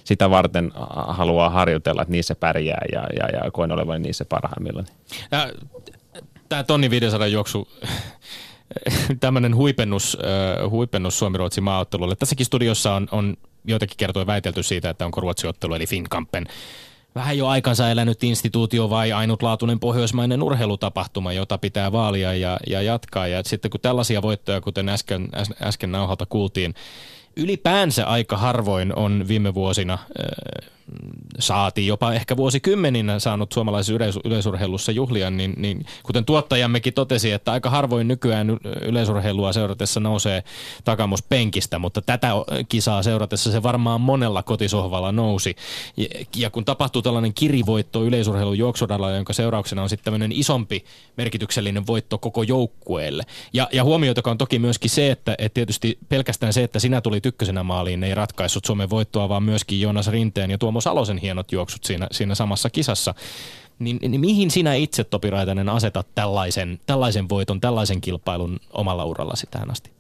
sitä 0.05 0.30
varten 0.30 0.72
haluaa 1.09 1.50
harjoitella, 1.50 2.02
että 2.02 2.12
niissä 2.12 2.34
pärjää 2.34 2.82
ja, 2.92 3.07
ja, 3.18 3.38
ja 3.38 3.50
koen 3.50 3.72
olevan 3.72 4.02
niissä 4.02 4.24
parhaimmillaan. 4.24 4.86
Tämä 6.48 6.64
tonni 6.64 6.90
500 6.90 7.26
juoksu, 7.26 7.68
tämmöinen 9.20 9.57
huipennus, 9.57 10.18
huipennus 10.70 11.18
Suomi-Ruotsin 11.18 11.64
maaottelulle. 11.64 12.16
Tässäkin 12.16 12.46
studiossa 12.46 12.94
on, 12.94 13.09
on 13.11 13.36
joitakin 13.64 13.96
kertoja 13.96 14.26
väitelty 14.26 14.62
siitä, 14.62 14.90
että 14.90 15.05
onko 15.05 15.20
Ruotsi-ottelu 15.20 15.74
eli 15.74 15.86
Finnkampen 15.86 16.46
vähän 17.14 17.38
jo 17.38 17.46
aikansa 17.46 17.90
elänyt 17.90 18.24
instituutio 18.24 18.90
vai 18.90 19.12
ainutlaatuinen 19.12 19.80
pohjoismainen 19.80 20.42
urheilutapahtuma, 20.42 21.32
jota 21.32 21.59
pitää 21.59 21.92
vaalia 21.92 22.34
ja, 22.34 22.59
ja 22.66 22.82
jatkaa. 22.82 23.26
Ja 23.26 23.42
sitten 23.44 23.70
kun 23.70 23.80
tällaisia 23.80 24.22
voittoja, 24.22 24.61
kuten 24.61 24.88
äsken, 24.88 25.28
äsken 25.62 25.92
nauhalta 25.92 26.26
kuultiin, 26.26 26.74
ylipäänsä 27.37 28.07
aika 28.07 28.37
harvoin 28.37 28.97
on 28.97 29.24
viime 29.28 29.55
vuosina 29.55 29.99
saatiin 31.39 31.87
jopa 31.87 32.12
ehkä 32.12 32.37
vuosikymmeninä 32.37 33.18
saanut 33.18 33.53
suomalaisessa 33.53 33.93
yleis- 33.93 34.20
yleisurheilussa 34.24 34.93
juhlia, 34.93 35.30
niin, 35.30 35.55
niin 35.57 35.87
kuten 36.03 36.24
tuottajammekin 36.24 36.95
totesi, 36.95 37.32
että 37.32 37.53
aika 37.53 37.70
harvoin 37.70 38.09
nykyään 38.09 38.59
yleisurheilua 38.82 39.53
seuratessa 39.53 40.01
nousee 40.01 40.43
takamus 40.85 41.22
penkistä, 41.22 41.78
mutta 41.78 42.03
tätä 42.03 42.30
kisaa 42.68 43.03
seuratessa 43.03 43.53
se 43.53 43.62
varmaan 43.62 44.01
monella 44.01 44.43
kotisohvalla 44.43 45.12
nousi. 45.12 45.57
Ja, 45.97 46.07
ja 46.37 46.51
kun 46.51 46.64
tapahtuu 46.64 47.03
tällainen 47.03 47.35
kirivoitto 47.35 48.05
yleisurheilun 48.05 48.59
juoksuradalla, 48.59 49.11
jonka 49.11 49.32
seurauksena 49.32 49.82
on 49.82 49.89
sitten 49.89 50.05
tämmöinen 50.05 50.32
isompi 50.32 50.85
merkityksellinen 51.16 51.87
voitto 51.87 52.18
koko 52.18 52.43
joukkueelle. 52.43 53.22
Ja, 53.53 53.68
ja 53.72 53.85
huomioitakaan 53.85 54.35
on 54.35 54.39
toki 54.39 54.59
myöskin 54.59 54.91
se, 54.91 55.11
että, 55.11 55.35
että 55.39 55.55
tietysti 55.55 55.99
pelkästään 56.09 56.53
se, 56.53 56.62
että 56.62 56.78
sinä 56.78 57.01
tuli 57.01 57.20
ykkösenä 57.26 57.62
maaliin, 57.62 58.04
ei 58.04 58.14
ratkaissut 58.14 58.64
Suomen 58.64 58.90
voittoa, 58.90 59.28
vaan 59.28 59.42
myöskin 59.42 59.80
Joonas 59.80 60.08
Rinteen 60.08 60.50
ja 60.50 60.58
Tuomo 60.58 60.80
Salosen 60.80 61.18
hienot 61.18 61.52
juoksut 61.52 61.84
siinä, 61.84 62.06
siinä 62.12 62.34
samassa 62.34 62.70
kisassa. 62.70 63.14
Niin, 63.78 63.98
niin 64.08 64.20
mihin 64.20 64.50
sinä 64.50 64.74
itse, 64.74 65.04
Topi 65.04 65.30
Raitanen, 65.30 65.68
asetat 65.68 66.06
tällaisen, 66.14 66.80
tällaisen 66.86 67.28
voiton, 67.28 67.60
tällaisen 67.60 68.00
kilpailun 68.00 68.60
omalla 68.72 69.04
urallasi 69.04 69.46
tähän 69.50 69.70
asti? 69.70 69.90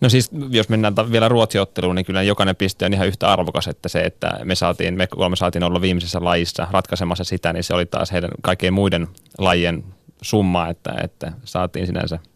No 0.00 0.08
siis, 0.08 0.30
jos 0.50 0.68
mennään 0.68 0.94
vielä 1.12 1.28
ruotsiotteluun, 1.28 1.94
niin 1.94 2.04
kyllä 2.04 2.22
jokainen 2.22 2.56
piste 2.56 2.86
on 2.86 2.92
ihan 2.92 3.06
yhtä 3.06 3.28
arvokas, 3.28 3.68
että 3.68 3.88
se, 3.88 4.00
että 4.00 4.40
me 4.44 4.54
saatiin, 4.54 4.94
me 4.94 5.06
kolme 5.06 5.36
saatiin 5.36 5.62
olla 5.62 5.80
viimeisessä 5.80 6.24
lajissa 6.24 6.68
ratkaisemassa 6.70 7.24
sitä, 7.24 7.52
niin 7.52 7.64
se 7.64 7.74
oli 7.74 7.86
taas 7.86 8.12
heidän 8.12 8.30
kaikkien 8.42 8.74
muiden 8.74 9.08
lajien 9.38 9.84
summa, 10.22 10.68
että, 10.68 10.94
että 11.02 11.32
saatiin 11.44 11.86
sinänsä– 11.86 12.18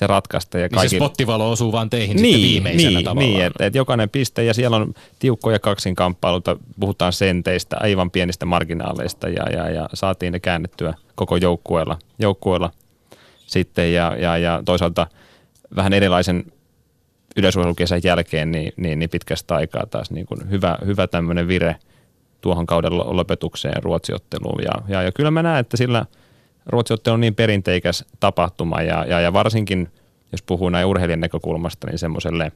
se 0.00 0.06
ratkaista. 0.06 0.58
Ja 0.58 0.68
kaikki... 0.68 0.82
niin 0.82 0.90
se 0.90 0.96
spottivalo 0.96 1.50
osuu 1.50 1.72
vaan 1.72 1.90
teihin 1.90 2.16
niin, 2.16 2.24
sitten 2.24 2.50
viimeisenä 2.50 2.90
niin, 2.90 3.04
tavallaan. 3.04 3.32
Niin, 3.32 3.46
että 3.46 3.66
et 3.66 3.74
jokainen 3.74 4.10
piste 4.10 4.44
ja 4.44 4.54
siellä 4.54 4.76
on 4.76 4.94
tiukkoja 5.18 5.58
kaksinkamppailuita, 5.58 6.56
puhutaan 6.80 7.12
senteistä, 7.12 7.76
aivan 7.80 8.10
pienistä 8.10 8.46
marginaaleista 8.46 9.28
ja, 9.28 9.50
ja, 9.52 9.70
ja 9.70 9.88
saatiin 9.94 10.32
ne 10.32 10.40
käännettyä 10.40 10.94
koko 11.14 11.36
joukkueella, 11.36 11.98
joukkueella 12.18 12.70
sitten 13.46 13.92
ja, 13.92 14.16
ja, 14.18 14.38
ja 14.38 14.62
toisaalta 14.64 15.06
vähän 15.76 15.92
erilaisen 15.92 16.44
yleisurheilukesän 17.36 18.00
jälkeen 18.04 18.52
niin, 18.52 18.72
niin, 18.76 18.98
niin 18.98 19.10
pitkästä 19.10 19.54
aikaa 19.54 19.86
taas 19.86 20.10
niin 20.10 20.26
kuin 20.26 20.50
hyvä, 20.50 20.78
hyvä 20.86 21.06
tämmöinen 21.06 21.48
vire 21.48 21.76
tuohon 22.40 22.66
kauden 22.66 22.96
lopetukseen 22.96 23.82
ruotsiotteluun 23.82 24.62
ja, 24.62 24.72
ja, 24.88 25.02
ja 25.02 25.12
kyllä 25.12 25.30
mä 25.30 25.42
näen, 25.42 25.60
että 25.60 25.76
sillä– 25.76 26.06
Ruotsiottelu 26.66 27.14
on 27.14 27.20
niin 27.20 27.34
perinteikäs 27.34 28.04
tapahtuma 28.20 28.82
ja, 28.82 29.04
ja, 29.04 29.20
ja 29.20 29.32
varsinkin, 29.32 29.88
jos 30.32 30.42
puhuu 30.42 30.68
näin 30.68 30.86
urheilijan 30.86 31.20
näkökulmasta, 31.20 31.86
niin 31.86 31.98
semmoiselle 31.98 32.52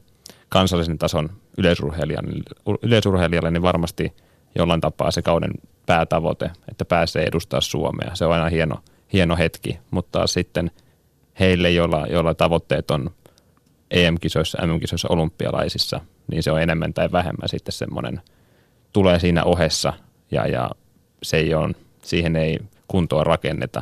kansallisen 0.49 0.97
tason 0.97 1.29
yleisurheilijalle, 1.57 2.43
yleisurheilijalle, 2.81 3.51
niin 3.51 3.61
varmasti 3.61 4.13
jollain 4.55 4.81
tapaa 4.81 5.11
se 5.11 5.21
kauden 5.21 5.51
päätavoite, 5.85 6.51
että 6.71 6.85
pääsee 6.85 7.23
edustaa 7.23 7.61
Suomea. 7.61 8.15
Se 8.15 8.25
on 8.25 8.33
aina 8.33 8.49
hieno, 8.49 8.75
hieno 9.13 9.37
hetki, 9.37 9.79
mutta 9.91 10.27
sitten 10.27 10.71
heille, 11.39 11.71
joilla, 11.71 12.07
joilla 12.09 12.33
tavoitteet 12.33 12.91
on 12.91 13.11
EM-kisoissa, 13.91 14.67
MM-kisoissa, 14.67 15.07
olympialaisissa, 15.11 16.01
niin 16.31 16.43
se 16.43 16.51
on 16.51 16.61
enemmän 16.61 16.93
tai 16.93 17.11
vähemmän 17.11 17.49
sitten 17.49 17.71
semmoinen, 17.71 18.21
tulee 18.93 19.19
siinä 19.19 19.43
ohessa 19.43 19.93
ja, 20.31 20.47
ja 20.47 20.71
se 21.23 21.37
ei 21.37 21.53
ole, 21.53 21.75
siihen 22.03 22.35
ei 22.35 22.59
kuntoa 22.87 23.23
rakenneta 23.23 23.81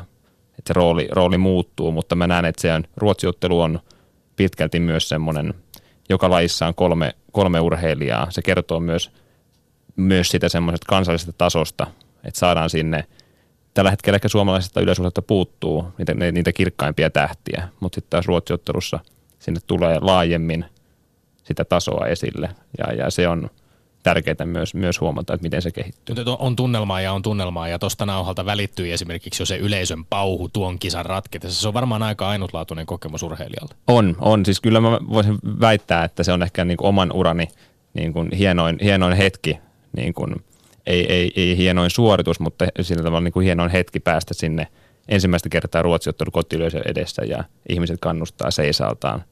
että 0.63 0.73
se 0.73 0.73
rooli, 0.73 1.07
rooli 1.11 1.37
muuttuu, 1.37 1.91
mutta 1.91 2.15
mä 2.15 2.27
näen, 2.27 2.45
että 2.45 2.61
se 2.61 2.69
ruotsiottelu 2.97 3.61
on 3.61 3.79
pitkälti 4.35 4.79
myös 4.79 5.09
semmoinen, 5.09 5.53
joka 6.09 6.29
lajissa 6.29 6.67
on 6.67 6.75
kolme, 6.75 7.15
kolme 7.31 7.59
urheilijaa. 7.59 8.27
Se 8.31 8.41
kertoo 8.41 8.79
myös, 8.79 9.11
myös 9.95 10.29
sitä 10.29 10.49
semmoisesta 10.49 10.85
kansallisesta 10.89 11.33
tasosta, 11.37 11.87
että 12.23 12.39
saadaan 12.39 12.69
sinne, 12.69 13.05
tällä 13.73 13.91
hetkellä 13.91 14.15
ehkä 14.15 14.27
suomalaisesta 14.27 14.81
yleisurheilta 14.81 15.21
puuttuu 15.21 15.85
niitä, 15.97 16.13
niitä 16.31 16.53
kirkkaimpia 16.53 17.09
tähtiä, 17.09 17.67
mutta 17.79 17.95
sitten 17.95 18.09
taas 18.09 18.25
ruotsiottelussa 18.25 18.99
sinne 19.39 19.59
tulee 19.67 19.99
laajemmin 19.99 20.65
sitä 21.43 21.65
tasoa 21.65 22.07
esille 22.07 22.49
ja, 22.77 22.93
ja 22.93 23.09
se 23.09 23.27
on– 23.27 23.49
tärkeää 24.03 24.45
myös, 24.45 24.73
myös 24.73 25.01
huomata, 25.01 25.33
että 25.33 25.43
miten 25.43 25.61
se 25.61 25.71
kehittyy. 25.71 26.15
On 26.39 26.55
tunnelmaa 26.55 27.01
ja 27.01 27.13
on 27.13 27.21
tunnelmaa 27.21 27.67
ja 27.67 27.79
tuosta 27.79 28.05
nauhalta 28.05 28.45
välittyy 28.45 28.93
esimerkiksi 28.93 29.41
jo 29.41 29.45
se 29.45 29.57
yleisön 29.57 30.05
pauhu 30.05 30.49
tuon 30.49 30.79
kisan 30.79 31.05
ratketessa. 31.05 31.61
Se 31.61 31.67
on 31.67 31.73
varmaan 31.73 32.03
aika 32.03 32.29
ainutlaatuinen 32.29 32.85
kokemus 32.85 33.23
urheilijalle. 33.23 33.75
On, 33.87 34.15
on. 34.19 34.45
Siis 34.45 34.61
kyllä 34.61 34.81
mä 34.81 34.91
voisin 34.91 35.37
väittää, 35.59 36.03
että 36.03 36.23
se 36.23 36.33
on 36.33 36.43
ehkä 36.43 36.65
niin 36.65 36.77
kuin 36.77 36.87
oman 36.87 37.11
urani 37.11 37.47
niin 37.93 38.13
kuin 38.13 38.29
hienoin, 38.31 38.77
hienoin 38.83 39.17
hetki, 39.17 39.59
niin 39.95 40.13
kuin, 40.13 40.35
ei, 40.87 41.13
ei, 41.13 41.31
ei 41.35 41.57
hienoin 41.57 41.89
suoritus, 41.89 42.39
mutta 42.39 42.65
sillä 42.81 43.03
tavalla 43.03 43.23
niin 43.23 43.33
kuin 43.33 43.43
hienoin 43.43 43.71
hetki 43.71 43.99
päästä 43.99 44.33
sinne 44.33 44.67
ensimmäistä 45.09 45.49
kertaa 45.49 45.81
ruotsiottelu 45.81 46.31
kotiyleisön 46.31 46.81
edessä 46.85 47.25
ja 47.25 47.43
ihmiset 47.69 47.99
kannustaa 48.01 48.51
seisaltaan 48.51 49.23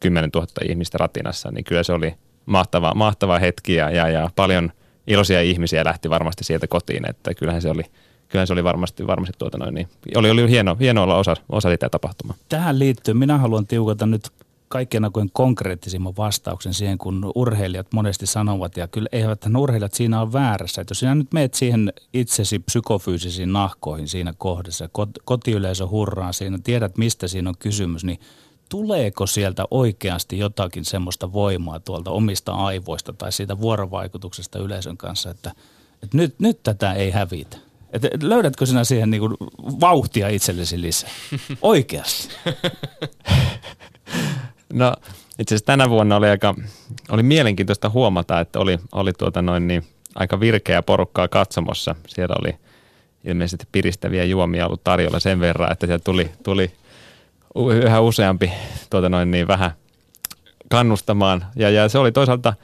10 0.00 0.30
000 0.34 0.46
ihmistä 0.68 0.98
ratinassa, 0.98 1.50
niin 1.50 1.64
kyllä 1.64 1.82
se 1.82 1.92
oli– 1.92 2.14
mahtava, 2.46 2.94
mahtava 2.94 3.38
hetki 3.38 3.74
ja, 3.74 3.90
ja, 3.90 4.08
ja 4.08 4.30
paljon 4.36 4.72
iloisia 5.06 5.42
ihmisiä 5.42 5.84
lähti 5.84 6.10
varmasti 6.10 6.44
sieltä 6.44 6.66
kotiin, 6.66 7.10
että 7.10 7.34
kyllähän 7.34 7.62
se 7.62 7.70
oli, 7.70 7.82
kyllähän 8.28 8.46
se 8.46 8.52
oli 8.52 8.64
varmasti, 8.64 9.06
varmasti 9.06 9.38
tuota 9.38 9.58
noin, 9.58 9.74
niin 9.74 9.88
oli, 10.14 10.30
oli 10.30 10.50
hieno, 10.50 10.76
hieno 10.80 11.02
olla 11.02 11.16
osa, 11.16 11.34
osa 11.48 11.70
sitä 11.70 11.88
tapahtumaa. 11.88 12.36
Tähän 12.48 12.78
liittyen 12.78 13.16
minä 13.16 13.38
haluan 13.38 13.66
tiukata 13.66 14.06
nyt 14.06 14.28
kaikkien 14.72 15.04
aikojen 15.04 15.30
konkreettisimman 15.32 16.16
vastauksen 16.16 16.74
siihen, 16.74 16.98
kun 16.98 17.32
urheilijat 17.34 17.86
monesti 17.92 18.26
sanovat, 18.26 18.76
ja 18.76 18.88
kyllä 18.88 19.08
eivät 19.12 19.46
urheilijat 19.58 19.94
siinä 19.94 20.20
ole 20.20 20.32
väärässä. 20.32 20.80
Että 20.80 20.92
jos 20.92 20.98
sinä 20.98 21.14
nyt 21.14 21.32
meet 21.32 21.54
siihen 21.54 21.92
itsesi 22.14 22.58
psykofyysisiin 22.58 23.52
nahkoihin 23.52 24.08
siinä 24.08 24.34
kohdassa, 24.38 24.88
kotiyleisö 25.24 25.88
hurraa 25.88 26.32
siinä, 26.32 26.58
tiedät 26.64 26.98
mistä 26.98 27.28
siinä 27.28 27.48
on 27.48 27.54
kysymys, 27.58 28.04
niin 28.04 28.18
tuleeko 28.72 29.26
sieltä 29.26 29.64
oikeasti 29.70 30.38
jotakin 30.38 30.84
semmoista 30.84 31.32
voimaa 31.32 31.80
tuolta 31.80 32.10
omista 32.10 32.52
aivoista 32.52 33.12
tai 33.12 33.32
siitä 33.32 33.60
vuorovaikutuksesta 33.60 34.58
yleisön 34.58 34.96
kanssa, 34.96 35.30
että, 35.30 35.52
että 36.02 36.16
nyt, 36.16 36.34
nyt 36.38 36.62
tätä 36.62 36.92
ei 36.92 37.10
hävitä? 37.10 37.56
Että 37.92 38.08
löydätkö 38.22 38.66
sinä 38.66 38.84
siihen 38.84 39.10
niin 39.10 39.20
kuin 39.20 39.36
vauhtia 39.80 40.28
itsellesi 40.28 40.80
lisää? 40.80 41.10
Oikeasti. 41.62 42.34
No 44.72 44.94
itse 45.38 45.54
asiassa 45.54 45.66
tänä 45.66 45.90
vuonna 45.90 46.16
oli 46.16 46.28
aika, 46.28 46.54
oli 47.08 47.22
mielenkiintoista 47.22 47.90
huomata, 47.90 48.40
että 48.40 48.58
oli, 48.58 48.78
oli 48.92 49.12
tuota 49.12 49.42
noin 49.42 49.68
niin, 49.68 49.86
aika 50.14 50.40
virkeä 50.40 50.82
porukkaa 50.82 51.28
katsomossa. 51.28 51.94
Siellä 52.08 52.34
oli 52.42 52.56
ilmeisesti 53.24 53.66
piristäviä 53.72 54.24
juomia 54.24 54.66
ollut 54.66 54.84
tarjolla 54.84 55.20
sen 55.20 55.40
verran, 55.40 55.72
että 55.72 55.86
sieltä 55.86 56.04
tuli, 56.04 56.30
tuli 56.42 56.72
yhä 57.84 58.00
useampi 58.00 58.52
tuota 58.90 59.08
noin 59.08 59.30
niin 59.30 59.48
vähän 59.48 59.70
kannustamaan. 60.68 61.44
Ja, 61.56 61.70
ja 61.70 61.88
se 61.88 61.98
oli 61.98 62.12
toisaalta, 62.12 62.54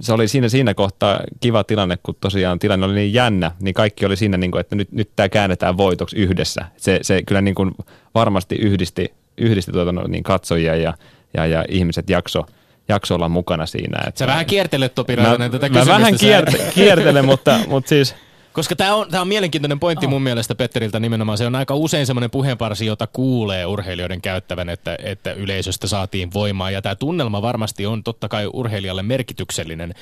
se 0.00 0.12
oli 0.12 0.28
siinä, 0.28 0.48
siinä 0.48 0.74
kohtaa 0.74 1.20
kiva 1.40 1.64
tilanne, 1.64 1.98
kun 2.02 2.16
tosiaan 2.20 2.58
tilanne 2.58 2.86
oli 2.86 2.94
niin 2.94 3.12
jännä, 3.12 3.50
niin 3.60 3.74
kaikki 3.74 4.06
oli 4.06 4.16
siinä, 4.16 4.36
niin 4.36 4.50
kuin, 4.50 4.60
että 4.60 4.76
nyt, 4.76 4.92
nyt 4.92 5.10
tämä 5.16 5.28
käännetään 5.28 5.76
voitoksi 5.76 6.16
yhdessä. 6.16 6.64
Se, 6.76 6.98
se 7.02 7.22
kyllä 7.22 7.40
niin 7.40 7.54
kuin 7.54 7.74
varmasti 8.14 8.54
yhdisti, 8.54 9.12
yhdisti 9.38 9.72
tuota 9.72 9.92
noin 9.92 10.10
niin 10.10 10.24
katsojia 10.24 10.76
ja, 10.76 10.94
ja, 11.34 11.46
ja 11.46 11.64
ihmiset 11.68 12.10
jakso, 12.10 12.46
jakso 12.88 13.14
olla 13.14 13.28
mukana 13.28 13.66
siinä. 13.66 13.98
Että 14.06 14.18
Sä 14.18 14.26
vähän 14.26 14.46
kiertelet 14.46 14.94
Topi 14.94 15.16
Raitanen 15.16 15.50
tätä 15.50 15.68
mä 15.68 15.86
vähän 15.86 16.18
kierte, 16.18 16.70
kiertelen, 16.74 17.24
mutta, 17.24 17.58
mutta 17.68 17.88
siis– 17.88 18.14
Koska 18.58 18.76
tämä 18.76 18.94
on, 18.94 19.08
tää 19.10 19.20
on 19.20 19.28
mielenkiintoinen 19.28 19.80
pointti 19.80 20.06
oh. 20.06 20.10
mun 20.10 20.22
mielestä 20.22 20.54
Petteriltä 20.54 21.00
nimenomaan. 21.00 21.38
Se 21.38 21.46
on 21.46 21.54
aika 21.54 21.74
usein 21.74 22.06
semmoinen 22.06 22.30
puheenparsi, 22.30 22.86
jota 22.86 23.06
kuulee 23.06 23.66
urheilijoiden 23.66 24.20
käyttävän, 24.20 24.68
että, 24.68 24.96
että 25.02 25.32
yleisöstä 25.32 25.86
saatiin 25.86 26.32
voimaa. 26.34 26.70
Ja 26.70 26.82
tämä 26.82 26.94
tunnelma 26.94 27.42
varmasti 27.42 27.86
on 27.86 28.04
totta 28.04 28.28
kai 28.28 28.50
urheilijalle 28.52 29.02
merkityksellinen. 29.02 29.94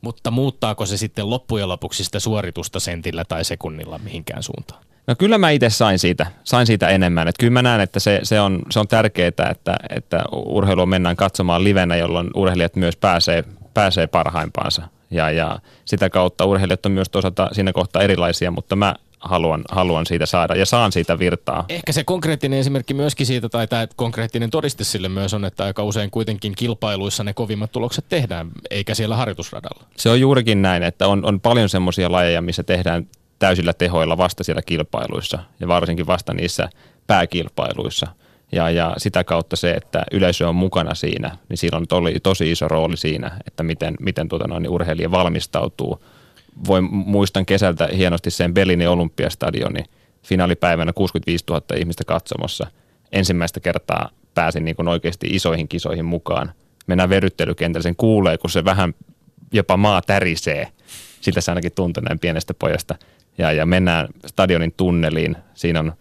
Mutta 0.00 0.30
muuttaako 0.30 0.86
se 0.86 0.96
sitten 0.96 1.30
loppujen 1.30 1.68
lopuksi 1.68 2.04
sitä 2.04 2.20
suoritusta 2.20 2.80
sentillä 2.80 3.24
tai 3.24 3.44
sekunnilla 3.44 3.98
mihinkään 3.98 4.42
suuntaan? 4.42 4.82
No 5.06 5.14
kyllä 5.18 5.38
mä 5.38 5.50
itse 5.50 5.70
sain 5.70 5.98
siitä, 5.98 6.26
sain 6.44 6.66
siitä 6.66 6.88
enemmän. 6.88 7.28
Että 7.28 7.40
kyllä 7.40 7.52
mä 7.52 7.62
näen, 7.62 7.80
että 7.80 8.00
se, 8.00 8.20
se, 8.22 8.40
on, 8.40 8.62
se 8.70 8.80
on 8.80 8.88
tärkeää, 8.88 9.28
että, 9.28 9.76
että 9.96 10.24
urheilua 10.32 10.86
mennään 10.86 11.16
katsomaan 11.16 11.64
livenä, 11.64 11.96
jolloin 11.96 12.30
urheilijat 12.34 12.76
myös 12.76 12.96
pääsee, 12.96 13.44
pääsee 13.74 14.06
parhaimpaansa. 14.06 14.82
Ja, 15.10 15.30
ja 15.30 15.58
sitä 15.84 16.10
kautta 16.10 16.44
urheilijat 16.44 16.86
on 16.86 16.92
myös 16.92 17.08
toisaalta 17.08 17.48
siinä 17.52 17.72
kohtaa 17.72 18.02
erilaisia, 18.02 18.50
mutta 18.50 18.76
mä 18.76 18.94
haluan, 19.20 19.64
haluan 19.70 20.06
siitä 20.06 20.26
saada 20.26 20.54
ja 20.54 20.66
saan 20.66 20.92
siitä 20.92 21.18
virtaa. 21.18 21.64
Ehkä 21.68 21.92
se 21.92 22.04
konkreettinen 22.04 22.58
esimerkki 22.58 22.94
myöskin 22.94 23.26
siitä, 23.26 23.48
tai 23.48 23.66
tämä 23.66 23.86
konkreettinen 23.96 24.50
todiste 24.50 24.84
sille 24.84 25.08
myös 25.08 25.34
on, 25.34 25.44
että 25.44 25.64
aika 25.64 25.82
usein 25.82 26.10
kuitenkin 26.10 26.54
kilpailuissa 26.56 27.24
ne 27.24 27.34
kovimmat 27.34 27.72
tulokset 27.72 28.04
tehdään, 28.08 28.48
eikä 28.70 28.94
siellä 28.94 29.16
harjoitusradalla. 29.16 29.84
Se 29.96 30.10
on 30.10 30.20
juurikin 30.20 30.62
näin, 30.62 30.82
että 30.82 31.08
on, 31.08 31.24
on 31.24 31.40
paljon 31.40 31.68
semmoisia 31.68 32.12
lajeja, 32.12 32.42
missä 32.42 32.62
tehdään 32.62 33.06
täysillä 33.38 33.72
tehoilla 33.72 34.16
vasta 34.16 34.44
siellä 34.44 34.62
kilpailuissa 34.62 35.38
ja 35.60 35.68
varsinkin 35.68 36.06
vasta 36.06 36.34
niissä 36.34 36.68
pääkilpailuissa. 37.06 38.06
Ja, 38.52 38.70
ja 38.70 38.94
sitä 38.96 39.24
kautta 39.24 39.56
se, 39.56 39.70
että 39.70 40.04
yleisö 40.12 40.48
on 40.48 40.54
mukana 40.54 40.94
siinä, 40.94 41.36
niin 41.48 41.58
silloin 41.58 41.86
oli 41.90 42.20
tosi 42.22 42.50
iso 42.50 42.68
rooli 42.68 42.96
siinä, 42.96 43.30
että 43.46 43.62
miten, 43.62 43.94
miten 44.00 44.28
tuota 44.28 44.48
noin, 44.48 44.62
niin 44.62 44.70
urheilija 44.70 45.10
valmistautuu. 45.10 46.04
Voin, 46.66 46.84
muistan 46.90 47.46
kesältä 47.46 47.88
hienosti 47.96 48.30
sen 48.30 48.54
Berliinin 48.54 48.88
olympiastadionin 48.88 49.84
finaalipäivänä 50.22 50.92
65 50.92 51.44
000 51.50 51.62
ihmistä 51.76 52.04
katsomassa. 52.04 52.66
Ensimmäistä 53.12 53.60
kertaa 53.60 54.10
pääsin 54.34 54.64
niin 54.64 54.76
kuin 54.76 54.88
oikeasti 54.88 55.26
isoihin 55.30 55.68
kisoihin 55.68 56.04
mukaan. 56.04 56.52
Mennään 56.86 57.10
veryttelykentällä, 57.10 57.82
sen 57.82 57.96
kuulee, 57.96 58.38
kun 58.38 58.50
se 58.50 58.64
vähän 58.64 58.94
jopa 59.52 59.76
maa 59.76 60.02
tärisee. 60.02 60.68
Sitä 61.20 61.40
se 61.40 61.50
ainakin 61.50 61.72
tuntui 61.72 62.02
näin 62.02 62.18
pienestä 62.18 62.54
pojasta– 62.54 62.94
ja, 63.38 63.52
ja 63.52 63.66
mennään 63.66 64.08
stadionin 64.26 64.74
tunneliin. 64.76 65.36
Siinä 65.54 65.80
on, 65.80 65.92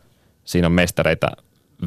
siinä 0.43 0.67
on 0.67 0.71
mestareita 0.71 1.27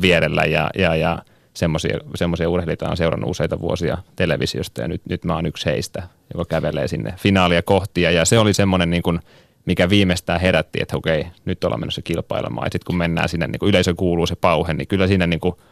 vierellä 0.03 0.45
ja, 0.45 0.71
ja, 0.79 0.97
ja 0.97 1.19
semmoisia 1.55 2.49
urheilijoita 2.49 2.91
on 2.91 2.97
seurannut 2.97 3.31
useita 3.31 3.61
vuosia 3.61 3.99
televisiosta 4.17 4.81
ja 4.81 4.89
nyt, 4.89 5.03
nyt 5.09 5.25
mä 5.25 5.35
oon 5.35 5.47
yksi 5.47 5.67
heistä, 5.67 6.03
joka 6.35 6.45
kävelee 6.45 6.89
sinne 6.89 7.15
finaalia 7.17 7.63
kohti. 7.63 8.03
Ja, 8.03 8.11
ja 8.11 8.25
se 8.25 8.39
oli 8.39 8.55
semmoinen 8.55 8.91
niin 8.91 9.03
kuin, 9.03 9.21
mikä 9.65 9.89
viimeistään 9.89 10.41
herätti, 10.41 10.79
että 10.83 10.97
okei, 10.97 11.27
nyt 11.45 11.65
ollaan 11.65 11.81
menossa 11.81 12.03
kilpailemaan. 12.03 12.67
Ja 12.67 12.71
sitten 12.73 12.87
kun 12.87 12.97
mennään 12.97 13.29
sinne, 13.29 13.47
niin 13.47 13.59
kuin 13.59 13.71
yleisö 13.71 13.95
kuuluu 13.95 14.27
se 14.27 14.37
pauhe, 14.37 14.75
niin 14.75 14.89
kyllä 14.89 15.07
siinä 15.07 15.27
niin 15.27 15.41
kuin– 15.41 15.55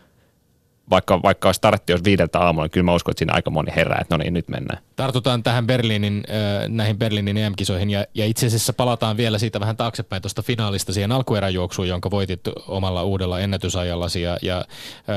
vaikka, 0.91 1.22
vaikka 1.22 1.53
startti 1.53 1.93
olisi 1.93 2.05
viideltä 2.05 2.39
aamulla, 2.39 2.64
niin 2.64 2.70
kyllä 2.70 2.84
mä 2.84 2.95
uskon, 2.95 3.12
että 3.12 3.18
siinä 3.18 3.32
aika 3.34 3.51
moni 3.51 3.72
herää, 3.76 3.99
että 4.01 4.14
no 4.14 4.18
niin, 4.18 4.34
nyt 4.34 4.49
mennään. 4.49 4.82
Tartutaan 4.97 5.43
tähän 5.43 5.66
Berliinin, 5.66 6.24
näihin 6.68 6.99
Berliinin 6.99 7.36
EM-kisoihin 7.36 7.91
ja, 7.91 8.05
ja 8.14 8.26
itse 8.26 8.47
asiassa 8.47 8.72
palataan 8.72 9.16
vielä 9.16 9.39
siitä 9.39 9.61
vähän 9.61 9.76
taaksepäin 9.76 10.22
tuosta 10.22 10.43
finaalista 10.43 10.93
siihen 10.93 11.12
alkueräjuoksuun, 11.12 11.89
jonka 11.89 12.11
voitit 12.11 12.41
omalla 12.68 13.03
uudella 13.03 13.41
ennätysajallasi 13.41 14.22
ja, 14.22 14.39
ja 14.43 14.64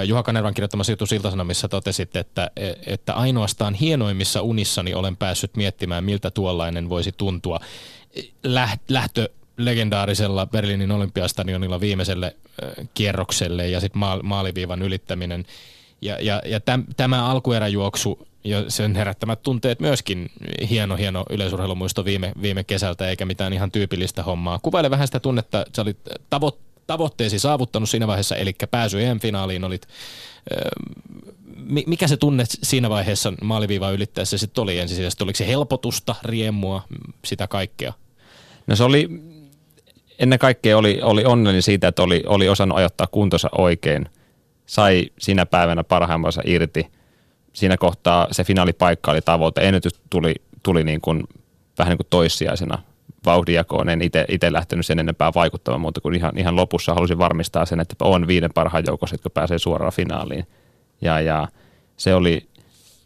Juha 0.05 0.23
Kanervan 0.23 0.53
kirjoittamassa 0.53 0.91
jutu 0.91 1.05
Siltasanomissa 1.05 1.69
totesit, 1.69 2.15
että, 2.15 2.51
että 2.85 3.13
ainoastaan 3.13 3.73
hienoimmissa 3.73 4.41
unissani 4.41 4.93
olen 4.93 5.17
päässyt 5.17 5.57
miettimään, 5.57 6.03
miltä 6.03 6.31
tuollainen 6.31 6.89
voisi 6.89 7.11
tuntua. 7.11 7.59
Lähtö 8.89 9.29
legendaarisella 9.57 10.45
Berliinin 10.45 10.91
olympiastadionilla 10.91 11.79
viimeiselle 11.79 12.35
kierrokselle 12.93 13.69
ja 13.69 13.79
sitten 13.79 14.01
maaliviivan 14.23 14.81
ylittäminen. 14.81 15.45
Ja, 16.01 16.17
ja, 16.21 16.41
ja 16.45 16.59
täm, 16.59 16.83
tämä 16.97 17.25
alkueräjuoksu 17.25 18.27
ja 18.43 18.65
sen 18.67 18.95
herättämät 18.95 19.43
tunteet 19.43 19.79
myöskin 19.79 20.31
hieno, 20.69 20.95
hieno 20.95 21.25
yleisurheilumuisto 21.29 22.05
viime, 22.05 22.31
viime 22.41 22.63
kesältä, 22.63 23.07
eikä 23.07 23.25
mitään 23.25 23.53
ihan 23.53 23.71
tyypillistä 23.71 24.23
hommaa. 24.23 24.59
Kuvaile 24.59 24.89
vähän 24.89 25.07
sitä 25.07 25.19
tunnetta, 25.19 25.65
sä 25.75 25.81
olit 25.81 25.97
tavo, 26.29 26.57
tavoitteesi 26.87 27.39
saavuttanut 27.39 27.89
siinä 27.89 28.07
vaiheessa, 28.07 28.35
eli 28.35 28.55
pääsy 28.71 29.03
EM-finaaliin 29.03 29.63
olit, 29.63 29.87
mikä 31.87 32.07
se 32.07 32.17
tunne 32.17 32.43
siinä 32.47 32.89
vaiheessa 32.89 33.33
maaliviivaa 33.41 33.91
ylittäessä 33.91 34.37
sitten 34.37 34.61
oli 34.61 34.79
ensisijaisesti? 34.79 35.23
Oliko 35.23 35.37
se 35.37 35.47
helpotusta, 35.47 36.15
riemua, 36.23 36.83
sitä 37.25 37.47
kaikkea? 37.47 37.93
No 38.67 38.75
se 38.75 38.83
oli 38.83 39.09
ennen 40.21 40.39
kaikkea 40.39 40.77
oli, 40.77 40.99
oli 41.03 41.25
onnellinen 41.25 41.61
siitä, 41.61 41.87
että 41.87 42.03
oli, 42.03 42.23
oli 42.25 42.49
osannut 42.49 42.77
ajoittaa 42.77 43.07
kuntonsa 43.07 43.49
oikein. 43.57 44.05
Sai 44.65 45.09
siinä 45.19 45.45
päivänä 45.45 45.83
parhaimmansa 45.83 46.41
irti. 46.45 46.87
Siinä 47.53 47.77
kohtaa 47.77 48.27
se 48.31 48.43
finaalipaikka 48.43 49.11
oli 49.11 49.21
tavoite. 49.21 49.67
Ennätys 49.67 50.01
tuli, 50.09 50.35
tuli 50.63 50.83
niin 50.83 51.01
kuin, 51.01 51.23
vähän 51.77 51.91
niin 51.91 51.97
kuin 51.97 52.07
toissijaisena 52.09 52.77
vauhdinjakoon. 53.25 53.89
En 53.89 54.01
itse 54.27 54.53
lähtenyt 54.53 54.85
sen 54.85 54.99
enempää 54.99 55.31
vaikuttamaan, 55.35 55.81
mutta 55.81 56.01
kun 56.01 56.15
ihan, 56.15 56.37
ihan 56.37 56.55
lopussa 56.55 56.93
halusin 56.93 57.17
varmistaa 57.17 57.65
sen, 57.65 57.79
että 57.79 57.95
on 58.01 58.27
viiden 58.27 58.53
parhaan 58.53 58.83
joukossa, 58.87 59.13
jotka 59.13 59.29
pääsee 59.29 59.59
suoraan 59.59 59.93
finaaliin. 59.93 60.47
Ja, 61.01 61.21
ja 61.21 61.47
se 61.97 62.15
oli 62.15 62.47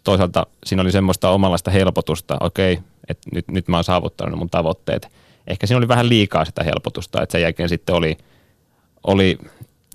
toisaalta, 0.04 0.46
siinä 0.66 0.82
oli 0.82 0.92
semmoista 0.92 1.30
omanlaista 1.30 1.72
helpotusta, 1.72 2.38
okei, 2.40 2.80
että 3.10 3.30
nyt, 3.34 3.48
nyt 3.48 3.68
mä 3.68 3.78
oon 3.78 3.84
saavuttanut 3.84 4.40
mun 4.40 4.50
tavoitteet– 4.50 5.08
ehkä 5.48 5.68
siinä 5.68 5.78
oli 5.78 5.88
vähän 5.88 6.10
liikaa 6.10 6.46
sitä 6.46 6.64
helpotusta, 6.64 7.22
että 7.22 7.32
sen 7.32 7.42
jälkeen 7.42 7.70
sitten 7.70 7.96
oli, 7.96 8.18
oli 9.08 9.38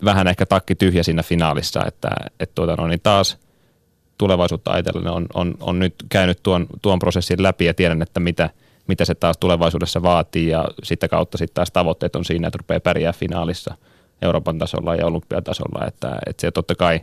vähän 0.05 0.29
ehkä 0.29 0.47
takki 0.47 0.75
tyhjä 0.75 1.03
siinä 1.03 1.23
finaalissa, 1.23 1.85
että, 1.87 2.11
että 2.41 2.55
tuota, 2.55 2.75
no 2.79 2.87
niin 2.87 3.01
taas 3.03 3.39
tulevaisuutta 4.19 4.71
ajatellen 4.71 5.13
on, 5.13 5.27
on, 5.35 5.55
on 5.61 5.79
nyt 5.79 5.95
käynyt 6.09 6.43
tuon, 6.43 6.67
tuon 6.83 6.99
prosessin 6.99 7.43
läpi 7.43 7.65
ja 7.65 7.75
tiedän, 7.75 8.03
että 8.03 8.21
mitä, 8.21 8.51
mitä 8.87 9.05
se 9.05 9.15
taas 9.15 9.39
tulevaisuudessa 9.39 10.03
vaatii 10.03 10.49
ja 10.49 10.65
sitä 10.83 11.09
kautta 11.09 11.39
sitten 11.39 11.55
taas 11.55 11.71
tavoitteet 11.71 12.17
on 12.17 12.25
siinä, 12.25 12.49
että 12.49 12.59
rupeaa 12.59 12.81
pärjää 12.81 13.13
finaalissa 13.13 13.75
Euroopan 14.23 14.59
tasolla 14.59 14.95
ja 14.95 15.07
olympiatasolla, 15.07 15.87
että, 15.87 16.19
että 16.27 16.41
se 16.41 16.51
totta 16.51 16.75
kai 16.75 17.01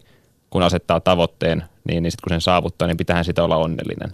kun 0.49 0.63
asettaa 0.63 0.99
tavoitteen, 0.99 1.63
niin, 1.87 2.03
niin 2.03 2.11
sitten 2.11 2.23
kun 2.23 2.33
sen 2.33 2.41
saavuttaa, 2.41 2.87
niin 2.87 2.97
pitäähän 2.97 3.25
sitä 3.25 3.43
olla 3.43 3.57
onnellinen. 3.57 4.13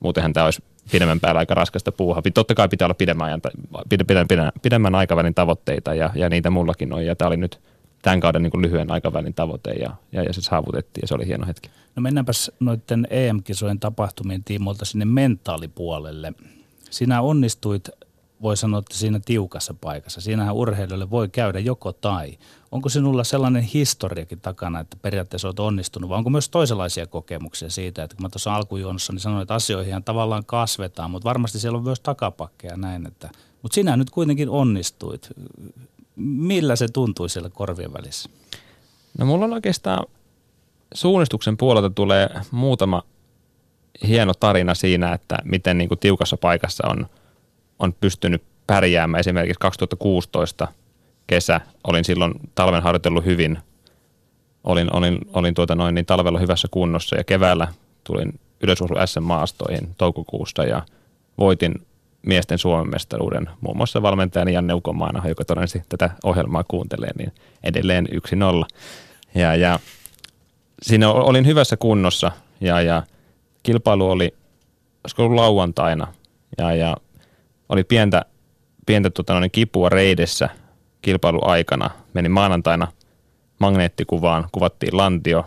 Muutenhan 0.00 0.32
tämä 0.32 0.44
olisi 0.44 0.62
pidemmän 0.92 1.20
päällä 1.20 1.38
aika 1.38 1.54
raskasta 1.54 1.92
puuhaa. 1.92 2.22
Totta 2.34 2.54
kai 2.54 2.68
pitää 2.68 2.86
olla 2.86 2.94
pidemmän, 2.94 3.26
ajan, 3.26 3.40
pidemmän, 3.88 4.28
pidemmän, 4.28 4.52
pidemmän 4.62 4.94
aikavälin 4.94 5.34
tavoitteita 5.34 5.94
ja, 5.94 6.10
ja 6.14 6.28
niitä 6.28 6.50
mullakin 6.50 6.92
on. 6.92 7.06
Ja 7.06 7.16
tämä 7.16 7.26
oli 7.26 7.36
nyt 7.36 7.60
tämän 8.02 8.20
kauden 8.20 8.42
niin 8.42 8.50
kuin 8.50 8.62
lyhyen 8.62 8.90
aikavälin 8.90 9.34
tavoite 9.34 9.70
ja, 9.70 9.90
ja, 10.12 10.22
ja 10.22 10.32
se 10.32 10.42
saavutettiin 10.42 11.02
ja 11.02 11.08
se 11.08 11.14
oli 11.14 11.26
hieno 11.26 11.46
hetki. 11.46 11.70
No 11.96 12.02
mennäänpäs 12.02 12.50
noiden 12.60 13.06
EM-kisojen 13.10 13.80
tapahtumien 13.80 14.44
tiimoilta 14.44 14.84
sinne 14.84 15.04
mentaalipuolelle. 15.04 16.32
Sinä 16.90 17.20
onnistuit 17.20 17.88
voi 18.42 18.56
sanoa, 18.56 18.78
että 18.78 18.94
siinä 18.94 19.20
tiukassa 19.24 19.74
paikassa. 19.74 20.20
Siinähän 20.20 20.54
urheilijoille 20.54 21.10
voi 21.10 21.28
käydä 21.28 21.58
joko 21.58 21.92
tai. 21.92 22.38
Onko 22.72 22.88
sinulla 22.88 23.24
sellainen 23.24 23.62
historiakin 23.62 24.40
takana, 24.40 24.80
että 24.80 24.96
periaatteessa 25.02 25.48
olet 25.48 25.60
onnistunut, 25.60 26.10
vai 26.10 26.18
onko 26.18 26.30
myös 26.30 26.48
toisenlaisia 26.48 27.06
kokemuksia 27.06 27.70
siitä, 27.70 28.02
että 28.02 28.16
kun 28.16 28.22
mä 28.22 28.28
tuossa 28.28 28.54
alkujuonossa 28.54 29.12
niin 29.12 29.20
sanoin, 29.20 29.42
että 29.42 29.54
asioihin 29.54 30.04
tavallaan 30.04 30.44
kasvetaan, 30.44 31.10
mutta 31.10 31.28
varmasti 31.28 31.58
siellä 31.58 31.78
on 31.78 31.84
myös 31.84 32.00
takapakkeja 32.00 32.76
näin, 32.76 33.06
että, 33.06 33.30
mutta 33.62 33.74
sinä 33.74 33.96
nyt 33.96 34.10
kuitenkin 34.10 34.48
onnistuit. 34.48 35.28
Millä 36.16 36.76
se 36.76 36.88
tuntui 36.88 37.28
siellä 37.28 37.50
korvien 37.50 37.92
välissä? 37.92 38.30
No 39.18 39.26
mulla 39.26 39.44
on 39.44 39.52
oikeastaan 39.52 40.06
suunnistuksen 40.94 41.56
puolelta 41.56 41.90
tulee 41.90 42.28
muutama 42.50 43.02
hieno 44.06 44.34
tarina 44.34 44.74
siinä, 44.74 45.12
että 45.12 45.38
miten 45.44 45.78
niin 45.78 45.88
kuin 45.88 45.98
tiukassa 45.98 46.36
paikassa 46.36 46.88
on– 46.88 47.06
on 47.78 47.92
pystynyt 47.92 48.42
pärjäämään. 48.66 49.20
Esimerkiksi 49.20 49.60
2016 49.60 50.68
kesä, 51.26 51.60
olin 51.84 52.04
silloin 52.04 52.34
talven 52.54 52.82
harjoitellut 52.82 53.24
hyvin, 53.24 53.58
olin, 54.64 54.96
olin, 54.96 55.18
olin 55.32 55.54
tuota 55.54 55.74
noin 55.74 55.94
niin 55.94 56.06
talvella 56.06 56.38
hyvässä 56.38 56.68
kunnossa 56.70 57.16
ja 57.16 57.24
keväällä 57.24 57.68
tulin 58.04 58.40
yleisurheilu 58.60 59.06
SM-maastoihin 59.06 59.94
toukokuusta 59.98 60.64
ja 60.64 60.82
voitin 61.38 61.74
miesten 62.26 62.58
Suomen 62.58 62.90
mestaruuden 62.90 63.50
muun 63.60 63.76
muassa 63.76 64.02
valmentajani 64.02 64.52
Janne 64.52 64.74
Ukomaana, 64.74 65.28
joka 65.28 65.44
todennäköisesti 65.44 65.88
tätä 65.88 66.10
ohjelmaa 66.24 66.64
kuuntelee, 66.64 67.10
niin 67.18 67.32
edelleen 67.64 68.06
1-0. 68.06 68.66
Ja, 69.34 69.54
ja 69.54 69.78
siinä 70.82 71.10
olin 71.10 71.46
hyvässä 71.46 71.76
kunnossa 71.76 72.32
ja, 72.60 72.80
ja 72.80 73.02
kilpailu 73.62 74.10
oli, 74.10 74.34
olisiko 75.04 75.24
ollut 75.24 75.36
lauantaina 75.36 76.06
ja, 76.58 76.74
ja 76.74 76.96
oli 77.68 77.84
pientä, 77.84 78.24
pientä 78.86 79.10
tota, 79.10 79.34
noin 79.34 79.50
kipua 79.50 79.88
reidessä 79.88 80.48
kilpailuaikana. 81.02 81.90
Meni 82.14 82.28
maanantaina 82.28 82.92
magneettikuvaan, 83.58 84.48
kuvattiin 84.52 84.96
lantio, 84.96 85.44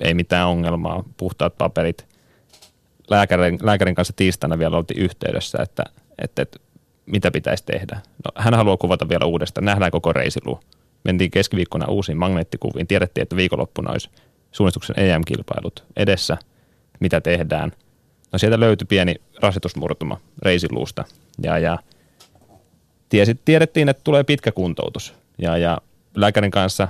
ei 0.00 0.14
mitään 0.14 0.48
ongelmaa, 0.48 1.04
puhtaat 1.16 1.58
paperit. 1.58 2.06
Lääkärin, 3.10 3.58
lääkärin 3.62 3.94
kanssa 3.94 4.14
tiistaina 4.16 4.58
vielä 4.58 4.76
oltiin 4.76 5.02
yhteydessä, 5.02 5.58
että, 5.62 5.84
että, 6.22 6.42
että 6.42 6.58
mitä 7.06 7.30
pitäisi 7.30 7.64
tehdä. 7.64 8.00
No, 8.24 8.42
hän 8.42 8.54
haluaa 8.54 8.76
kuvata 8.76 9.08
vielä 9.08 9.24
uudestaan. 9.24 9.64
Nähdään 9.64 9.90
koko 9.90 10.12
reisiluu. 10.12 10.60
Mentiin 11.04 11.30
keskiviikkona 11.30 11.86
uusiin 11.86 12.18
magneettikuviin. 12.18 12.86
Tiedettiin, 12.86 13.22
että 13.22 13.36
viikonloppuna 13.36 13.92
olisi 13.92 14.10
suunnistuksen 14.52 14.98
EM-kilpailut 14.98 15.84
edessä. 15.96 16.36
Mitä 17.00 17.20
tehdään? 17.20 17.72
No 18.32 18.38
sieltä 18.38 18.60
löytyi 18.60 18.86
pieni 18.86 19.14
rasitusmurtuma 19.40 20.20
reisiluusta. 20.42 21.04
Ja, 21.42 21.58
ja 21.58 21.78
tiesit, 23.08 23.40
tiedettiin, 23.44 23.88
että 23.88 24.04
tulee 24.04 24.24
pitkä 24.24 24.52
kuntoutus. 24.52 25.14
Ja, 25.38 25.56
ja 25.56 25.78
lääkärin 26.14 26.50
kanssa 26.50 26.88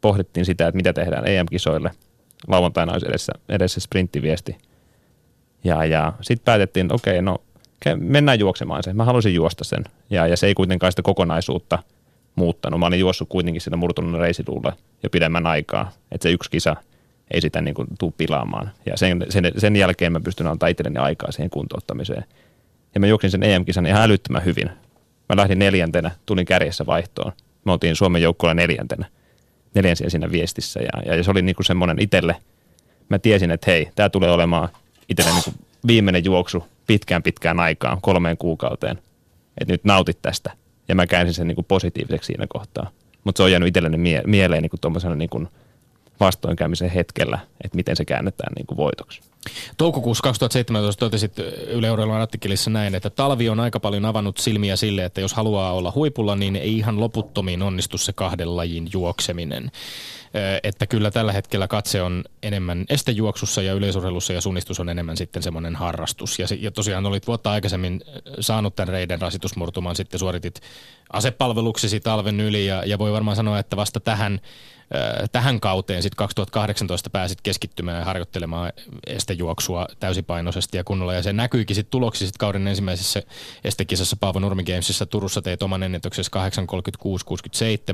pohdittiin 0.00 0.46
sitä, 0.46 0.68
että 0.68 0.76
mitä 0.76 0.92
tehdään 0.92 1.26
EM-kisoille. 1.26 1.90
Lauantaina 2.48 2.92
olisi 2.92 3.06
edessä, 3.08 3.32
edessä 3.48 3.80
sprinttiviesti. 3.80 4.56
Ja, 5.64 5.84
ja 5.84 6.12
sitten 6.20 6.44
päätettiin, 6.44 6.92
okei, 6.92 7.22
no 7.22 7.38
mennään 7.96 8.38
juoksemaan 8.38 8.82
sen. 8.82 8.96
Mä 8.96 9.04
haluaisin 9.04 9.34
juosta 9.34 9.64
sen. 9.64 9.84
Ja, 10.10 10.26
ja 10.26 10.36
se 10.36 10.46
ei 10.46 10.54
kuitenkaan 10.54 10.92
sitä 10.92 11.02
kokonaisuutta 11.02 11.78
muuttanut. 12.34 12.80
Mä 12.80 12.86
olin 12.86 13.00
juossut 13.00 13.28
kuitenkin 13.28 13.60
sillä 13.60 13.76
murtunut 13.76 14.20
reisiluulla 14.20 14.72
jo 15.02 15.10
pidemmän 15.10 15.46
aikaa. 15.46 15.92
Että 16.12 16.22
se 16.22 16.32
yksi 16.32 16.50
kisa 16.50 16.76
ei 17.30 17.40
sitä 17.40 17.60
niin 17.60 17.74
kuin 17.74 17.88
tuu 17.98 18.14
pilaamaan. 18.16 18.70
Ja 18.86 18.96
sen, 18.96 19.26
sen, 19.28 19.52
sen 19.58 19.76
jälkeen 19.76 20.12
mä 20.12 20.20
pystyn 20.20 20.46
antaa 20.46 20.68
itselleni 20.68 20.98
aikaa 20.98 21.32
siihen 21.32 21.50
kuntouttamiseen. 21.50 22.24
Ja 22.94 23.00
mä 23.00 23.06
juoksin 23.06 23.30
sen 23.30 23.42
EM-kisan 23.42 23.86
ihan 23.86 24.02
älyttömän 24.02 24.44
hyvin. 24.44 24.70
Mä 25.28 25.36
lähdin 25.36 25.58
neljäntenä, 25.58 26.10
tulin 26.26 26.46
kärjessä 26.46 26.86
vaihtoon. 26.86 27.32
Me 27.64 27.72
oltiin 27.72 27.96
Suomen 27.96 28.22
joukkueella 28.22 28.54
neljäntenä. 28.54 29.06
Neljänsiä 29.74 30.10
siinä 30.10 30.30
viestissä. 30.32 30.80
Ja, 30.80 31.14
ja 31.16 31.22
se 31.22 31.30
oli 31.30 31.42
niin 31.42 31.56
kuin 31.56 31.66
semmoinen 31.66 32.02
itselle. 32.02 32.36
Mä 33.08 33.18
tiesin, 33.18 33.50
että 33.50 33.70
hei, 33.70 33.88
tämä 33.94 34.08
tulee 34.08 34.30
olemaan 34.30 34.68
itselle 35.08 35.30
niin 35.30 35.44
kuin 35.44 35.54
viimeinen 35.86 36.24
juoksu 36.24 36.64
pitkään 36.86 37.22
pitkään 37.22 37.60
aikaan, 37.60 37.98
kolmeen 38.00 38.36
kuukauteen. 38.36 38.98
Että 39.60 39.74
nyt 39.74 39.84
nautit 39.84 40.18
tästä. 40.22 40.52
Ja 40.88 40.94
mä 40.94 41.06
käänsin 41.06 41.34
sen 41.34 41.46
niin 41.46 41.54
kuin 41.54 41.64
positiiviseksi 41.64 42.26
siinä 42.26 42.46
kohtaa. 42.48 42.90
Mutta 43.24 43.38
se 43.38 43.42
on 43.42 43.50
jäänyt 43.50 43.68
itselleni 43.68 43.96
mie- 43.96 44.22
mieleen 44.26 44.62
niin 44.62 44.70
kuin 44.70 45.18
niin 45.18 45.30
kuin 45.30 45.48
vastoinkäymisen 46.20 46.90
hetkellä, 46.90 47.38
että 47.64 47.76
miten 47.76 47.96
se 47.96 48.04
käännetään 48.04 48.52
niin 48.56 48.66
kuin 48.66 48.76
voitoksi. 48.76 49.20
Toukokuussa 49.76 50.22
2017 50.22 51.00
totesit 51.00 51.38
Yle 51.68 51.86
Euroilun 51.86 52.14
artikkelissa 52.14 52.70
näin, 52.70 52.94
että 52.94 53.10
talvi 53.10 53.48
on 53.48 53.60
aika 53.60 53.80
paljon 53.80 54.04
avannut 54.04 54.38
silmiä 54.38 54.76
sille, 54.76 55.04
että 55.04 55.20
jos 55.20 55.34
haluaa 55.34 55.72
olla 55.72 55.92
huipulla, 55.94 56.36
niin 56.36 56.56
ei 56.56 56.76
ihan 56.76 57.00
loputtomiin 57.00 57.62
onnistu 57.62 57.98
se 57.98 58.12
kahden 58.12 58.56
lajin 58.56 58.88
juokseminen. 58.92 59.70
Että 60.62 60.86
kyllä 60.86 61.10
tällä 61.10 61.32
hetkellä 61.32 61.68
katse 61.68 62.02
on 62.02 62.24
enemmän 62.42 62.84
estejuoksussa 62.88 63.62
ja 63.62 63.72
yleisurheilussa 63.72 64.32
ja 64.32 64.40
suunnistus 64.40 64.80
on 64.80 64.88
enemmän 64.88 65.16
sitten 65.16 65.42
semmoinen 65.42 65.76
harrastus. 65.76 66.38
Ja, 66.38 66.46
ja 66.60 66.70
tosiaan 66.70 67.06
olit 67.06 67.26
vuotta 67.26 67.50
aikaisemmin 67.50 68.00
saanut 68.40 68.76
tämän 68.76 68.88
reiden 68.88 69.20
rasitusmurtumaan, 69.20 69.96
sitten 69.96 70.20
suoritit 70.20 70.60
asepalveluksesi 71.12 72.00
talven 72.00 72.40
yli 72.40 72.66
ja, 72.66 72.82
ja 72.86 72.98
voi 72.98 73.12
varmaan 73.12 73.36
sanoa, 73.36 73.58
että 73.58 73.76
vasta 73.76 74.00
tähän 74.00 74.40
tähän 75.32 75.60
kauteen 75.60 76.02
sitten 76.02 76.16
2018 76.16 77.10
pääsit 77.10 77.40
keskittymään 77.40 77.98
ja 77.98 78.04
harjoittelemaan 78.04 78.72
estejuoksua 79.06 79.86
täysipainoisesti 80.00 80.76
ja 80.76 80.84
kunnolla. 80.84 81.14
Ja 81.14 81.22
se 81.22 81.32
näkyykin 81.32 81.76
sitten 81.76 81.90
tuloksi 81.90 82.26
sit 82.26 82.38
kauden 82.38 82.68
ensimmäisessä 82.68 83.22
estekisassa 83.64 84.16
Paavo 84.20 84.38
Nurmi 84.38 84.64
Gamesissa 84.64 85.06
Turussa 85.06 85.42
teit 85.42 85.62
oman 85.62 85.82
ennätyksessä 85.82 86.30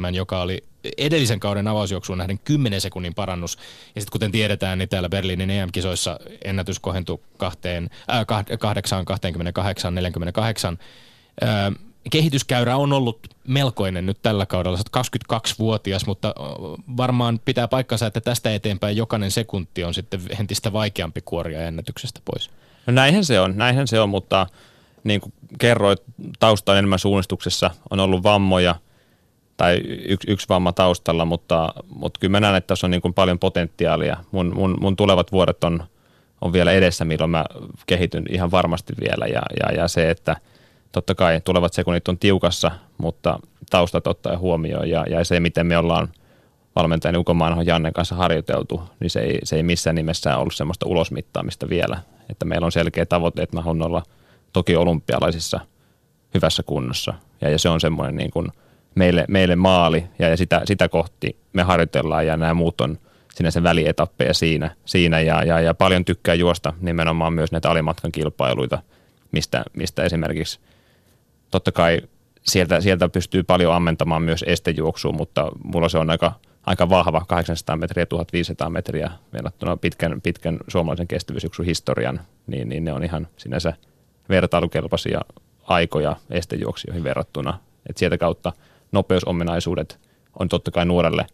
8.36.67, 0.08 0.14
joka 0.14 0.40
oli 0.40 0.64
edellisen 0.98 1.40
kauden 1.40 1.68
avausjuoksuun 1.68 2.18
nähden 2.18 2.38
10 2.38 2.80
sekunnin 2.80 3.14
parannus. 3.14 3.58
Ja 3.94 4.00
sitten 4.00 4.12
kuten 4.12 4.32
tiedetään, 4.32 4.78
niin 4.78 4.88
täällä 4.88 5.08
Berliinin 5.08 5.50
EM-kisoissa 5.50 6.20
ennätys 6.44 6.80
kohentui 6.80 7.20
8, 7.36 7.90
28, 8.58 9.94
48. 9.94 10.78
kehityskäyrä 12.10 12.76
on 12.76 12.92
ollut 12.92 13.18
melkoinen 13.48 14.06
nyt 14.06 14.18
tällä 14.22 14.46
kaudella. 14.46 14.78
Sä 14.78 14.84
22-vuotias, 15.34 16.06
mutta 16.06 16.34
varmaan 16.96 17.40
pitää 17.44 17.68
paikkansa, 17.68 18.06
että 18.06 18.20
tästä 18.20 18.54
eteenpäin 18.54 18.96
jokainen 18.96 19.30
sekunti 19.30 19.84
on 19.84 19.94
sitten 19.94 20.20
entistä 20.40 20.72
vaikeampi 20.72 21.20
kuoria 21.24 21.62
ennätyksestä 21.62 22.20
pois. 22.24 22.50
No 22.86 22.92
näinhän 22.92 23.24
se 23.24 23.40
on, 23.40 23.56
näinhän 23.56 23.88
se 23.88 24.00
on, 24.00 24.08
mutta 24.08 24.46
niin 25.04 25.20
kuin 25.20 25.32
kerroit, 25.58 26.02
tausta 26.38 26.72
on 26.72 26.78
enemmän 26.78 26.98
suunnistuksessa. 26.98 27.70
On 27.90 28.00
ollut 28.00 28.22
vammoja 28.22 28.74
tai 29.56 29.80
yksi, 30.08 30.30
yksi 30.30 30.48
vamma 30.48 30.72
taustalla, 30.72 31.24
mutta, 31.24 31.74
mutta 31.94 32.20
kyllä 32.20 32.30
mä 32.30 32.40
näen, 32.40 32.56
että 32.56 32.68
tässä 32.68 32.86
on 32.86 32.90
niin 32.90 33.02
kuin 33.02 33.14
paljon 33.14 33.38
potentiaalia. 33.38 34.16
Mun, 34.32 34.52
mun, 34.54 34.76
mun 34.80 34.96
tulevat 34.96 35.32
vuodet 35.32 35.64
on, 35.64 35.84
on 36.40 36.52
vielä 36.52 36.72
edessä, 36.72 37.04
milloin 37.04 37.30
mä 37.30 37.44
kehityn 37.86 38.24
ihan 38.30 38.50
varmasti 38.50 38.92
vielä 39.00 39.26
ja, 39.26 39.42
ja, 39.60 39.74
ja 39.76 39.88
se, 39.88 40.10
että– 40.10 40.36
totta 40.94 41.14
kai 41.14 41.40
tulevat 41.44 41.72
sekunnit 41.72 42.08
on 42.08 42.18
tiukassa, 42.18 42.70
mutta 42.98 43.38
taustat 43.70 44.06
ottaa 44.06 44.38
huomioon 44.38 44.90
ja, 44.90 45.04
ja 45.10 45.24
se, 45.24 45.40
miten 45.40 45.66
me 45.66 45.78
ollaan 45.78 46.08
valmentajan 46.76 47.16
Uko 47.16 47.34
Maanhon 47.34 47.66
Jannen 47.66 47.92
kanssa 47.92 48.14
harjoiteltu, 48.14 48.82
niin 49.00 49.10
se 49.10 49.20
ei, 49.20 49.38
se 49.44 49.56
ei 49.56 49.62
missään 49.62 49.96
nimessä 49.96 50.36
ollut 50.36 50.54
semmoista 50.54 50.86
ulosmittaamista 50.88 51.68
vielä. 51.68 51.98
Että 52.30 52.44
meillä 52.44 52.64
on 52.64 52.72
selkeä 52.72 53.06
tavoite, 53.06 53.42
että 53.42 53.56
mä 53.56 53.62
haluan 53.62 53.86
olla 53.86 54.02
toki 54.52 54.76
olympialaisissa 54.76 55.60
hyvässä 56.34 56.62
kunnossa. 56.62 57.14
Ja, 57.40 57.50
ja 57.50 57.58
se 57.58 57.68
on 57.68 57.80
semmoinen 57.80 58.16
niin 58.16 58.30
kuin 58.30 58.48
meille, 58.94 59.24
meille 59.28 59.56
maali 59.56 60.04
ja, 60.18 60.28
ja 60.28 60.36
sitä, 60.36 60.60
sitä 60.64 60.88
kohti 60.88 61.36
me 61.52 61.62
harjoitellaan 61.62 62.26
ja 62.26 62.36
nämä 62.36 62.54
muut 62.54 62.80
on 62.80 62.98
sinänsä 63.34 63.62
välietappeja 63.62 64.34
siinä, 64.34 64.70
siinä 64.84 65.20
ja, 65.20 65.44
ja, 65.44 65.60
ja, 65.60 65.74
paljon 65.74 66.04
tykkää 66.04 66.34
juosta 66.34 66.72
nimenomaan 66.80 67.32
myös 67.32 67.52
näitä 67.52 67.70
alimatkan 67.70 68.12
kilpailuita, 68.12 68.78
mistä, 69.32 69.64
mistä 69.76 70.02
esimerkiksi– 70.02 70.60
totta 71.54 71.72
kai 71.72 72.00
sieltä, 72.42 72.80
sieltä 72.80 73.08
pystyy 73.08 73.42
paljon 73.42 73.74
ammentamaan 73.74 74.22
myös 74.22 74.44
estejuoksua, 74.46 75.12
mutta 75.12 75.52
mulla 75.64 75.88
se 75.88 75.98
on 75.98 76.10
aika, 76.10 76.32
aika 76.66 76.88
vahva, 76.88 77.24
800 77.28 77.76
metriä, 77.76 78.06
1500 78.06 78.70
metriä 78.70 79.10
verrattuna 79.32 79.76
pitkän, 79.76 80.20
pitkän 80.20 80.58
suomalaisen 80.68 81.08
kestävyysjuoksun 81.08 81.64
historian, 81.64 82.20
niin, 82.46 82.68
niin 82.68 82.84
ne 82.84 82.92
on 82.92 83.04
ihan 83.04 83.26
sinänsä 83.36 83.72
vertailukelpoisia 84.28 85.20
aikoja 85.62 86.16
estejuoksijoihin 86.30 87.04
verrattuna. 87.04 87.58
Et 87.90 87.96
sieltä 87.96 88.18
kautta 88.18 88.52
nopeusominaisuudet 88.92 90.00
on 90.38 90.48
totta 90.48 90.70
kai 90.70 90.86
nuorelle 90.86 91.26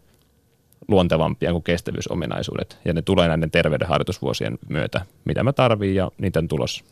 luontevampia 0.89 1.53
kuin 1.53 1.65
kestävyysominaisuudet, 1.65 2.79
ja 2.85 2.93
ne 2.93 3.03
tulee 3.03 3.29
näiden 3.29 3.51
terveydenharjoitusvuosien 3.51 4.59
myötä, 4.69 5.07
mitä 5.25 5.43
mä 5.43 5.53
tarviin, 5.53 5.95
ja 5.95 6.11
niitä 6.19 6.39
on 6.39 6.49
tulossa. 6.49 6.85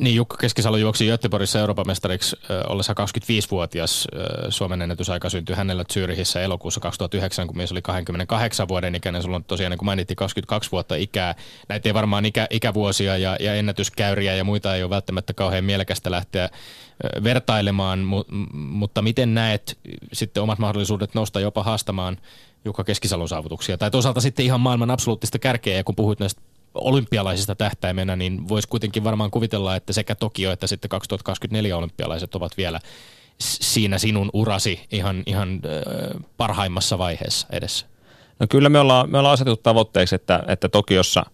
Niin, 0.00 0.16
Jukka 0.16 0.36
Keskisalo 0.36 0.76
juoksi 0.76 1.06
Göteborgissa 1.06 1.58
Euroopan 1.58 1.86
mestariksi 1.86 2.36
ollessa 2.68 2.92
25-vuotias. 2.92 4.08
Äh, 4.14 4.46
Suomen 4.48 4.82
ennätysaika 4.82 5.30
syntyi 5.30 5.56
hänellä 5.56 5.84
Zyrihissä 5.92 6.40
elokuussa 6.40 6.80
2009, 6.80 7.46
kun 7.46 7.56
mies 7.56 7.72
oli 7.72 7.82
28 7.82 8.68
vuoden 8.68 8.94
ikäinen. 8.94 9.22
Sulla 9.22 9.36
on 9.36 9.44
tosiaan, 9.44 9.70
niin 9.70 9.78
kuin 9.78 9.86
mainittiin, 9.86 10.16
22 10.16 10.72
vuotta 10.72 10.94
ikää. 10.94 11.34
Näitä 11.68 11.88
ei 11.88 11.94
varmaan 11.94 12.24
ikä, 12.24 12.46
ikävuosia 12.50 13.16
ja, 13.16 13.36
ja 13.40 13.54
ennätyskäyriä 13.54 14.34
ja 14.34 14.44
muita 14.44 14.76
ei 14.76 14.82
ole 14.82 14.90
välttämättä 14.90 15.34
kauhean 15.34 15.64
mielekästä 15.64 16.10
lähteä 16.10 16.44
äh, 16.44 16.50
vertailemaan, 17.24 17.98
mu, 17.98 18.24
mutta 18.52 19.02
miten 19.02 19.34
näet 19.34 19.78
sitten 20.12 20.42
omat 20.42 20.58
mahdollisuudet 20.58 21.14
nousta 21.14 21.40
jopa 21.40 21.62
haastamaan 21.62 22.16
Jukka 22.64 22.84
Keskisalon 22.84 23.28
saavutuksia? 23.28 23.78
Tai 23.78 23.90
toisaalta 23.90 24.20
sitten 24.20 24.44
ihan 24.44 24.60
maailman 24.60 24.90
absoluuttista 24.90 25.38
kärkeä, 25.38 25.76
ja 25.76 25.84
kun 25.84 25.96
puhuit 25.96 26.20
näistä 26.20 26.42
olympialaisista 26.74 27.54
tähtäimenä, 27.54 28.16
niin 28.16 28.48
voisi 28.48 28.68
kuitenkin 28.68 29.04
varmaan 29.04 29.30
kuvitella, 29.30 29.76
että 29.76 29.92
sekä 29.92 30.14
Tokio 30.14 30.52
että 30.52 30.66
sitten 30.66 30.88
2024 30.88 31.76
olympialaiset 31.76 32.34
ovat 32.34 32.56
vielä 32.56 32.80
siinä 33.38 33.98
sinun 33.98 34.30
urasi 34.32 34.80
ihan, 34.90 35.22
ihan 35.26 35.60
parhaimmassa 36.36 36.98
vaiheessa 36.98 37.46
edessä. 37.52 37.86
No 38.40 38.46
kyllä 38.50 38.68
me 38.68 38.78
ollaan, 38.78 39.10
me 39.10 39.18
ollaan 39.18 39.32
asetettu 39.32 39.62
tavoitteeksi, 39.62 40.14
että, 40.14 40.42
että 40.48 40.68
Tokiossa 40.68 41.26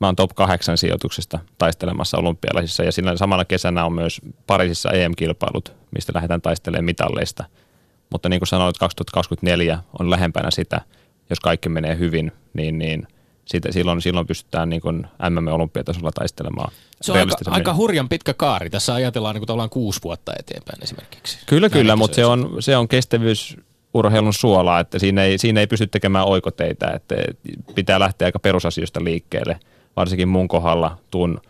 mä 0.00 0.06
oon 0.06 0.16
top 0.16 0.30
8 0.34 0.78
sijoituksesta 0.78 1.38
taistelemassa 1.58 2.18
olympialaisissa 2.18 2.82
ja 2.82 2.92
siinä 2.92 3.16
samana 3.16 3.44
kesänä 3.44 3.84
on 3.84 3.92
myös 3.92 4.20
Pariisissa 4.46 4.90
EM-kilpailut, 4.90 5.72
mistä 5.90 6.12
lähdetään 6.14 6.42
taistelemaan 6.42 6.84
mitalleista. 6.84 7.44
Mutta 8.10 8.28
niin 8.28 8.40
kuin 8.40 8.48
sanoit, 8.48 8.78
2024 8.78 9.78
on 9.98 10.10
lähempänä 10.10 10.50
sitä, 10.50 10.80
jos 11.30 11.40
kaikki 11.40 11.68
menee 11.68 11.98
hyvin, 11.98 12.32
niin, 12.54 12.78
niin– 12.78 13.06
siitä, 13.50 13.72
silloin, 13.72 14.02
silloin 14.02 14.26
pystytään 14.26 14.68
niin 14.68 14.80
kuin 14.80 15.06
MM-olympiatasolla 15.30 16.10
taistelemaan. 16.12 16.72
Se 17.00 17.12
on 17.12 17.18
aika, 17.18 17.34
aika 17.46 17.74
hurjan 17.74 18.08
pitkä 18.08 18.34
kaari. 18.34 18.70
Tässä 18.70 18.94
ajatellaan 18.94 19.34
niin 19.34 19.46
kuin 19.46 19.70
kuusi 19.70 20.00
vuotta 20.04 20.32
eteenpäin 20.38 20.82
esimerkiksi. 20.82 21.38
Kyllä, 21.46 21.68
Näin 21.68 21.72
kyllä, 21.72 21.96
mutta 21.96 22.14
se 22.14 22.26
on, 22.26 22.56
se 22.60 22.76
on 22.76 22.88
kestävyys 22.88 23.56
urheilun 23.94 24.34
suola, 24.34 24.80
että 24.80 24.98
siinä 24.98 25.24
ei, 25.24 25.38
siinä 25.38 25.60
ei 25.60 25.66
pysty 25.66 25.86
tekemään 25.86 26.26
oikoteitä, 26.26 26.90
että 26.94 27.14
pitää 27.74 28.00
lähteä 28.00 28.26
aika 28.26 28.38
perusasioista 28.38 29.04
liikkeelle. 29.04 29.60
Varsinkin 29.96 30.28
mun 30.28 30.48
kohdalla 30.48 30.98
tuun, 31.10 31.40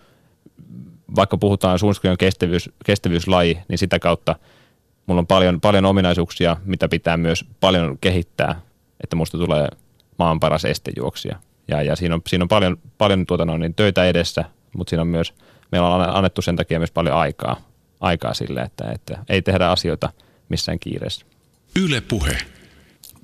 vaikka 1.17 1.37
puhutaan 1.37 1.79
suunnitelman 1.79 2.19
kestävyys, 2.19 2.71
kestävyyslaji, 2.85 3.59
niin 3.69 3.79
sitä 3.79 3.99
kautta 3.99 4.37
mulla 5.07 5.19
on 5.19 5.27
paljon, 5.27 5.61
paljon 5.61 5.85
ominaisuuksia, 5.85 6.57
mitä 6.65 6.89
pitää 6.89 7.17
myös 7.17 7.45
paljon 7.61 7.99
kehittää, 8.01 8.61
että 9.01 9.17
musta 9.17 9.39
tulee 9.39 9.69
maan 10.19 10.41
paras 10.41 10.65
estejuoksija. 10.65 11.39
Ja, 11.71 11.83
ja 11.83 11.97
siinä 11.97 12.15
on, 12.15 12.23
siinä 12.27 12.45
on 12.45 12.49
paljon, 12.49 12.77
paljon 12.99 13.27
tuota 13.27 13.45
noin, 13.45 13.61
niin 13.61 13.75
töitä 13.75 14.05
edessä, 14.05 14.45
mutta 14.77 14.91
siinä 14.91 15.03
on 15.03 15.09
myös, 15.09 15.35
meillä 15.73 15.95
on 15.95 16.17
annettu 16.17 16.43
sen 16.43 16.57
takia 16.57 16.79
myös 16.79 16.91
paljon 16.91 17.17
aikaa. 17.17 17.57
aikaa 18.01 18.35
sille, 18.35 18.63
että, 18.63 18.91
että 18.93 19.19
ei 19.29 19.43
tehdä 19.43 19.69
asioita 19.69 20.13
missään 20.49 20.79
kiireessä. 20.79 21.27
Yle 21.77 22.01
Puhe. 22.01 22.39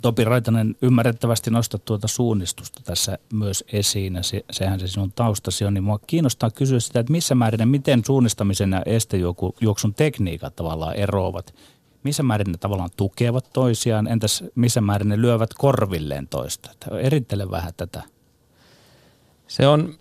Topi 0.03 0.25
Raitanen, 0.25 0.77
ymmärrettävästi 0.83 1.51
nostat 1.51 1.85
tuota 1.85 2.09
suunnistusta 2.09 2.81
tässä 2.85 3.19
myös 3.33 3.65
esiin 3.73 4.15
ja 4.15 4.23
se, 4.23 4.45
sehän 4.51 4.81
se 4.81 4.89
sinun 4.89 5.13
taustasi 5.13 5.65
on, 5.65 5.75
niin 5.75 5.85
mua 5.85 5.99
kiinnostaa 6.07 6.51
kysyä 6.51 6.81
sitä, 6.81 7.01
että 7.01 7.13
missä 7.13 7.35
määrin 7.35 7.61
ja 7.61 7.67
miten 7.67 8.03
suunnistamisen 8.07 8.73
ja 8.73 8.83
estejuoksun 8.87 9.95
tekniikat 9.97 10.57
tavallaan 10.57 10.95
eroavat. 10.95 11.55
Missä 12.03 12.23
määrin 12.23 12.53
ne 12.53 12.59
tavallaan 12.59 12.91
tukevat 12.97 13.51
toisiaan, 13.53 14.07
entäs 14.07 14.45
missä 14.55 14.81
määrin 14.81 15.09
ne 15.09 15.21
lyövät 15.21 15.55
korvilleen 15.55 16.29
toista? 16.29 16.71
Erittele 17.01 17.51
vähän 17.51 17.73
tätä. 17.77 18.03
Se 19.49 19.67
on, 19.67 19.95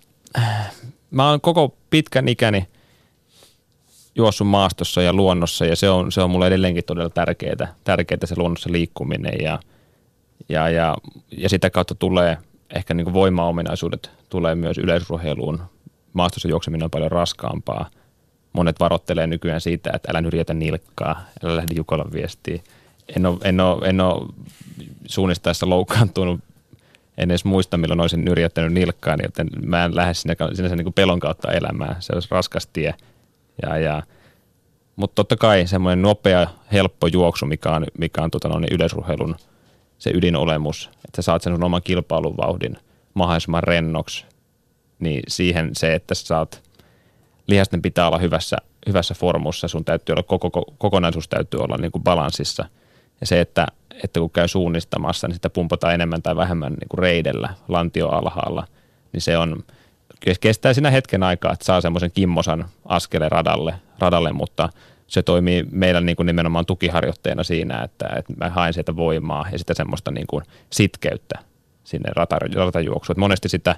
mä 1.12 1.30
oon 1.30 1.42
koko 1.42 1.76
pitkän 1.90 2.28
ikäni 2.28 2.68
juossut 4.16 4.48
maastossa 4.48 5.02
ja 5.02 5.14
luonnossa 5.14 5.66
ja 5.66 5.76
se 5.76 5.90
on, 5.90 6.12
se 6.12 6.22
on 6.22 6.30
mulle 6.30 6.48
edelleenkin 6.48 6.84
todella 6.84 7.10
tärkeää, 7.10 7.76
tärkeää 7.84 8.26
se 8.26 8.36
luonnossa 8.38 8.72
liikkuminen 8.72 9.34
ja, 9.42 9.60
ja, 10.50 10.70
ja, 10.70 10.96
ja 11.38 11.50
sitä 11.50 11.70
kautta 11.70 11.96
tulee 11.96 12.38
ehkä 12.76 12.94
niin 12.94 13.14
voimaominaisuudet 13.14 14.12
tulee 14.30 14.56
myös 14.56 14.78
yleisurheiluun. 14.78 15.62
Maastossa 16.14 16.48
juokseminen 16.48 16.84
on 16.84 16.92
paljon 16.92 17.12
raskaampaa. 17.12 17.90
Monet 18.54 18.80
varoittelee 18.80 19.28
nykyään 19.28 19.62
siitä, 19.62 19.92
että 19.94 20.12
älä 20.12 20.22
nyrjätä 20.22 20.54
nilkkaa, 20.54 21.22
älä 21.44 21.56
lähde 21.56 21.74
Jukolan 21.76 22.12
viestiin. 22.14 22.64
En 23.16 23.26
ole, 23.26 23.38
en 23.44 23.60
ole, 23.60 23.88
en 23.88 24.02
ole 24.02 24.28
suunnistaessa 25.06 25.70
loukkaantunut 25.70 26.40
en 27.18 27.32
edes 27.32 27.46
muista, 27.46 27.78
milloin 27.78 28.02
olisin 28.02 28.26
nyrjättänyt 28.26 28.74
nilkkaan, 28.74 29.20
joten 29.24 29.48
mä 29.66 29.86
en 29.86 29.96
lähde 29.96 30.14
sinne, 30.14 30.36
sinne 30.54 30.76
niin 30.76 30.94
pelon 30.94 31.20
kautta 31.20 31.52
elämään. 31.52 31.96
Se 32.00 32.14
olisi 32.14 32.28
raskas 32.32 32.68
tie. 32.68 32.94
Ja, 33.62 33.78
ja, 33.78 34.04
mutta 34.96 35.16
totta 35.16 35.36
kai 35.36 35.68
semmoinen 35.68 36.02
nopea, 36.02 36.48
helppo 36.72 37.08
juoksu, 37.08 37.46
mikä 37.46 37.72
on, 37.72 37.86
mikä 37.98 38.22
on 38.22 38.32
tota, 38.32 38.48
no, 38.48 38.60
niin 38.60 38.74
yleisurheilun 38.74 39.36
se 39.98 40.12
ydinolemus, 40.14 40.90
että 41.06 41.16
sä 41.16 41.22
saat 41.22 41.42
sen 41.42 41.54
sun 41.54 41.64
oman 41.64 41.82
kilpailun 41.84 42.38
vauhdin 42.38 42.78
mahdollisimman 43.14 43.64
rennoksi, 43.64 44.26
niin 45.00 45.22
siihen 45.28 45.70
se, 45.74 45.94
että 45.94 46.16
sä 46.16 46.26
saat, 46.26 46.64
lihasten 47.48 47.82
pitää 47.82 48.08
olla 48.08 48.18
hyvässä, 48.18 48.58
hyvässä 48.88 49.14
formussa, 49.14 49.68
sun 49.68 49.86
täytyy 49.86 50.14
olla, 50.14 50.24
koko, 50.24 50.50
koko, 50.50 50.74
kokonaisuus 50.78 51.28
täytyy 51.28 51.60
olla 51.60 51.78
niin 51.78 51.92
kuin 51.92 52.04
balanssissa. 52.04 52.66
Ja 53.26 53.28
se, 53.28 53.42
että, 53.42 53.68
että 54.04 54.20
kun 54.20 54.30
käy 54.30 54.48
suunnistamassa, 54.48 55.28
niin 55.28 55.36
sitä 55.36 55.50
pumpataan 55.50 55.94
enemmän 55.94 56.22
tai 56.22 56.36
vähemmän 56.36 56.74
niin 56.74 56.90
kuin 56.90 57.00
reidellä, 57.00 57.50
lantio 57.68 58.10
alhaalla, 58.10 58.68
niin 59.14 59.22
se 59.22 59.38
on, 59.38 59.64
kestää 60.42 60.74
siinä 60.74 60.92
hetken 60.92 61.24
aikaa, 61.24 61.54
että 61.54 61.66
saa 61.66 61.82
semmoisen 61.82 62.12
kimmosan 62.12 62.66
askeleen 62.86 63.32
radalle, 63.32 63.76
radalle, 64.00 64.32
mutta 64.32 64.70
se 65.08 65.24
toimii 65.24 65.66
meillä 65.72 66.02
niin 66.02 66.16
kuin 66.16 66.26
nimenomaan 66.26 66.66
tukiharjoitteena 66.66 67.44
siinä, 67.44 67.84
että, 67.84 68.10
että 68.16 68.34
mä 68.38 68.50
haen 68.50 68.74
sieltä 68.74 68.96
voimaa 68.96 69.46
ja 69.52 69.58
sitä 69.58 69.74
semmoista 69.74 70.12
niin 70.12 70.28
kuin 70.28 70.44
sitkeyttä 70.70 71.40
sinne 71.84 72.10
ratajuoksuun. 72.56 73.20
monesti 73.20 73.50
sitä, 73.50 73.76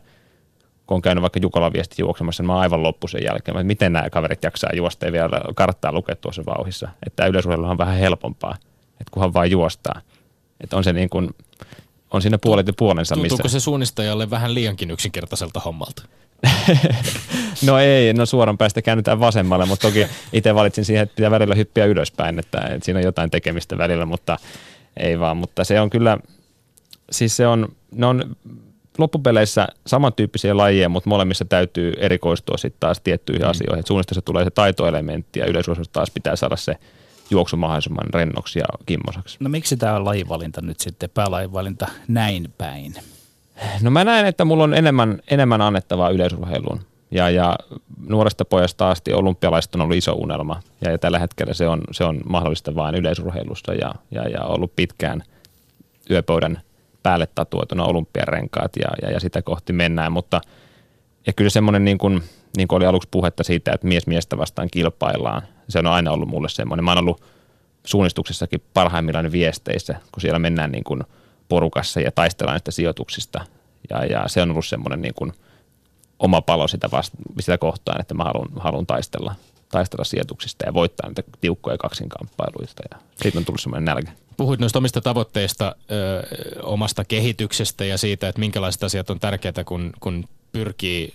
kun 0.87 0.95
on 0.95 1.01
käynyt 1.01 1.21
vaikka 1.21 1.39
Jukolan 1.39 1.73
viesti 1.73 1.95
juoksemassa, 1.99 2.43
niin 2.43 2.47
mä 2.47 2.53
oon 2.53 2.61
aivan 2.61 2.83
loppu 2.83 3.07
sen 3.07 3.23
jälkeen, 3.23 3.57
että 3.57 3.67
miten 3.67 3.93
nämä 3.93 4.09
kaverit 4.09 4.43
jaksaa 4.43 4.69
juosta 4.75 5.05
ja 5.05 5.11
vielä 5.11 5.41
karttaa 5.55 5.91
lukea 5.91 6.15
tuossa 6.15 6.43
vauhissa. 6.45 6.89
Että 7.05 7.25
yleisurheilu 7.25 7.65
on 7.65 7.77
vähän 7.77 7.97
helpompaa, 7.97 8.55
että 8.99 9.11
kunhan 9.11 9.33
vain 9.33 9.51
juostaa. 9.51 10.01
Että 10.61 10.77
on 10.77 10.83
se 10.83 10.93
niin 10.93 11.09
kuin, 11.09 11.29
on 12.11 12.21
siinä 12.21 12.37
puolet 12.37 12.67
ja 12.67 12.73
puolensa. 12.77 13.15
Tuntuuko 13.15 13.43
missä... 13.43 13.59
se 13.59 13.63
suunnistajalle 13.63 14.29
vähän 14.29 14.53
liiankin 14.53 14.91
yksinkertaiselta 14.91 15.59
hommalta? 15.59 16.03
no 17.67 17.79
ei, 17.79 18.13
no 18.13 18.25
suoran 18.25 18.57
päästä 18.57 18.81
käännytään 18.81 19.19
vasemmalle, 19.19 19.65
mutta 19.65 19.87
toki 19.87 20.07
itse 20.33 20.55
valitsin 20.55 20.85
siihen, 20.85 21.03
että 21.03 21.15
pitää 21.15 21.31
välillä 21.31 21.55
hyppiä 21.55 21.85
ylöspäin, 21.85 22.39
että, 22.39 22.57
että 22.57 22.85
siinä 22.85 22.97
on 22.97 23.05
jotain 23.05 23.29
tekemistä 23.29 23.77
välillä, 23.77 24.05
mutta 24.05 24.37
ei 24.97 25.19
vaan. 25.19 25.37
Mutta 25.37 25.63
se 25.63 25.81
on 25.81 25.89
kyllä, 25.89 26.17
siis 27.11 27.37
se 27.37 27.47
on, 27.47 27.67
ne 27.91 28.05
on 28.05 28.35
loppupeleissä 28.97 29.67
samantyyppisiä 29.87 30.57
lajeja, 30.57 30.89
mutta 30.89 31.09
molemmissa 31.09 31.45
täytyy 31.45 31.93
erikoistua 31.97 32.57
sitten 32.57 32.79
taas 32.79 33.01
tiettyihin 33.01 33.41
mm. 33.41 33.49
asioihin. 33.49 33.87
Suunnistessa 33.87 34.21
tulee 34.21 34.43
se 34.43 34.49
taitoelementti 34.49 35.39
ja 35.39 35.45
yleisurheilussa 35.45 35.93
taas 35.93 36.11
pitää 36.11 36.35
saada 36.35 36.55
se 36.55 36.75
juoksu 37.29 37.57
mahdollisimman 37.57 38.13
rennoksi 38.13 38.59
ja 38.59 38.65
kimmosaksi. 38.85 39.37
No 39.39 39.49
miksi 39.49 39.77
tämä 39.77 40.05
lajivalinta 40.05 40.61
nyt 40.61 40.79
sitten, 40.79 41.09
päälajivalinta 41.09 41.87
näin 42.07 42.53
päin? 42.57 42.93
No 43.81 43.91
mä 43.91 44.03
näen, 44.03 44.25
että 44.25 44.45
mulla 44.45 44.63
on 44.63 44.73
enemmän, 44.73 45.19
enemmän 45.27 45.61
annettavaa 45.61 46.09
yleisurheiluun. 46.09 46.79
Ja, 47.11 47.29
ja 47.29 47.55
nuoresta 48.07 48.45
pojasta 48.45 48.91
asti 48.91 49.13
olympialaiset 49.13 49.75
on 49.75 49.81
ollut 49.81 49.97
iso 49.97 50.13
unelma. 50.13 50.61
Ja, 50.81 50.91
ja 50.91 50.97
tällä 50.97 51.19
hetkellä 51.19 51.53
se 51.53 51.67
on, 51.67 51.81
se 51.91 52.03
on 52.03 52.21
mahdollista 52.29 52.75
vain 52.75 52.95
yleisurheilussa 52.95 53.73
ja, 53.73 53.95
ja, 54.11 54.29
ja 54.29 54.43
ollut 54.43 54.75
pitkään 54.75 55.23
yöpöydän 56.09 56.61
päälle 57.03 57.27
tatuoituna 57.35 57.85
olympiarenkaat 57.85 58.71
ja, 58.79 58.89
ja, 59.01 59.11
ja 59.11 59.19
sitä 59.19 59.41
kohti 59.41 59.73
mennään. 59.73 60.11
Mutta 60.11 60.41
ja 61.27 61.33
kyllä 61.33 61.49
semmoinen 61.49 61.85
niin 61.85 61.97
kuin, 61.97 62.23
niin 62.57 62.67
kuin 62.67 62.77
oli 62.77 62.85
aluksi 62.85 63.09
puhetta 63.11 63.43
siitä, 63.43 63.71
että 63.73 63.87
mies 63.87 64.07
miestä 64.07 64.37
vastaan 64.37 64.67
kilpaillaan. 64.71 65.41
Se 65.69 65.79
on 65.79 65.87
aina 65.87 66.11
ollut 66.11 66.29
mulle 66.29 66.49
semmoinen. 66.49 66.83
Mä 66.83 66.91
oon 66.91 66.97
ollut 66.97 67.23
suunnistuksessakin 67.85 68.63
parhaimmillaan 68.73 69.31
viesteissä, 69.31 69.95
kun 70.11 70.21
siellä 70.21 70.39
mennään 70.39 70.71
niin 70.71 70.83
kuin– 70.83 71.03
porukassa 71.49 71.99
ja 71.99 72.11
taistellaan 72.11 72.53
näistä 72.53 72.71
sijoituksista. 72.71 73.45
Ja, 73.89 74.05
ja 74.05 74.27
se 74.27 74.41
on 74.41 74.51
ollut 74.51 74.65
semmoinen 74.65 75.01
niin 75.01 75.13
kuin 75.13 75.33
oma 76.19 76.41
palo 76.41 76.67
sitä, 76.67 76.89
vasta, 76.91 77.17
sitä 77.39 77.57
kohtaan, 77.57 78.01
että 78.01 78.13
mä 78.13 78.23
haluan, 78.23 78.49
haluan 78.55 78.85
taistella, 78.85 79.35
taistella 79.69 80.03
sijoituksista 80.03 80.65
ja 80.65 80.73
voittaa 80.73 81.09
niitä 81.09 81.23
tiukkoja 81.41 81.77
kaksinkamppailuista. 81.77 82.83
Ja 82.91 82.99
siitä 83.21 83.39
on 83.39 83.45
tullut 83.45 83.61
semmoinen 83.61 83.85
nälkä. 83.85 84.11
Puhuit 84.37 84.59
noista 84.59 84.79
omista 84.79 85.01
tavoitteista, 85.01 85.75
ö, 85.91 86.27
omasta 86.63 87.05
kehityksestä 87.05 87.85
ja 87.85 87.97
siitä, 87.97 88.29
että 88.29 88.39
minkälaiset 88.39 88.83
asiat 88.83 89.09
on 89.09 89.19
tärkeitä, 89.19 89.63
kun, 89.63 89.93
kun 89.99 90.25
pyrkii, 90.51 91.13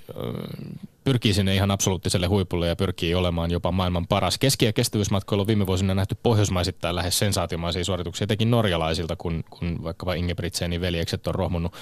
pyrkii 1.04 1.34
sinne 1.34 1.54
ihan 1.54 1.70
absoluuttiselle 1.70 2.26
huipulle 2.26 2.68
ja 2.68 2.76
pyrkii 2.76 3.14
olemaan 3.14 3.50
jopa 3.50 3.72
maailman 3.72 4.06
paras. 4.06 4.38
Keski- 4.38 4.64
ja 4.64 4.72
kestävyysmatkoilla 4.72 5.42
on 5.42 5.46
viime 5.46 5.66
vuosina 5.66 5.94
nähty 5.94 6.16
pohjoismaisittain 6.22 6.96
lähes 6.96 7.18
sensaatiomaisia 7.18 7.84
suorituksia, 7.84 8.24
etenkin 8.24 8.50
norjalaisilta, 8.50 9.16
kun, 9.16 9.44
kun 9.50 9.84
vaikkapa 9.84 10.14
Ingebrigtsenin 10.14 10.80
veljekset 10.80 11.26
on 11.26 11.34
rohmunnut 11.34 11.72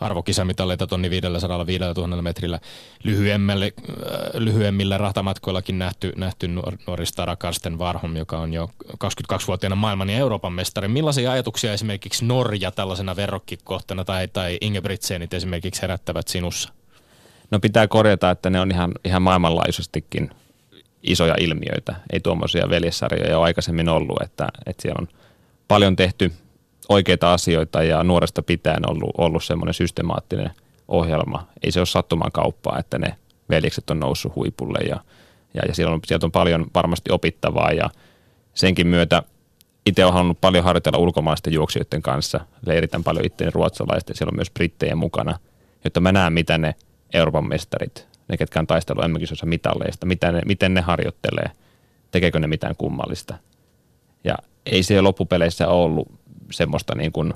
arvokisamitaleita 0.00 0.86
tonni 0.86 1.10
500 1.10 1.66
5000 1.66 2.22
metrillä 2.22 2.60
lyhyemmälle, 3.04 3.72
lyhyemmillä 4.34 4.98
rahtamatkoillakin 4.98 5.78
nähty, 5.78 6.12
nähty 6.16 6.48
nuori 6.48 7.06
Stara 7.06 7.36
Karsten 7.36 7.78
Varholm, 7.78 8.16
joka 8.16 8.38
on 8.38 8.52
jo 8.52 8.70
22-vuotiaana 9.04 9.76
maailman 9.76 10.10
ja 10.10 10.16
Euroopan 10.16 10.52
mestari. 10.52 10.88
Millaisia 10.88 11.32
ajatuksia 11.32 11.72
esimerkiksi 11.72 12.24
Norja 12.24 12.70
tällaisena 12.70 13.16
verrokkikohtana 13.16 14.04
tai, 14.04 14.28
tai 14.28 14.58
Ingebrigtsenit 14.60 15.34
esimerkiksi 15.34 15.82
herättävät 15.82 16.28
sinussa? 16.28 16.79
No 17.50 17.60
pitää 17.60 17.88
korjata, 17.88 18.30
että 18.30 18.50
ne 18.50 18.60
on 18.60 18.70
ihan, 18.70 18.92
ihan 19.04 19.22
maailmanlaajuisestikin 19.22 20.30
isoja 21.02 21.34
ilmiöitä. 21.40 21.94
Ei 22.12 22.20
tuommoisia 22.20 22.70
veljessarjoja 22.70 23.38
ole 23.38 23.44
aikaisemmin 23.44 23.88
ollut, 23.88 24.22
että, 24.22 24.48
että 24.66 24.82
siellä 24.82 24.98
on 25.00 25.08
paljon 25.68 25.96
tehty 25.96 26.32
oikeita 26.88 27.32
asioita 27.32 27.82
ja 27.82 28.04
nuoresta 28.04 28.42
pitäen 28.42 28.90
ollut, 28.90 29.10
ollut 29.18 29.44
semmoinen 29.44 29.74
systemaattinen 29.74 30.50
ohjelma. 30.88 31.46
Ei 31.62 31.72
se 31.72 31.80
ole 31.80 31.86
sattuman 31.86 32.32
kauppaa, 32.32 32.78
että 32.78 32.98
ne 32.98 33.14
veljekset 33.50 33.90
on 33.90 34.00
noussut 34.00 34.34
huipulle 34.34 34.78
ja, 34.88 35.00
ja, 35.54 35.62
ja 35.68 35.74
siellä 35.74 35.94
on, 35.94 36.00
sieltä 36.06 36.26
on 36.26 36.32
paljon 36.32 36.66
varmasti 36.74 37.12
opittavaa 37.12 37.72
ja 37.72 37.90
senkin 38.54 38.86
myötä 38.86 39.22
itse 39.86 40.04
olen 40.04 40.14
halunnut 40.14 40.40
paljon 40.40 40.64
harjoitella 40.64 40.98
ulkomaisten 40.98 41.52
juoksijoiden 41.52 42.02
kanssa. 42.02 42.40
Leiritän 42.66 43.04
paljon 43.04 43.26
itseäni 43.26 43.50
ruotsalaisten, 43.50 44.16
siellä 44.16 44.30
on 44.30 44.36
myös 44.36 44.50
brittejä 44.50 44.96
mukana, 44.96 45.38
jotta 45.84 46.00
mä 46.00 46.12
näen, 46.12 46.32
mitä 46.32 46.58
ne 46.58 46.74
Euroopan 47.14 47.48
mestarit, 47.48 48.08
ne 48.28 48.36
ketkä 48.36 48.60
on 48.60 48.66
taistellut 48.66 49.04
emmekisessä 49.04 49.46
mitalleista, 49.46 50.06
miten 50.06 50.34
ne, 50.34 50.40
miten 50.46 50.74
ne 50.74 50.80
harjoittelee, 50.80 51.50
tekeekö 52.10 52.40
ne 52.40 52.46
mitään 52.46 52.76
kummallista. 52.76 53.34
Ja 54.24 54.34
ei 54.66 54.82
se 54.82 55.00
loppupeleissä 55.00 55.68
ollut 55.68 56.08
semmoista 56.50 56.94
niin 56.94 57.12
kuin, 57.12 57.34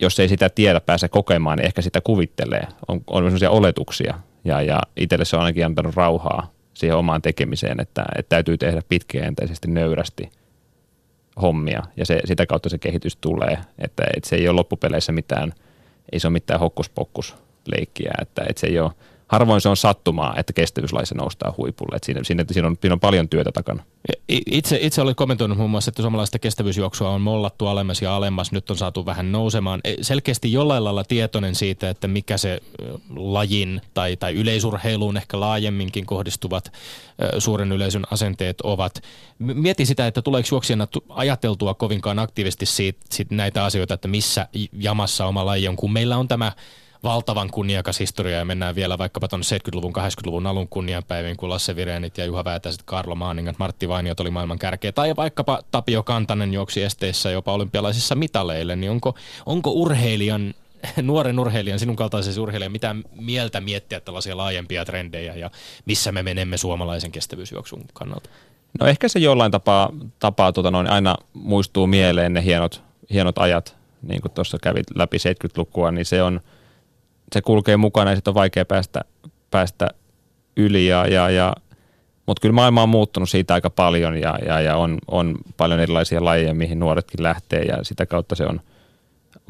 jos 0.00 0.20
ei 0.20 0.28
sitä 0.28 0.48
tiedä 0.48 0.80
pääse 0.80 1.08
kokemaan, 1.08 1.58
niin 1.58 1.66
ehkä 1.66 1.82
sitä 1.82 2.00
kuvittelee. 2.00 2.66
On, 2.88 3.00
on 3.06 3.24
sellaisia 3.24 3.50
oletuksia 3.50 4.18
ja, 4.44 4.62
ja 4.62 4.80
itselle 4.96 5.24
se 5.24 5.36
on 5.36 5.42
ainakin 5.42 5.66
antanut 5.66 5.96
rauhaa 5.96 6.52
siihen 6.74 6.96
omaan 6.96 7.22
tekemiseen, 7.22 7.80
että, 7.80 8.04
että 8.18 8.28
täytyy 8.28 8.58
tehdä 8.58 8.82
pitkäjänteisesti 8.88 9.68
nöyrästi 9.70 10.30
hommia 11.42 11.82
ja 11.96 12.06
se, 12.06 12.20
sitä 12.24 12.46
kautta 12.46 12.68
se 12.68 12.78
kehitys 12.78 13.16
tulee, 13.16 13.58
että, 13.78 14.04
että 14.16 14.28
se 14.28 14.36
ei 14.36 14.48
ole 14.48 14.56
loppupeleissä 14.56 15.12
mitään, 15.12 15.52
ei 16.12 16.20
se 16.20 16.26
ole 16.26 16.32
mitään 16.32 16.60
hokkuspokkus 16.60 17.36
leikkiä, 17.76 18.12
että, 18.22 18.42
että 18.48 18.60
se 18.60 18.66
ei 18.66 18.80
ole 18.80 18.92
harvoin 19.28 19.60
se 19.60 19.68
on 19.68 19.76
sattumaa, 19.76 20.34
että 20.36 20.52
kestävyyslaissa 20.52 21.14
noustaa 21.14 21.54
huipulle. 21.56 21.96
Että 21.96 22.06
siinä, 22.06 22.20
siinä, 22.24 22.44
siinä, 22.50 22.68
on, 22.68 22.76
siinä 22.80 22.92
on 22.92 23.00
paljon 23.00 23.28
työtä 23.28 23.52
takana. 23.52 23.82
Itse, 24.28 24.78
itse 24.80 25.02
olet 25.02 25.16
kommentoinut 25.16 25.58
muun 25.58 25.70
muassa, 25.70 25.88
että 25.88 26.02
suomalaista 26.02 26.38
kestävyysjuoksua 26.38 27.10
on 27.10 27.20
mollattu 27.20 27.66
alemmas 27.66 28.02
ja 28.02 28.16
alemmas. 28.16 28.52
Nyt 28.52 28.70
on 28.70 28.76
saatu 28.76 29.06
vähän 29.06 29.32
nousemaan. 29.32 29.80
E, 29.84 29.94
selkeästi 30.00 30.52
jollain 30.52 30.84
lailla 30.84 31.04
tietoinen 31.04 31.54
siitä, 31.54 31.90
että 31.90 32.08
mikä 32.08 32.36
se 32.36 32.60
lajin 33.16 33.80
tai, 33.94 34.16
tai 34.16 34.34
yleisurheiluun 34.34 35.16
ehkä 35.16 35.40
laajemminkin 35.40 36.06
kohdistuvat 36.06 36.72
suuren 37.38 37.72
yleisön 37.72 38.04
asenteet 38.10 38.60
ovat. 38.60 39.02
Mieti 39.38 39.86
sitä, 39.86 40.06
että 40.06 40.22
tuleeko 40.22 40.48
juoksijana 40.52 40.88
ajateltua 41.08 41.74
kovinkaan 41.74 42.18
aktiivisesti 42.18 42.66
siitä, 42.66 43.00
siitä 43.10 43.34
näitä 43.34 43.64
asioita, 43.64 43.94
että 43.94 44.08
missä 44.08 44.48
jamassa 44.72 45.26
oma 45.26 45.46
laji 45.46 45.68
on, 45.68 45.76
kun 45.76 45.92
meillä 45.92 46.16
on 46.16 46.28
tämä 46.28 46.52
valtavan 47.02 47.50
kunniakas 47.50 48.00
historia 48.00 48.38
ja 48.38 48.44
mennään 48.44 48.74
vielä 48.74 48.98
vaikkapa 48.98 49.28
tuonne 49.28 49.44
70-luvun, 49.58 49.92
80-luvun 49.96 50.46
alun 50.46 50.68
kunnianpäiviin, 50.68 51.36
kun 51.36 51.48
Lasse 51.48 51.76
Virenit 51.76 52.18
ja 52.18 52.24
Juha 52.24 52.44
Väätäiset, 52.44 52.82
Karlo 52.82 53.14
Maaningat, 53.14 53.58
Martti 53.58 53.88
Vainiot 53.88 54.20
oli 54.20 54.30
maailman 54.30 54.58
kärkeä. 54.58 54.92
Tai 54.92 55.16
vaikkapa 55.16 55.60
Tapio 55.70 56.02
Kantanen 56.02 56.54
juoksi 56.54 56.82
esteissä 56.82 57.30
jopa 57.30 57.52
olympialaisissa 57.52 58.14
mitaleille, 58.14 58.76
niin 58.76 58.90
onko, 58.90 59.14
onko 59.46 59.70
urheilijan 59.70 60.54
nuoren 61.02 61.38
urheilijan, 61.38 61.78
sinun 61.78 61.96
kaltaisesi 61.96 62.40
urheilijan, 62.40 62.72
mitä 62.72 62.96
mieltä 63.20 63.60
miettiä 63.60 64.00
tällaisia 64.00 64.36
laajempia 64.36 64.84
trendejä 64.84 65.34
ja 65.34 65.50
missä 65.84 66.12
me 66.12 66.22
menemme 66.22 66.56
suomalaisen 66.56 67.12
kestävyysjuoksun 67.12 67.84
kannalta? 67.92 68.30
No 68.80 68.86
ehkä 68.86 69.08
se 69.08 69.18
jollain 69.18 69.52
tapaa, 69.52 69.92
tapaa 70.18 70.52
tuota 70.52 70.70
noin, 70.70 70.90
aina 70.90 71.16
muistuu 71.32 71.86
mieleen 71.86 72.32
ne 72.32 72.44
hienot, 72.44 72.82
hienot 73.12 73.38
ajat, 73.38 73.76
niin 74.02 74.22
kuin 74.22 74.32
tuossa 74.32 74.58
kävit 74.62 74.86
läpi 74.94 75.16
70-lukua, 75.16 75.90
niin 75.90 76.04
se 76.04 76.22
on– 76.22 76.40
se 77.32 77.42
kulkee 77.42 77.76
mukana 77.76 78.10
ja 78.10 78.16
sitten 78.16 78.30
on 78.30 78.34
vaikea 78.34 78.64
päästä, 78.64 79.00
päästä 79.50 79.88
yli. 80.56 80.86
Ja, 80.86 81.06
ja, 81.06 81.30
ja, 81.30 81.52
mutta 82.26 82.40
kyllä 82.40 82.52
maailma 82.52 82.82
on 82.82 82.88
muuttunut 82.88 83.30
siitä 83.30 83.54
aika 83.54 83.70
paljon 83.70 84.16
ja, 84.16 84.38
ja, 84.46 84.60
ja 84.60 84.76
on, 84.76 84.98
on 85.08 85.36
paljon 85.56 85.80
erilaisia 85.80 86.24
lajeja, 86.24 86.54
mihin 86.54 86.78
nuoretkin 86.78 87.22
lähtee 87.22 87.62
ja 87.62 87.84
sitä 87.84 88.06
kautta 88.06 88.34
se 88.34 88.46
on 88.46 88.60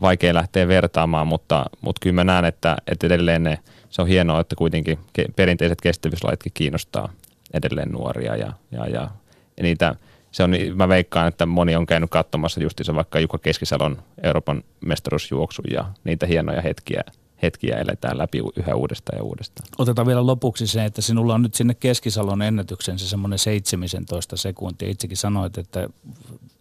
vaikea 0.01 0.35
lähteä 0.35 0.68
vertaamaan, 0.68 1.26
mutta, 1.26 1.66
mutta 1.81 1.99
kyllä 2.03 2.14
mä 2.14 2.24
näen, 2.24 2.45
että, 2.45 2.76
että 2.87 3.07
edelleen 3.07 3.43
ne, 3.43 3.59
se 3.91 4.03
on 4.03 4.09
hienoa, 4.09 4.41
että 4.41 4.57
kuitenkin 4.57 4.99
perinteiset 5.37 5.81
kestävyyslajitkin 5.81 6.53
kiinnostaa 6.55 7.12
edelleen 7.55 7.89
nuoria 7.89 8.37
ja, 8.37 8.53
ja, 8.70 8.87
ja, 8.87 9.09
ja 9.57 9.62
niitä, 9.62 9.95
se 10.31 10.43
on, 10.43 10.55
mä 10.74 10.89
veikkaan, 10.89 11.29
että 11.29 11.47
moni 11.47 11.76
on 11.76 11.87
käynyt 11.87 12.11
katsomassa 12.11 12.62
justiinsa 12.62 12.95
vaikka 12.95 13.20
Jukka 13.20 13.39
Keskisalon 13.39 14.03
Euroopan 14.22 14.62
mestaruusjuoksu 14.81 15.62
ja 15.70 15.85
niitä 16.05 16.26
hienoja 16.26 16.61
hetkiä 16.61 17.03
hetkiä 17.43 17.76
eletään 17.76 18.18
läpi 18.18 18.39
yhä 18.57 18.74
uudestaan 18.74 19.18
ja 19.18 19.24
uudestaan. 19.24 19.68
Otetaan 19.78 20.07
vielä 20.07 20.26
lopuksi 20.26 20.66
se, 20.66 20.84
että 20.84 21.03
sinulla 21.03 21.34
on 21.34 21.43
nyt 21.43 21.55
sinne 21.55 21.74
Keskisalon 21.74 22.43
ennätyksen 22.43 22.99
se 22.99 23.09
semmoinen 23.09 23.39
17 23.39 24.36
sekuntia. 24.36 24.91
Itsekin 24.91 25.16
sanoit, 25.16 25.59
että 25.59 25.89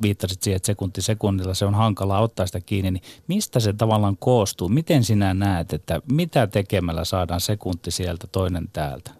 viittasit 0.01 0.43
siihen, 0.43 0.55
että 0.55 0.65
sekunti 0.65 1.01
sekunnilla 1.01 1.53
se 1.53 1.65
on 1.65 1.75
hankalaa 1.75 2.21
ottaa 2.21 2.45
sitä 2.45 2.59
kiinni. 2.59 2.91
Niin 2.91 3.03
mistä 3.28 3.59
se 3.59 3.73
tavallaan 3.73 4.17
koostuu? 4.17 4.69
Miten 4.69 5.03
sinä 5.03 5.34
näet, 5.34 5.73
että 5.73 6.01
mitä 6.11 6.47
tekemällä 6.47 7.05
saadaan 7.05 7.41
sekunti 7.41 7.91
sieltä, 7.91 8.28
toinen 8.32 8.69
täältä? 8.73 9.11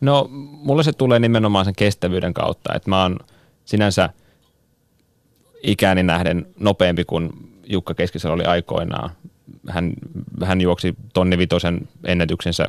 No 0.00 0.28
mulle 0.30 0.82
se 0.82 0.92
tulee 0.92 1.18
nimenomaan 1.18 1.64
sen 1.64 1.74
kestävyyden 1.74 2.34
kautta, 2.34 2.74
että 2.74 2.90
mä 2.90 3.02
oon 3.02 3.18
sinänsä 3.64 4.10
ikäni 5.62 6.02
nähden 6.02 6.46
nopeampi 6.60 7.04
kuin 7.04 7.30
Jukka 7.66 7.94
Keskisalo 7.94 8.34
oli 8.34 8.44
aikoinaan 8.44 9.10
hän, 9.68 9.92
hän 10.44 10.60
juoksi 10.60 10.94
tonni 11.14 11.38
vitosen 11.38 11.88
ennätyksensä 12.04 12.66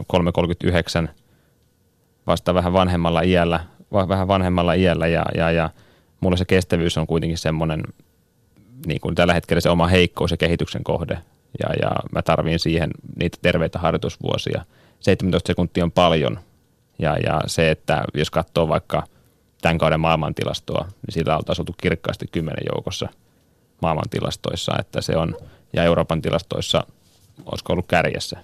3.39 1.05 1.09
vasta 2.27 2.53
vähän 2.53 2.73
vanhemmalla 2.73 3.21
iällä, 3.21 3.59
vähän 3.91 4.27
vanhemmalla 4.27 4.73
iällä 4.73 5.07
ja, 5.07 5.25
ja, 5.35 5.51
ja 5.51 5.69
mulla 6.19 6.37
se 6.37 6.45
kestävyys 6.45 6.97
on 6.97 7.07
kuitenkin 7.07 7.37
semmoinen 7.37 7.83
niin 8.85 9.01
kuin 9.01 9.15
tällä 9.15 9.33
hetkellä 9.33 9.61
se 9.61 9.69
oma 9.69 9.87
heikkous 9.87 10.31
ja 10.31 10.37
kehityksen 10.37 10.83
kohde 10.83 11.17
ja, 11.59 11.69
ja 11.81 11.91
mä 12.11 12.21
tarviin 12.21 12.59
siihen 12.59 12.89
niitä 13.15 13.37
terveitä 13.41 13.79
harjoitusvuosia. 13.79 14.65
17 14.99 15.47
sekuntia 15.47 15.83
on 15.83 15.91
paljon 15.91 16.39
ja, 16.99 17.17
ja 17.25 17.41
se, 17.47 17.71
että 17.71 18.03
jos 18.13 18.29
katsoo 18.29 18.67
vaikka 18.67 19.03
tämän 19.61 19.77
kauden 19.77 19.99
maailmantilastoa, 19.99 20.85
niin 20.85 21.13
sillä 21.13 21.37
on 21.37 21.43
asuttu 21.47 21.75
kirkkaasti 21.81 22.25
kymmenen 22.31 22.63
joukossa 22.73 23.09
maailmantilastoissa, 23.81 24.73
että 24.79 25.01
se 25.01 25.17
on– 25.17 25.35
ja 25.73 25.83
Euroopan 25.83 26.21
tilastoissa 26.21 26.83
olisiko 27.45 27.73
ollut 27.73 27.87
kärjessä, 27.87 28.37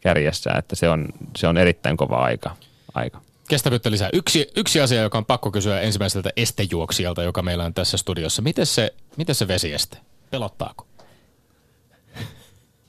kärjessä 0.00 0.50
että 0.58 0.76
se 0.76 0.88
on, 0.88 1.08
se 1.36 1.46
on 1.46 1.56
erittäin 1.56 1.96
kova 1.96 2.16
aika. 2.16 2.56
aika. 2.94 3.20
Kestävyyttä 3.48 3.90
lisää. 3.90 4.08
Yksi, 4.12 4.50
yksi 4.56 4.80
asia, 4.80 5.02
joka 5.02 5.18
on 5.18 5.24
pakko 5.24 5.50
kysyä 5.50 5.80
ensimmäiseltä 5.80 6.30
estejuoksijalta, 6.36 7.22
joka 7.22 7.42
meillä 7.42 7.64
on 7.64 7.74
tässä 7.74 7.96
studiossa. 7.96 8.42
Miten 8.42 8.66
se, 8.66 8.94
miten 9.16 9.34
se 9.34 9.48
vesieste? 9.48 9.98
Pelottaako? 10.30 10.86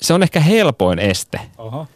Se 0.02 0.14
on 0.14 0.24
ehkä 0.24 0.40
helpoin 0.40 1.00
este. 1.00 1.40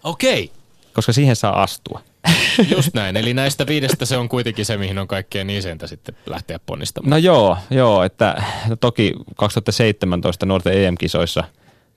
Okei. 0.04 0.44
Okay. 0.44 0.56
Koska 0.94 1.14
siihen 1.14 1.36
saa 1.36 1.64
astua. 1.64 2.02
Just 2.76 2.94
näin. 2.94 3.18
Eli 3.18 3.34
näistä 3.34 3.68
viidestä 3.68 4.06
se 4.06 4.18
on 4.18 4.30
kuitenkin 4.30 4.66
se, 4.66 4.78
mihin 4.78 5.00
on 5.00 5.08
kaikkein 5.08 5.50
isentä 5.50 5.88
sitten 5.88 6.16
lähteä 6.26 6.60
ponnistamaan. 6.66 7.10
No 7.10 7.18
joo, 7.18 7.58
joo 7.70 8.04
että 8.04 8.44
no 8.68 8.76
toki 8.76 9.14
2017 9.36 10.46
nuorten 10.46 10.74
EM-kisoissa 10.74 11.44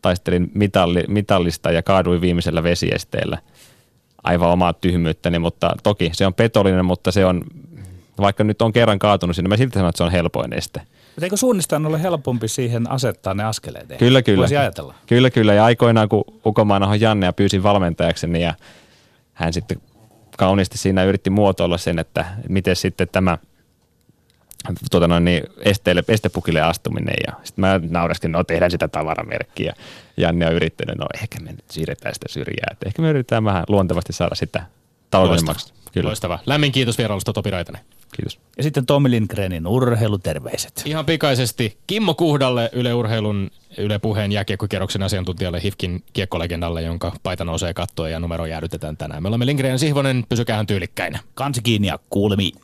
taistelin 0.02 0.50
mitalli, 0.54 1.04
mitallista 1.08 1.70
ja 1.70 1.82
kaaduin 1.82 2.20
viimeisellä 2.20 2.62
vesiesteellä. 2.62 3.38
Aivan 4.24 4.50
omaa 4.50 4.72
tyhmyyttäni, 4.72 5.38
mutta 5.38 5.74
toki 5.82 6.10
se 6.12 6.26
on 6.26 6.34
petollinen, 6.34 6.84
mutta 6.84 7.12
se 7.12 7.24
on, 7.24 7.44
vaikka 8.20 8.44
nyt 8.44 8.62
on 8.62 8.72
kerran 8.72 8.98
kaatunut 8.98 9.36
sinne, 9.36 9.48
mä 9.48 9.56
silti 9.56 9.74
sanon, 9.74 9.88
että 9.88 9.96
se 9.96 10.04
on 10.04 10.12
helpoin 10.12 10.52
este. 10.52 10.80
Mutta 10.80 11.26
eikö 11.26 11.36
suunnistajan 11.36 11.86
ole 11.86 12.02
helpompi 12.02 12.48
siihen 12.48 12.90
asettaa 12.90 13.34
ne 13.34 13.44
askeleet? 13.44 13.88
Kyllä, 13.98 14.22
kyllä. 14.22 14.40
Voisi 14.40 14.56
ajatella. 14.56 14.94
Kyllä, 15.06 15.30
kyllä. 15.30 15.54
Ja 15.54 15.64
aikoinaan, 15.64 16.08
kun 16.08 16.24
Ukomaanahan 16.46 17.00
Janne 17.00 17.26
ja 17.26 17.32
pyysin 17.32 17.62
valmentajakseni 17.62 18.42
ja 18.42 18.54
hän 19.32 19.52
sitten 19.52 19.80
kauniisti 20.38 20.78
siinä 20.78 21.04
yritti 21.04 21.30
muotoilla 21.30 21.78
sen, 21.78 21.98
että 21.98 22.24
miten 22.48 22.76
sitten 22.76 23.08
tämä 23.12 23.38
tuota 24.90 25.08
noin, 25.08 25.24
niin 25.24 25.42
esteille, 25.58 26.04
estepukille 26.08 26.60
astuminen 26.60 27.14
ja 27.26 27.32
sitten 27.44 27.60
mä 27.62 27.80
nauraskin, 27.90 28.32
no 28.32 28.44
tehdään 28.44 28.70
sitä 28.70 28.88
tavaramerkkiä. 28.88 29.74
Janne 30.16 30.46
on 30.46 30.52
yrittänyt, 30.52 30.98
no 30.98 31.06
ehkä 31.22 31.40
me 31.40 31.50
nyt 31.50 31.64
siirretään 31.70 32.14
sitä 32.14 32.26
syrjää, 32.30 32.68
että 32.72 32.86
ehkä 32.88 33.02
me 33.02 33.10
yritetään 33.10 33.44
vähän 33.44 33.64
luontevasti 33.68 34.12
saada 34.12 34.34
sitä 34.34 34.62
taloudellisemmaksi. 35.10 35.72
Kyllä. 35.92 36.06
Loistava. 36.06 36.38
Lämmin 36.46 36.72
kiitos 36.72 36.98
vierailusta 36.98 37.32
Topi 37.32 37.50
Raitanen. 37.50 37.82
Kiitos. 38.16 38.40
Ja 38.56 38.62
sitten 38.62 38.86
Tommi 38.86 39.10
Lindgrenin 39.10 39.66
urheiluterveiset. 39.66 40.82
Ihan 40.84 41.06
pikaisesti 41.06 41.78
Kimmo 41.86 42.14
Kuhdalle 42.14 42.70
Yle 42.72 42.94
Urheilun 42.94 43.50
Yle 43.78 43.98
Puheen 43.98 44.32
jääkiekkokierroksen 44.32 45.02
asiantuntijalle 45.02 45.62
Hifkin 45.62 46.04
kiekkolegendalle, 46.12 46.82
jonka 46.82 47.12
paita 47.22 47.44
nousee 47.44 47.74
kattoon 47.74 48.10
ja 48.10 48.20
numero 48.20 48.46
jäädytetään 48.46 48.96
tänään. 48.96 49.22
Me 49.22 49.28
olemme 49.28 49.46
Lindgren 49.46 49.72
ja 49.72 49.78
Sihvonen, 49.78 50.24
pysykäähän 50.28 50.66
tyylikkäinä. 50.66 51.18
Kansi 51.34 51.62
kiinni 51.62 51.88
ja 51.88 51.98
kuulemiin. 52.10 52.54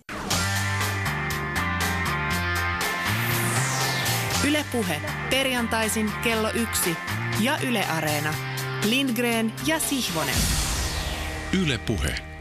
Yle 4.48 4.64
Puhe, 4.72 5.00
perjantaisin 5.30 6.10
kello 6.24 6.50
yksi 6.54 6.96
ja 7.40 7.58
Yle 7.68 7.84
Areena. 7.84 8.34
Lindgren 8.88 9.52
ja 9.66 9.78
Sihvonen. 9.80 10.34
Yle 11.62 11.78
Puhe. 11.78 12.33